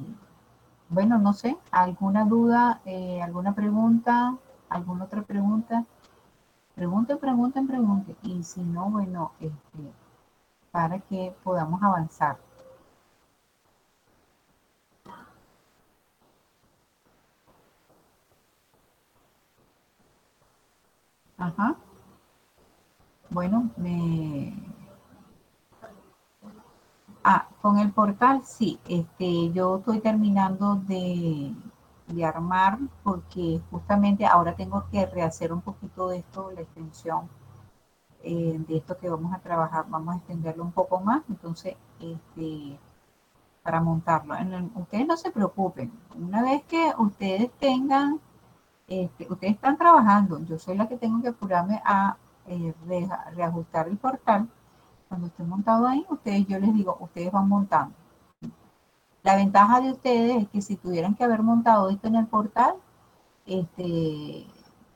[0.92, 4.38] bueno, no sé, ¿alguna duda, eh, alguna pregunta,
[4.70, 5.86] alguna otra pregunta?
[6.76, 8.18] Pregunten, pregunten, pregunten.
[8.24, 9.80] Y si no, bueno, este,
[10.72, 12.38] para que podamos avanzar.
[21.38, 21.76] Ajá.
[23.32, 24.54] Bueno, me...
[27.24, 28.80] Ah, con el portal, sí.
[28.88, 31.54] Este, yo estoy terminando de,
[32.08, 37.30] de armar porque justamente ahora tengo que rehacer un poquito de esto, la extensión
[38.24, 42.80] eh, de esto que vamos a trabajar, vamos a extenderlo un poco más, entonces, este,
[43.64, 44.36] para montarlo.
[44.76, 48.20] ustedes no se preocupen, una vez que ustedes tengan,
[48.88, 52.18] este, ustedes están trabajando, yo soy la que tengo que apurarme a
[52.48, 52.74] eh,
[53.36, 54.50] reajustar el portal.
[55.12, 57.94] Cuando esté montado ahí, ustedes, yo les digo, ustedes van montando.
[59.24, 62.76] La ventaja de ustedes es que si tuvieran que haber montado esto en el portal,
[63.46, 64.48] este,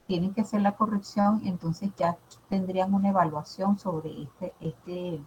[0.08, 2.18] tienen que hacer la corrección, entonces ya
[2.48, 5.22] tendrían una evaluación sobre este, este,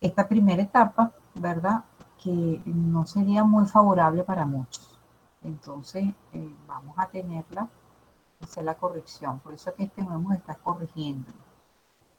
[0.00, 1.84] esta primera etapa, ¿verdad?
[2.22, 5.00] Que no sería muy favorable para muchos.
[5.42, 7.68] Entonces, eh, vamos a tenerla,
[8.40, 9.40] hacer la corrección.
[9.40, 11.32] Por eso que este nuevo está corrigiendo.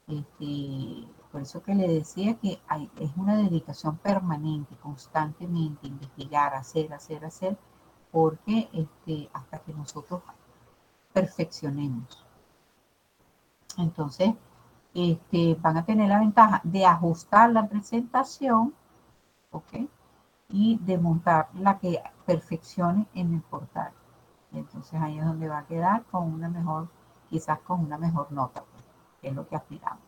[0.08, 2.60] Este, por eso que le decía que
[2.96, 7.58] es una dedicación permanente, constantemente, investigar, hacer, hacer, hacer,
[8.10, 10.22] porque este, hasta que nosotros
[11.12, 12.24] perfeccionemos.
[13.76, 14.34] Entonces,
[14.94, 18.74] este, van a tener la ventaja de ajustar la presentación,
[19.50, 19.88] ¿ok?
[20.48, 23.92] Y de montar la que perfeccione en el portal.
[24.52, 26.88] Entonces ahí es donde va a quedar con una mejor,
[27.28, 28.64] quizás con una mejor nota,
[29.22, 30.02] es lo que aspiramos.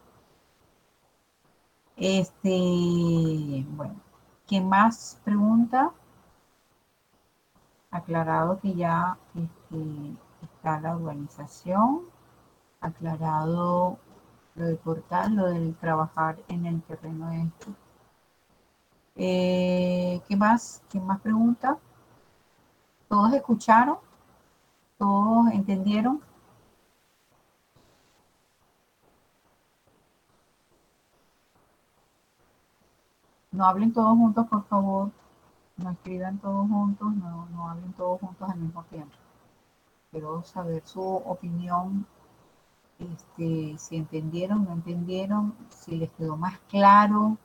[1.96, 3.94] Este, bueno,
[4.46, 5.92] ¿qué más pregunta?
[7.90, 12.02] Aclarado que ya este, está la organización,
[12.80, 13.98] aclarado
[14.54, 17.74] lo del portal, lo del trabajar en el terreno de esto.
[19.16, 20.82] Eh, ¿Qué más?
[20.88, 21.78] ¿Qué más pregunta?
[23.08, 23.98] ¿Todos escucharon?
[24.98, 26.22] ¿Todos entendieron?
[33.52, 35.10] No hablen todos juntos, por favor.
[35.76, 39.14] No escriban todos juntos, no, no hablen todos juntos al mismo tiempo.
[40.10, 42.06] Quiero saber su opinión,
[42.98, 47.38] este, si entendieron, no entendieron, si les quedó más claro.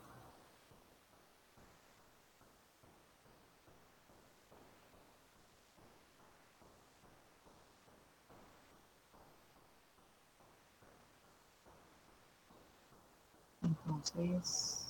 [13.61, 14.84] Entonces,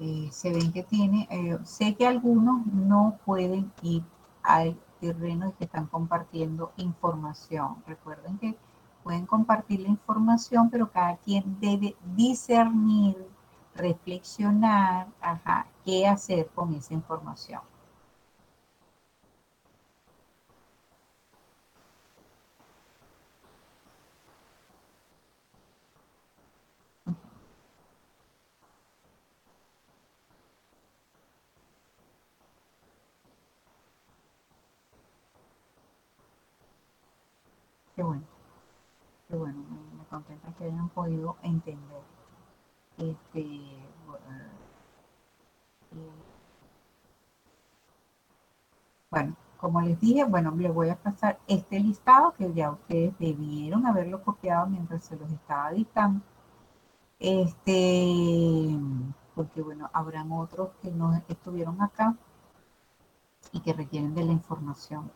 [0.00, 4.02] eh, se ven que tiene, eh, sé que algunos no pueden ir
[4.42, 7.82] al terreno y que están compartiendo información.
[7.86, 8.56] Recuerden que
[9.02, 13.16] pueden compartir la información, pero cada quien debe discernir,
[13.74, 17.60] reflexionar, ajá, qué hacer con esa información.
[37.96, 38.24] Qué bueno.
[39.28, 39.64] Qué bueno,
[39.98, 42.02] me, contenta hayan podido entender.
[42.98, 43.80] Este, eh,
[49.10, 53.86] bueno, como les dije, bueno, les voy a pasar este listado que ya ustedes debieron
[53.86, 56.20] haberlo copiado mientras se los estaba dictando.
[57.18, 58.78] Este,
[59.34, 62.14] porque bueno, habrán otros que no estuvieron acá
[63.52, 65.10] y que requieren de la información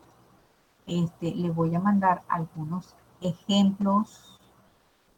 [0.89, 4.38] este, les voy a mandar algunos ejemplos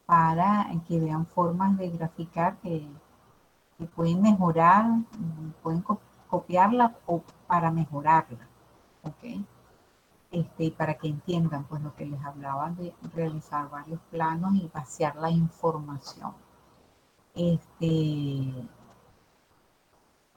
[0.06, 2.88] para que vean formas de graficar que,
[3.96, 4.86] pueden mejorar,
[5.64, 5.84] pueden
[6.30, 8.48] copiarla o para mejorarla.
[9.04, 9.46] ¿ok?
[10.32, 15.16] Este, para que entiendan pues lo que les hablaba de realizar varios planos y vaciar
[15.16, 16.34] la información.
[17.36, 17.86] Este,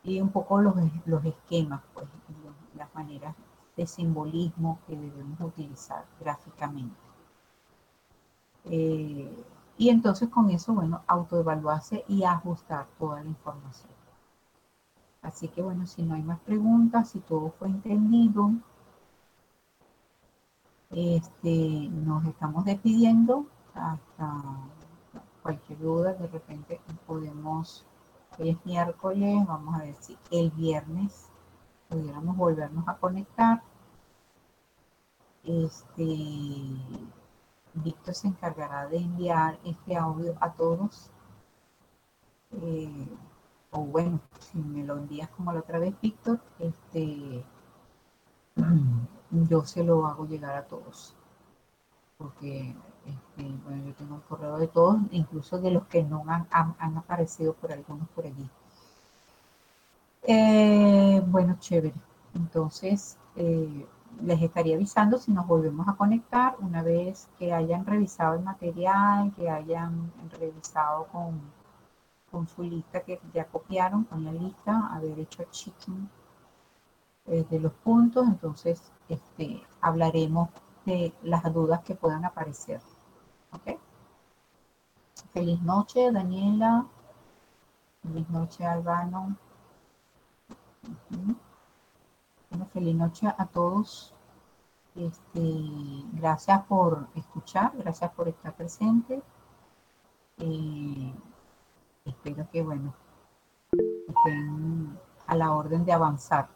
[0.05, 0.74] y un poco los,
[1.07, 2.07] los esquemas, pues,
[2.77, 3.35] las maneras
[3.77, 6.97] de simbolismo que debemos utilizar gráficamente.
[8.65, 9.45] Eh,
[9.77, 13.91] y entonces con eso, bueno, autoevaluarse y ajustar toda la información.
[15.23, 18.53] Así que bueno, si no hay más preguntas, si todo fue entendido,
[20.91, 24.43] este, nos estamos despidiendo hasta
[25.43, 27.85] cualquier duda, de repente podemos,
[28.39, 31.29] hoy es miércoles, vamos a ver si el viernes
[31.89, 33.63] pudiéramos volvernos a conectar.
[35.43, 36.05] Este,
[37.75, 41.11] Víctor se encargará de enviar este audio a todos.
[42.53, 43.09] Eh,
[43.73, 47.45] o bueno, si me lo envías como la otra vez, Víctor, este,
[49.31, 51.17] yo se lo hago llegar a todos.
[52.17, 52.75] Porque
[53.07, 56.47] este, bueno, yo tengo el correo de todos, incluso de los que no han,
[56.97, 58.49] aparecido por algunos por allí.
[60.23, 61.95] Eh, bueno, chévere.
[62.35, 63.87] Entonces, eh,
[64.23, 69.32] les estaría avisando si nos volvemos a conectar una vez que hayan revisado el material,
[69.35, 71.41] que hayan revisado con,
[72.31, 76.09] con su lista que ya copiaron, con la lista, haber hecho checking
[77.27, 78.27] eh, de los puntos.
[78.27, 80.51] Entonces, este, hablaremos
[80.85, 82.81] de las dudas que puedan aparecer.
[85.32, 86.86] Feliz noche, Daniela.
[88.03, 89.36] Feliz noche, Albano.
[92.55, 94.15] Bueno, feliz noche a todos.
[94.95, 95.41] Este,
[96.13, 99.21] gracias por escuchar, gracias por estar presente.
[100.39, 101.13] Eh,
[102.05, 102.95] espero que, bueno,
[104.07, 106.49] estén a la orden de avanzar.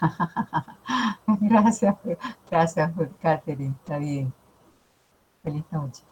[1.40, 1.96] gracias,
[2.50, 3.74] gracias, Catherine.
[3.84, 4.32] Está bien.
[5.42, 6.02] Feliz noche.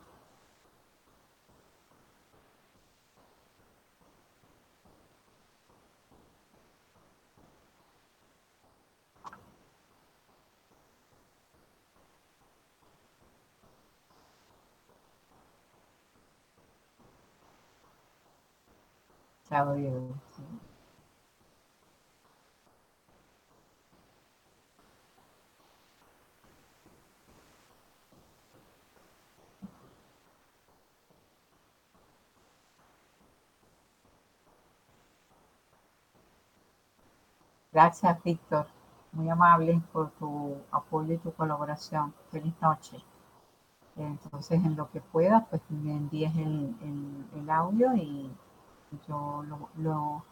[19.48, 20.17] Chao, Diego.
[37.78, 38.66] Gracias, Víctor.
[39.12, 42.12] Muy amable por tu apoyo y tu colaboración.
[42.28, 42.98] Feliz noche.
[43.94, 48.28] Entonces, en lo que pueda, pues me envíes el, audio y
[49.06, 50.24] yo lo, lo,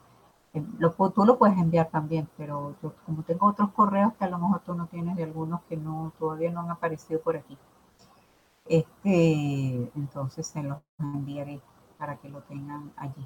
[1.14, 4.62] tú lo puedes enviar también, pero yo como tengo otros correos que a lo mejor
[4.66, 7.56] tú no tienes de algunos que no todavía no han aparecido por aquí,
[8.64, 11.60] este, entonces se los enviaré
[11.96, 13.24] para que lo tengan allí.